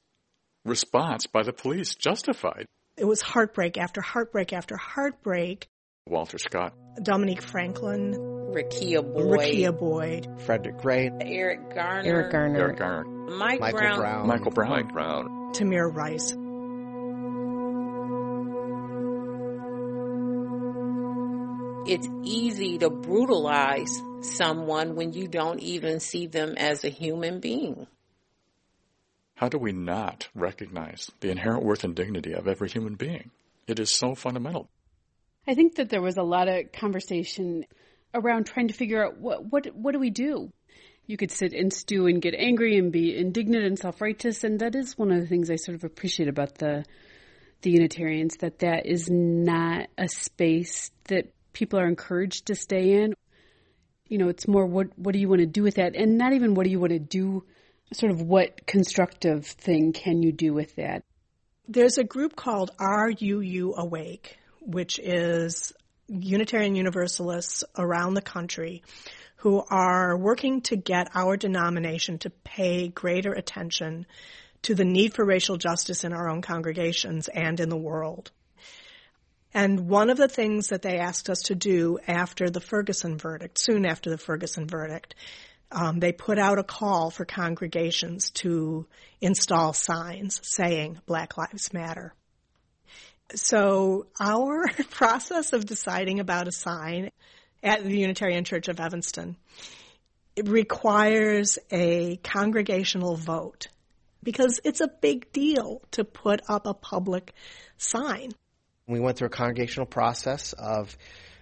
response 0.66 1.28
by 1.28 1.44
the 1.44 1.54
police 1.54 1.96
justified? 1.96 2.66
It 2.98 3.06
was 3.06 3.22
heartbreak 3.22 3.78
after 3.78 4.02
heartbreak 4.02 4.54
after 4.54 4.76
heartbreak. 4.76 5.68
Walter 6.08 6.38
Scott, 6.38 6.74
Dominique 7.04 7.42
Franklin, 7.42 8.14
Rekia 8.14 9.04
Boyd, 9.04 9.40
Rekia 9.40 9.78
Boyd, 9.78 10.42
Frederick 10.46 10.78
Gray, 10.78 11.12
Eric 11.22 11.76
Garner, 11.76 12.10
Eric 12.10 12.32
Garner, 12.32 12.60
Eric 12.60 12.78
Garner, 12.78 13.04
Mike 13.38 13.60
Michael 13.60 13.80
Brown, 13.80 14.00
Brown, 14.00 14.28
Michael 14.28 14.52
Brown, 14.52 14.70
Mike 14.70 14.94
Brown, 14.94 15.54
Tamir 15.54 15.94
Rice. 15.94 16.34
It's 21.90 22.10
easy 22.26 22.78
to 22.80 22.90
brutalize 22.90 24.04
someone 24.20 24.96
when 24.96 25.14
you 25.14 25.30
don't 25.30 25.62
even 25.62 26.02
see 26.02 26.28
them 26.28 26.56
as 26.58 26.84
a 26.84 26.90
human 26.90 27.40
being. 27.40 27.88
How 29.36 29.48
do 29.48 29.58
we 29.58 29.72
not 29.72 30.28
recognize 30.36 31.10
the 31.22 31.30
inherent 31.30 31.64
worth 31.64 31.86
and 31.86 31.96
dignity 31.96 32.34
of 32.34 32.46
every 32.46 32.68
human 32.68 32.96
being? 32.96 33.32
It 33.68 33.80
is 33.80 33.98
so 33.98 34.16
fundamental. 34.16 34.68
I 35.48 35.56
think 35.56 35.76
that 35.76 35.88
there 35.88 36.02
was 36.02 36.18
a 36.18 36.24
lot 36.24 36.50
of 36.50 36.74
conversation 36.74 37.64
around 38.14 38.48
trying 38.48 38.68
to 38.68 38.74
figure 38.74 39.06
out 39.06 39.18
what 39.18 39.46
what 39.46 39.68
what 39.74 39.94
do 39.94 40.00
we 40.00 40.10
do? 40.10 40.52
You 41.06 41.16
could 41.16 41.32
sit 41.32 41.54
and 41.54 41.72
stew 41.72 42.08
and 42.08 42.22
get 42.22 42.36
angry 42.38 42.78
and 42.78 42.92
be 42.92 43.18
indignant 43.18 43.64
and 43.64 43.80
self-righteous 43.80 44.44
and 44.44 44.60
that 44.60 44.76
is 44.76 44.98
one 44.98 45.14
of 45.14 45.22
the 45.22 45.28
things 45.28 45.50
I 45.50 45.56
sort 45.56 45.76
of 45.76 45.86
appreciate 45.86 46.28
about 46.28 46.56
the 46.56 46.84
the 47.62 47.72
Unitarians 47.72 48.36
that 48.42 48.60
that 48.60 48.86
is 48.86 49.10
not 49.10 49.88
a 49.98 50.10
space 50.10 50.92
that 51.06 51.32
people 51.54 51.80
are 51.80 51.88
encouraged 51.88 52.48
to 52.48 52.56
stay 52.56 53.02
in 53.02 53.14
you 54.10 54.18
know, 54.18 54.30
it's 54.30 54.48
more 54.48 54.66
what 54.66 54.88
what 54.98 55.14
do 55.14 55.20
you 55.20 55.30
want 55.30 55.42
to 55.42 55.46
do 55.46 55.64
with 55.64 55.76
that, 55.76 55.96
and 55.96 56.18
not 56.18 56.34
even 56.34 56.54
what 56.54 56.64
do 56.64 56.70
you 56.70 56.80
want 56.80 56.94
to 56.94 57.00
do. 57.00 57.44
Sort 57.94 58.12
of 58.12 58.22
what 58.22 58.66
constructive 58.66 59.46
thing 59.46 59.94
can 59.94 60.22
you 60.22 60.34
do 60.34 60.54
with 60.54 60.76
that? 60.76 61.04
There's 61.70 61.98
a 61.98 62.04
group 62.04 62.36
called 62.36 62.72
RUU 62.78 63.76
Awake, 63.78 64.38
which 64.60 65.00
is 65.00 65.72
Unitarian 66.10 66.76
Universalists 66.76 67.64
around 67.78 68.14
the 68.14 68.22
country 68.22 68.84
who 69.38 69.64
are 69.70 70.18
working 70.18 70.62
to 70.62 70.76
get 70.76 71.10
our 71.16 71.38
denomination 71.38 72.18
to 72.20 72.30
pay 72.30 72.90
greater 72.90 73.32
attention 73.32 74.06
to 74.64 74.76
the 74.76 74.86
need 74.86 75.14
for 75.14 75.24
racial 75.24 75.56
justice 75.56 76.04
in 76.04 76.12
our 76.12 76.28
own 76.28 76.42
congregations 76.42 77.30
and 77.30 77.60
in 77.62 77.70
the 77.70 77.78
world. 77.78 78.32
And 79.54 79.88
one 79.90 80.10
of 80.10 80.18
the 80.18 80.28
things 80.28 80.68
that 80.68 80.82
they 80.82 80.98
asked 80.98 81.30
us 81.30 81.44
to 81.44 81.56
do 81.56 82.00
after 82.08 82.50
the 82.50 82.60
Ferguson 82.60 83.18
verdict, 83.18 83.60
soon 83.60 83.86
after 83.86 84.10
the 84.10 84.18
Ferguson 84.18 84.68
verdict, 84.68 85.16
um, 85.72 86.00
they 86.00 86.12
put 86.12 86.40
out 86.40 86.60
a 86.60 86.64
call 86.64 87.10
for 87.10 87.26
congregations 87.26 88.30
to 88.32 88.86
install 89.20 89.74
signs 89.74 90.40
saying 90.44 91.00
Black 91.06 91.38
Lives 91.38 91.74
Matter. 91.74 92.14
So 93.36 94.08
our 94.20 94.66
process 94.92 95.54
of 95.54 95.66
deciding 95.66 96.20
about 96.20 96.48
a 96.48 96.52
sign 96.52 97.12
at 97.64 97.84
the 97.84 97.98
Unitarian 97.98 98.44
Church 98.44 98.68
of 98.68 98.80
Evanston 98.80 99.36
requires 100.42 101.58
a 101.72 102.18
congregational 102.18 103.16
vote 103.16 103.68
because 104.24 104.60
it's 104.64 104.82
a 104.82 104.88
big 104.88 105.32
deal 105.32 105.82
to 105.92 106.04
put 106.04 106.42
up 106.48 106.66
a 106.66 106.74
public 106.74 107.34
sign. 107.78 108.32
We 108.88 109.02
went 109.02 109.18
through 109.18 109.28
a 109.28 109.32
congregational 109.32 109.86
process 109.86 110.54
of 110.54 110.98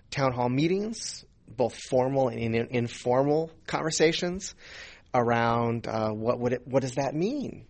town 0.09 0.33
hall 0.33 0.49
meetings, 0.49 1.23
both 1.47 1.75
formal 1.75 2.29
and 2.29 2.55
informal 2.55 3.51
conversations 3.67 4.55
around 5.13 5.87
uh, 5.87 6.09
what 6.09 6.39
would 6.39 6.53
it, 6.53 6.67
what 6.67 6.81
does 6.81 6.95
that 6.95 7.13
mean? 7.13 7.65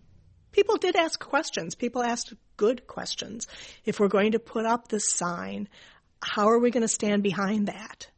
People 0.52 0.78
did 0.78 0.96
ask 0.96 1.20
questions. 1.20 1.74
People 1.74 2.02
asked 2.02 2.32
good 2.56 2.86
questions. 2.86 3.46
If 3.84 4.00
we're 4.00 4.08
going 4.08 4.32
to 4.32 4.38
put 4.38 4.64
up 4.64 4.88
this 4.88 5.12
sign, 5.12 5.68
how 6.22 6.48
are 6.48 6.58
we 6.58 6.70
going 6.70 6.80
to 6.82 6.88
stand 6.88 7.22
behind 7.22 7.68
that? 7.68 8.08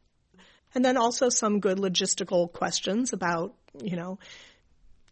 And 0.73 0.85
then 0.85 0.95
also 0.95 1.27
some 1.27 1.59
good 1.59 1.77
logistical 1.77 2.51
questions 2.51 3.11
about, 3.11 3.53
you 3.83 3.97
know, 3.97 4.17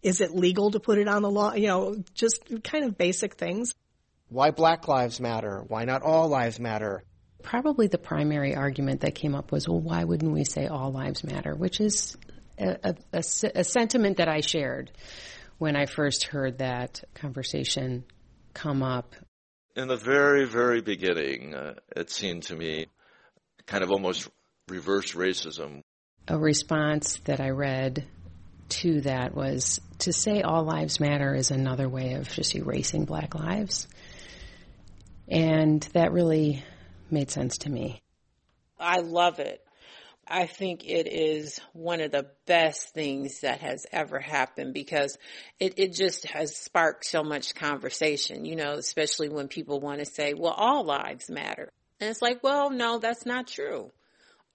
Is 0.01 0.21
it 0.21 0.31
legal 0.31 0.71
to 0.71 0.79
put 0.79 0.99
it 0.99 1.07
on 1.09 1.21
the 1.21 1.29
law? 1.29 1.53
You 1.53 1.67
know, 1.67 1.95
just 2.13 2.63
kind 2.63 2.85
of 2.85 2.97
basic 2.97 3.35
things. 3.35 3.73
Why 4.29 4.51
Black 4.51 4.87
Lives 4.87 5.19
Matter? 5.19 5.63
Why 5.67 5.85
not 5.85 6.01
all 6.01 6.27
lives 6.27 6.59
matter? 6.59 7.03
Probably 7.43 7.87
the 7.87 7.97
primary 7.97 8.55
argument 8.55 9.01
that 9.01 9.15
came 9.15 9.35
up 9.35 9.51
was, 9.51 9.67
well, 9.69 9.79
why 9.79 10.03
wouldn't 10.03 10.33
we 10.33 10.43
say 10.43 10.67
all 10.67 10.91
lives 10.91 11.23
matter? 11.23 11.55
Which 11.55 11.79
is 11.79 12.17
a, 12.57 12.77
a, 12.83 12.95
a, 13.13 13.23
a 13.55 13.63
sentiment 13.63 14.17
that 14.17 14.27
I 14.27 14.41
shared 14.41 14.91
when 15.59 15.75
I 15.75 15.85
first 15.85 16.25
heard 16.25 16.57
that 16.57 17.03
conversation 17.13 18.03
come 18.53 18.83
up. 18.83 19.15
In 19.75 19.87
the 19.87 19.95
very, 19.95 20.45
very 20.45 20.81
beginning, 20.81 21.53
uh, 21.53 21.75
it 21.95 22.09
seemed 22.09 22.43
to 22.43 22.55
me 22.55 22.87
kind 23.65 23.83
of 23.83 23.91
almost 23.91 24.27
reverse 24.67 25.13
racism. 25.13 25.81
A 26.27 26.37
response 26.37 27.19
that 27.25 27.39
I 27.39 27.51
read 27.51 28.05
to 28.69 29.01
that 29.01 29.33
was 29.33 29.79
to 29.99 30.11
say 30.11 30.41
all 30.41 30.63
lives 30.63 30.99
matter 30.99 31.33
is 31.33 31.51
another 31.51 31.87
way 31.87 32.13
of 32.13 32.27
just 32.27 32.55
erasing 32.55 33.05
black 33.05 33.33
lives. 33.33 33.87
And 35.27 35.81
that 35.93 36.11
really 36.11 36.63
made 37.11 37.31
sense 37.31 37.59
to 37.59 37.69
me. 37.69 38.01
I 38.79 38.99
love 38.99 39.39
it. 39.39 39.61
I 40.29 40.45
think 40.45 40.83
it 40.85 41.07
is 41.07 41.59
one 41.73 42.01
of 42.01 42.11
the 42.11 42.27
best 42.45 42.93
things 42.93 43.41
that 43.41 43.61
has 43.61 43.85
ever 43.91 44.19
happened 44.19 44.73
because 44.73 45.17
it, 45.59 45.75
it 45.77 45.93
just 45.93 46.25
has 46.27 46.55
sparked 46.55 47.05
so 47.05 47.23
much 47.23 47.55
conversation, 47.55 48.43
you 48.43 48.57
know, 48.57 48.73
especially 48.73 49.29
when 49.29 49.47
people 49.47 49.79
want 49.79 49.99
to 49.99 50.05
say, 50.05 50.33
well, 50.33 50.53
all 50.53 50.83
lives 50.83 51.29
matter. 51.29 51.71
And 52.01 52.09
it's 52.09 52.21
like, 52.21 52.43
well, 52.43 52.69
no, 52.69 52.99
that's 52.99 53.25
not 53.25 53.47
true. 53.47 53.91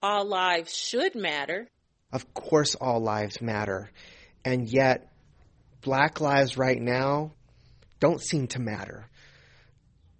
All 0.01 0.25
lives 0.25 0.75
should 0.75 1.15
matter. 1.15 1.67
Of 2.11 2.33
course, 2.33 2.75
all 2.75 2.99
lives 2.99 3.41
matter. 3.41 3.89
And 4.45 4.69
yet, 4.69 5.11
black 5.81 6.21
lives 6.21 6.57
right 6.57 6.79
now 6.79 7.31
don't 7.99 8.21
seem 8.21 8.47
to 8.49 8.59
matter 8.59 9.07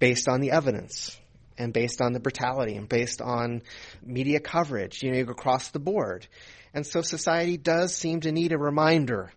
based 0.04 0.28
on 0.28 0.42
the 0.42 0.52
evidence 0.52 1.18
and 1.58 1.72
based 1.72 2.02
on 2.02 2.12
the 2.12 2.20
brutality 2.20 2.76
and 2.76 2.90
based 2.90 3.22
on 3.22 3.62
media 4.06 4.42
coverage, 4.42 5.02
you 5.02 5.14
know, 5.14 5.32
across 5.32 5.70
the 5.70 5.80
board. 5.80 6.28
And 6.74 6.86
so 6.86 7.02
society 7.02 7.56
does 7.56 7.96
seem 7.96 8.20
to 8.20 8.34
need 8.34 8.52
a 8.52 8.58
reminder. 8.58 9.32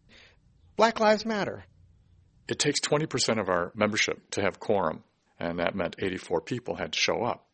Black 0.74 0.98
Lives 0.98 1.24
Matter. 1.24 1.62
It 2.48 2.58
takes 2.58 2.80
20% 2.80 3.40
of 3.40 3.48
our 3.48 3.70
membership 3.76 4.28
to 4.32 4.42
have 4.42 4.58
quorum, 4.58 5.04
and 5.38 5.60
that 5.60 5.76
meant 5.76 5.94
84 6.00 6.40
people 6.40 6.74
had 6.74 6.94
to 6.94 6.98
show 6.98 7.22
up. 7.22 7.46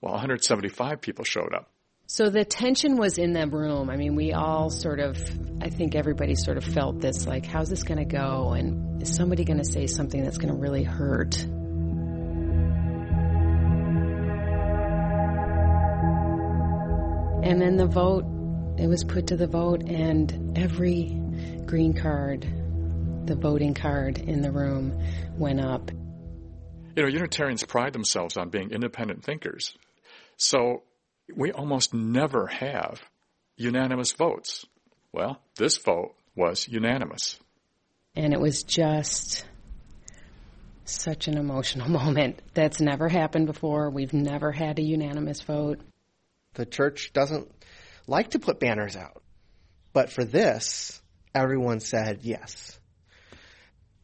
Well, 0.00 0.12
175 0.12 1.02
people 1.02 1.26
showed 1.26 1.52
up. 1.54 1.68
So 2.06 2.30
the 2.30 2.46
tension 2.46 2.96
was 2.96 3.18
in 3.18 3.34
the 3.34 3.46
room. 3.46 3.90
I 3.90 3.96
mean, 3.98 4.14
we 4.14 4.32
all 4.32 4.70
sort 4.70 5.00
of, 5.00 5.18
I 5.60 5.68
think 5.68 5.94
everybody 5.94 6.34
sort 6.34 6.56
of 6.56 6.64
felt 6.64 6.98
this 6.98 7.26
like, 7.26 7.44
how's 7.44 7.68
this 7.68 7.82
going 7.82 7.98
to 7.98 8.06
go? 8.06 8.54
And 8.54 9.02
is 9.02 9.14
somebody 9.14 9.44
going 9.44 9.58
to 9.58 9.70
say 9.70 9.86
something 9.86 10.22
that's 10.22 10.38
going 10.38 10.54
to 10.54 10.58
really 10.58 10.82
hurt? 10.82 11.46
And 17.44 17.60
then 17.60 17.76
the 17.76 17.86
vote, 17.86 18.24
it 18.78 18.86
was 18.86 19.04
put 19.04 19.26
to 19.26 19.36
the 19.36 19.46
vote, 19.46 19.82
and 19.86 20.56
every 20.56 21.14
green 21.66 21.92
card, 21.92 22.40
the 23.26 23.36
voting 23.36 23.74
card 23.74 24.16
in 24.16 24.40
the 24.40 24.50
room, 24.50 24.98
went 25.36 25.60
up. 25.60 25.90
You 26.96 27.02
know, 27.02 27.08
Unitarians 27.08 27.62
pride 27.62 27.92
themselves 27.92 28.38
on 28.38 28.48
being 28.48 28.70
independent 28.70 29.24
thinkers. 29.24 29.74
So 30.38 30.84
we 31.36 31.52
almost 31.52 31.92
never 31.92 32.46
have 32.46 33.02
unanimous 33.58 34.12
votes. 34.12 34.64
Well, 35.12 35.38
this 35.56 35.76
vote 35.76 36.14
was 36.34 36.66
unanimous. 36.66 37.38
And 38.16 38.32
it 38.32 38.40
was 38.40 38.62
just 38.62 39.44
such 40.86 41.28
an 41.28 41.36
emotional 41.36 41.90
moment. 41.90 42.40
That's 42.54 42.80
never 42.80 43.10
happened 43.10 43.48
before. 43.48 43.90
We've 43.90 44.14
never 44.14 44.50
had 44.50 44.78
a 44.78 44.82
unanimous 44.82 45.42
vote. 45.42 45.80
The 46.54 46.66
church 46.66 47.12
doesn't 47.12 47.50
like 48.06 48.30
to 48.30 48.38
put 48.38 48.60
banners 48.60 48.96
out. 48.96 49.22
But 49.92 50.10
for 50.10 50.24
this, 50.24 51.00
everyone 51.34 51.80
said 51.80 52.20
yes. 52.22 52.78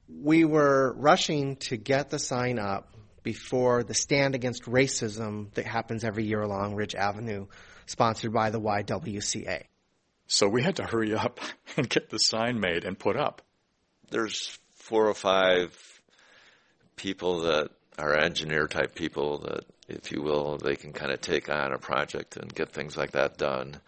We 0.08 0.44
were 0.44 0.92
rushing 0.96 1.56
to 1.56 1.76
get 1.76 2.10
the 2.10 2.18
sign 2.18 2.58
up 2.58 2.92
before 3.22 3.82
the 3.82 3.94
Stand 3.94 4.34
Against 4.34 4.64
Racism 4.64 5.52
that 5.54 5.66
happens 5.66 6.04
every 6.04 6.24
year 6.24 6.40
along 6.40 6.74
Ridge 6.74 6.94
Avenue, 6.94 7.46
sponsored 7.86 8.32
by 8.32 8.50
the 8.50 8.60
YWCA. 8.60 9.64
So 10.26 10.48
we 10.48 10.62
had 10.62 10.76
to 10.76 10.84
hurry 10.84 11.14
up 11.14 11.40
and 11.76 11.88
get 11.88 12.08
the 12.08 12.18
sign 12.18 12.60
made 12.60 12.84
and 12.84 12.98
put 12.98 13.16
up. 13.16 13.42
There's 14.10 14.58
four 14.74 15.08
or 15.08 15.14
five 15.14 15.76
people 16.96 17.40
that 17.40 17.70
are 17.98 18.16
engineer 18.16 18.66
type 18.66 18.94
people 18.94 19.38
that 19.40 19.64
if 19.90 20.12
you 20.12 20.22
will, 20.22 20.58
they 20.58 20.76
can 20.76 20.92
kind 20.92 21.12
of 21.12 21.20
take 21.20 21.48
on 21.48 21.72
a 21.72 21.78
project 21.78 22.36
and 22.36 22.52
get 22.54 22.72
things 22.72 22.96
like 22.96 23.12
that 23.12 23.36
done. 23.36 23.80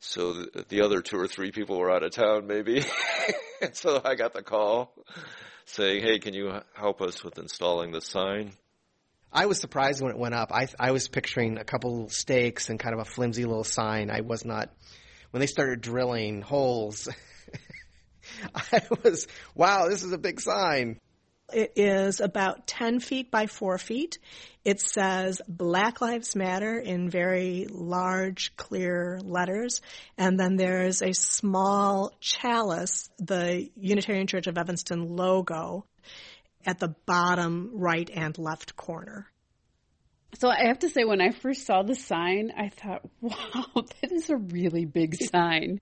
So 0.00 0.32
the, 0.32 0.64
the 0.68 0.82
other 0.82 1.00
two 1.00 1.18
or 1.18 1.28
three 1.28 1.52
people 1.52 1.78
were 1.78 1.90
out 1.90 2.02
of 2.02 2.12
town, 2.12 2.46
maybe. 2.46 2.84
and 3.62 3.74
so 3.76 4.00
I 4.04 4.14
got 4.14 4.32
the 4.32 4.42
call 4.42 4.92
saying, 5.66 6.02
"Hey, 6.02 6.18
can 6.18 6.34
you 6.34 6.52
help 6.74 7.00
us 7.00 7.22
with 7.22 7.38
installing 7.38 7.92
the 7.92 8.00
sign?" 8.00 8.52
I 9.32 9.46
was 9.46 9.60
surprised 9.60 10.02
when 10.02 10.10
it 10.10 10.18
went 10.18 10.34
up. 10.34 10.52
I 10.52 10.66
I 10.78 10.90
was 10.90 11.08
picturing 11.08 11.58
a 11.58 11.64
couple 11.64 12.08
stakes 12.08 12.68
and 12.68 12.80
kind 12.80 12.94
of 12.94 13.00
a 13.00 13.04
flimsy 13.04 13.44
little 13.44 13.64
sign. 13.64 14.10
I 14.10 14.22
was 14.22 14.44
not 14.44 14.70
when 15.30 15.40
they 15.40 15.46
started 15.46 15.80
drilling 15.80 16.42
holes. 16.42 17.08
I 18.54 18.82
was, 19.02 19.26
wow, 19.54 19.88
this 19.88 20.02
is 20.02 20.12
a 20.12 20.18
big 20.18 20.40
sign. 20.40 20.98
It 21.54 21.72
is 21.76 22.20
about 22.20 22.66
10 22.66 23.00
feet 23.00 23.30
by 23.30 23.46
4 23.46 23.78
feet. 23.78 24.18
It 24.64 24.80
says 24.80 25.40
Black 25.48 26.00
Lives 26.00 26.36
Matter 26.36 26.78
in 26.78 27.10
very 27.10 27.66
large, 27.68 28.56
clear 28.56 29.18
letters. 29.22 29.80
And 30.16 30.38
then 30.38 30.56
there's 30.56 31.02
a 31.02 31.12
small 31.12 32.12
chalice, 32.20 33.10
the 33.18 33.68
Unitarian 33.76 34.26
Church 34.26 34.46
of 34.46 34.56
Evanston 34.56 35.16
logo, 35.16 35.84
at 36.64 36.78
the 36.78 36.94
bottom 37.06 37.70
right 37.74 38.08
and 38.12 38.38
left 38.38 38.76
corner. 38.76 39.26
So 40.38 40.48
I 40.48 40.68
have 40.68 40.78
to 40.80 40.88
say, 40.88 41.04
when 41.04 41.20
I 41.20 41.30
first 41.30 41.66
saw 41.66 41.82
the 41.82 41.94
sign, 41.94 42.52
I 42.56 42.68
thought, 42.68 43.02
wow, 43.20 43.66
that 43.74 44.12
is 44.12 44.30
a 44.30 44.36
really 44.36 44.86
big 44.86 45.16
sign. 45.22 45.80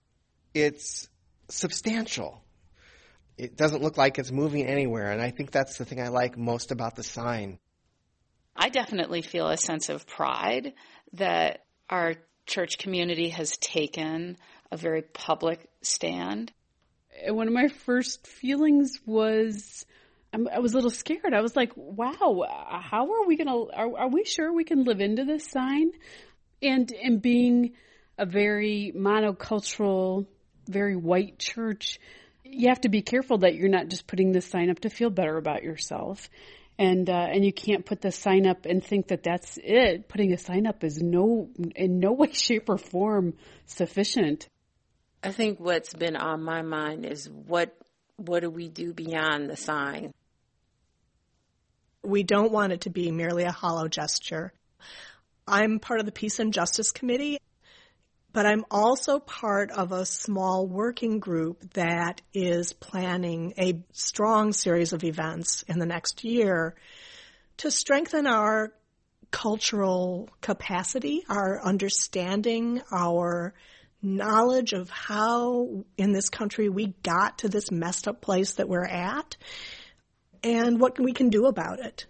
It's 0.55 1.09
substantial 1.49 2.43
it 3.41 3.57
doesn't 3.57 3.83
look 3.83 3.97
like 3.97 4.19
it's 4.19 4.31
moving 4.31 4.67
anywhere. 4.67 5.11
And 5.11 5.23
I 5.23 5.31
think 5.31 5.51
that's 5.51 5.79
the 5.79 5.87
thing 5.87 6.01
I 6.01 6.09
like 6.09 6.37
most 6.37 6.73
about 6.73 6.95
the 6.95 7.03
sign. 7.03 7.59
I 8.55 8.69
definitely 8.69 9.23
feel 9.23 9.49
a 9.49 9.57
sense 9.57 9.89
of 9.89 10.07
pride 10.07 10.75
that 11.15 11.65
our 11.89 12.17
church 12.45 12.77
community 12.77 13.31
has 13.31 13.57
taken 13.57 14.37
a 14.71 14.77
very 14.77 15.01
public 15.01 15.71
stand. 15.81 16.53
One 17.29 17.49
of 17.49 17.55
my 17.55 17.69
first 17.69 18.27
feelings 18.27 19.01
was 19.07 19.87
I 20.33 20.59
was 20.59 20.75
a 20.75 20.77
little 20.77 20.91
scared. 20.91 21.35
I 21.35 21.41
was 21.41 21.57
like, 21.57 21.73
"Wow, 21.75 22.45
how 22.83 23.11
are 23.13 23.27
we 23.27 23.37
gonna? 23.37 23.65
Are, 23.73 23.99
are 23.99 24.09
we 24.09 24.25
sure 24.25 24.53
we 24.53 24.63
can 24.63 24.85
live 24.85 25.01
into 25.01 25.25
this 25.25 25.51
sign?" 25.51 25.91
And 26.63 26.93
and 26.93 27.21
being 27.21 27.73
a 28.17 28.27
very 28.27 28.93
monocultural, 28.95 30.27
very 30.69 30.95
white 30.95 31.39
church, 31.41 31.99
you 32.53 32.69
have 32.69 32.81
to 32.83 32.89
be 32.89 33.03
careful 33.03 33.39
that 33.39 33.55
you're 33.55 33.69
not 33.69 33.89
just 33.89 34.07
putting 34.07 34.33
this 34.33 34.47
sign 34.47 34.71
up 34.71 34.81
to 34.81 34.91
feel 34.91 35.11
better 35.11 35.37
about 35.37 35.63
yourself. 35.63 36.29
And, 36.79 37.09
uh, 37.11 37.29
and 37.31 37.45
you 37.45 37.53
can't 37.53 37.85
put 37.85 38.01
the 38.01 38.11
sign 38.11 38.47
up 38.47 38.65
and 38.65 38.83
think 38.83 39.09
that 39.09 39.23
that's 39.23 39.59
it. 39.63 40.09
Putting 40.09 40.33
a 40.33 40.39
sign 40.39 40.67
up 40.67 40.83
is 40.83 40.99
no, 41.03 41.51
in 41.77 42.01
no 42.01 42.13
way, 42.19 42.33
shape, 42.33 42.69
or 42.69 42.79
form 42.79 43.35
sufficient. 43.67 44.49
I 45.23 45.33
think 45.33 45.61
what's 45.61 45.93
been 45.93 46.17
on 46.17 46.43
my 46.43 46.63
mind 46.63 47.05
is 47.05 47.29
what, 47.29 47.77
what 48.17 48.41
do 48.41 48.51
we 48.51 48.69
do 48.69 48.95
beyond 48.95 49.51
the 49.51 49.57
sign? 49.57 50.13
We 52.03 52.23
don't 52.23 52.51
want 52.51 52.73
it 52.73 52.83
to 52.83 52.91
be 52.91 53.11
merely 53.11 53.45
a 53.45 53.53
hollow 53.53 53.87
gesture. 53.87 54.55
I'm 55.47 55.81
part 55.81 56.01
of 56.01 56.07
the 56.07 56.13
Peace 56.13 56.39
and 56.39 56.53
Justice 56.55 56.93
Committee, 56.93 57.39
but 58.33 58.47
I'm 58.47 58.65
also 58.71 59.19
part 59.19 59.71
of 59.71 59.93
a 59.93 60.07
small 60.07 60.67
working 60.67 61.19
group 61.19 61.75
that 61.75 62.23
is 62.33 62.73
planning 62.73 63.55
a 63.59 63.83
strong 63.93 64.53
series 64.53 64.93
of 64.93 65.05
events 65.05 65.63
in 65.67 65.79
the 65.79 65.87
next 65.87 66.25
year 66.25 66.75
to 67.59 67.71
strengthen 67.71 68.27
our 68.27 68.73
cultural 69.31 70.29
capacity, 70.41 71.25
our 71.29 71.61
understanding, 71.63 72.83
our 72.93 73.55
knowledge 74.03 74.73
of 74.73 74.89
how 74.91 75.85
in 75.99 76.13
this 76.13 76.29
country 76.29 76.69
we 76.69 76.95
got 77.03 77.39
to 77.39 77.49
this 77.49 77.71
messed 77.71 78.09
up 78.09 78.21
place 78.21 78.53
that 78.55 78.69
we're 78.69 78.85
at 78.85 79.37
and 80.43 80.81
what 80.81 80.99
we 80.99 81.13
can 81.13 81.29
do 81.29 81.47
about 81.47 81.81
it. 81.81 82.07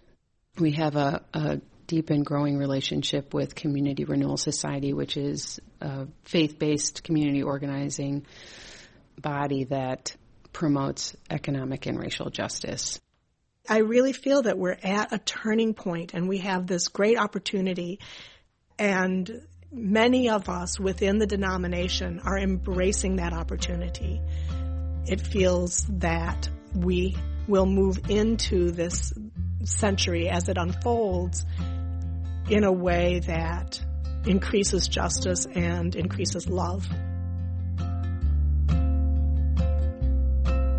We 0.57 0.71
have 0.71 0.95
a, 0.95 1.23
a 1.33 1.61
deep 1.91 2.09
and 2.09 2.25
growing 2.25 2.57
relationship 2.57 3.33
with 3.33 3.53
Community 3.53 4.05
Renewal 4.05 4.37
Society, 4.37 4.93
which 4.93 5.17
is 5.17 5.59
a 5.81 6.07
faith 6.23 6.57
based 6.57 7.03
community 7.03 7.43
organizing 7.43 8.25
body 9.19 9.65
that 9.65 10.15
promotes 10.53 11.17
economic 11.29 11.87
and 11.87 11.99
racial 11.99 12.29
justice. 12.29 13.01
I 13.67 13.79
really 13.79 14.13
feel 14.13 14.43
that 14.43 14.57
we're 14.57 14.77
at 14.81 15.11
a 15.11 15.17
turning 15.17 15.73
point 15.73 16.13
and 16.13 16.29
we 16.29 16.37
have 16.37 16.65
this 16.65 16.87
great 16.87 17.17
opportunity 17.17 17.99
and 18.79 19.45
many 19.69 20.29
of 20.29 20.47
us 20.47 20.79
within 20.79 21.17
the 21.17 21.27
denomination 21.27 22.21
are 22.23 22.39
embracing 22.39 23.17
that 23.17 23.33
opportunity. 23.33 24.21
It 25.07 25.19
feels 25.19 25.85
that 25.89 26.47
we 26.73 27.17
will 27.49 27.65
move 27.65 28.09
into 28.09 28.71
this 28.71 29.11
century 29.65 30.29
as 30.29 30.47
it 30.47 30.57
unfolds 30.57 31.45
in 32.49 32.63
a 32.63 32.71
way 32.71 33.19
that 33.19 33.81
increases 34.25 34.87
justice 34.87 35.45
and 35.45 35.95
increases 35.95 36.47
love. 36.47 36.87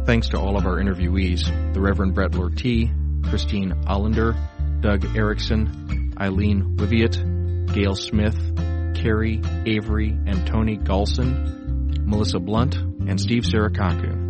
Thanks 0.04 0.30
to 0.30 0.38
all 0.38 0.56
of 0.56 0.66
our 0.66 0.76
interviewees, 0.78 1.44
the 1.74 1.80
Reverend 1.80 2.14
Brett 2.14 2.34
Lortie, 2.34 2.90
Christine 3.28 3.72
Allender, 3.86 4.34
Doug 4.80 5.16
Erickson, 5.16 6.12
Eileen 6.18 6.76
Wiviet, 6.76 7.72
Gail 7.72 7.94
Smith, 7.94 8.36
Carrie 8.96 9.40
Avery 9.64 10.10
and 10.26 10.46
Tony 10.46 10.76
Galson, 10.76 12.04
Melissa 12.04 12.40
Blunt, 12.40 12.74
and 12.76 13.20
Steve 13.20 13.44
Sarakaku. 13.44 14.21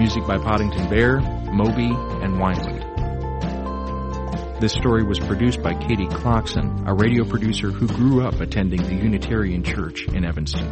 Music 0.00 0.26
by 0.26 0.38
Podington 0.38 0.88
Bear, 0.88 1.20
Moby, 1.52 1.84
and 1.84 2.38
Wineland. 2.38 2.80
This 4.58 4.72
story 4.72 5.02
was 5.02 5.18
produced 5.18 5.62
by 5.62 5.74
Katie 5.74 6.06
Klocksin, 6.06 6.88
a 6.88 6.94
radio 6.94 7.22
producer 7.22 7.70
who 7.70 7.86
grew 7.86 8.26
up 8.26 8.40
attending 8.40 8.82
the 8.82 8.94
Unitarian 8.94 9.62
Church 9.62 10.08
in 10.08 10.24
Evanston. 10.24 10.66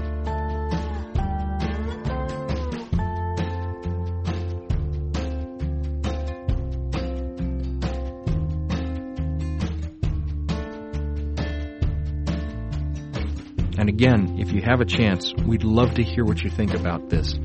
And 13.78 13.90
again, 13.90 14.38
if 14.38 14.52
you 14.52 14.62
have 14.62 14.80
a 14.80 14.86
chance, 14.86 15.34
we'd 15.46 15.64
love 15.64 15.92
to 15.96 16.02
hear 16.02 16.24
what 16.24 16.42
you 16.42 16.48
think 16.48 16.72
about 16.72 17.10
this. 17.10 17.38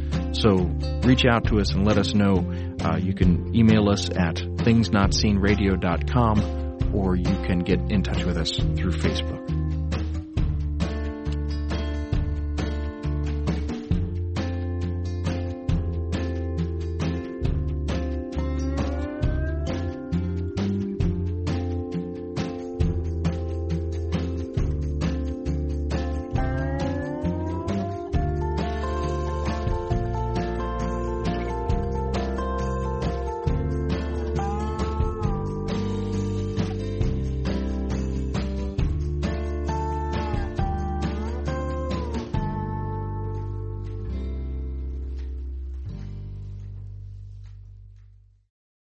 So 0.44 0.56
reach 1.06 1.24
out 1.24 1.46
to 1.46 1.62
us 1.62 1.74
and 1.74 1.88
let 1.88 1.98
us 1.98 2.14
know. 2.14 2.46
Uh, 2.84 2.98
you 2.98 3.14
can 3.14 3.56
email 3.56 3.88
us 3.88 4.10
at 4.10 4.36
thingsnotseenradio.com 4.36 6.94
or 6.94 7.16
you 7.16 7.24
can 7.24 7.60
get 7.60 7.80
in 7.90 8.04
touch 8.04 8.26
with 8.26 8.36
us 8.36 8.52
through 8.52 8.92
Facebook. 8.92 9.53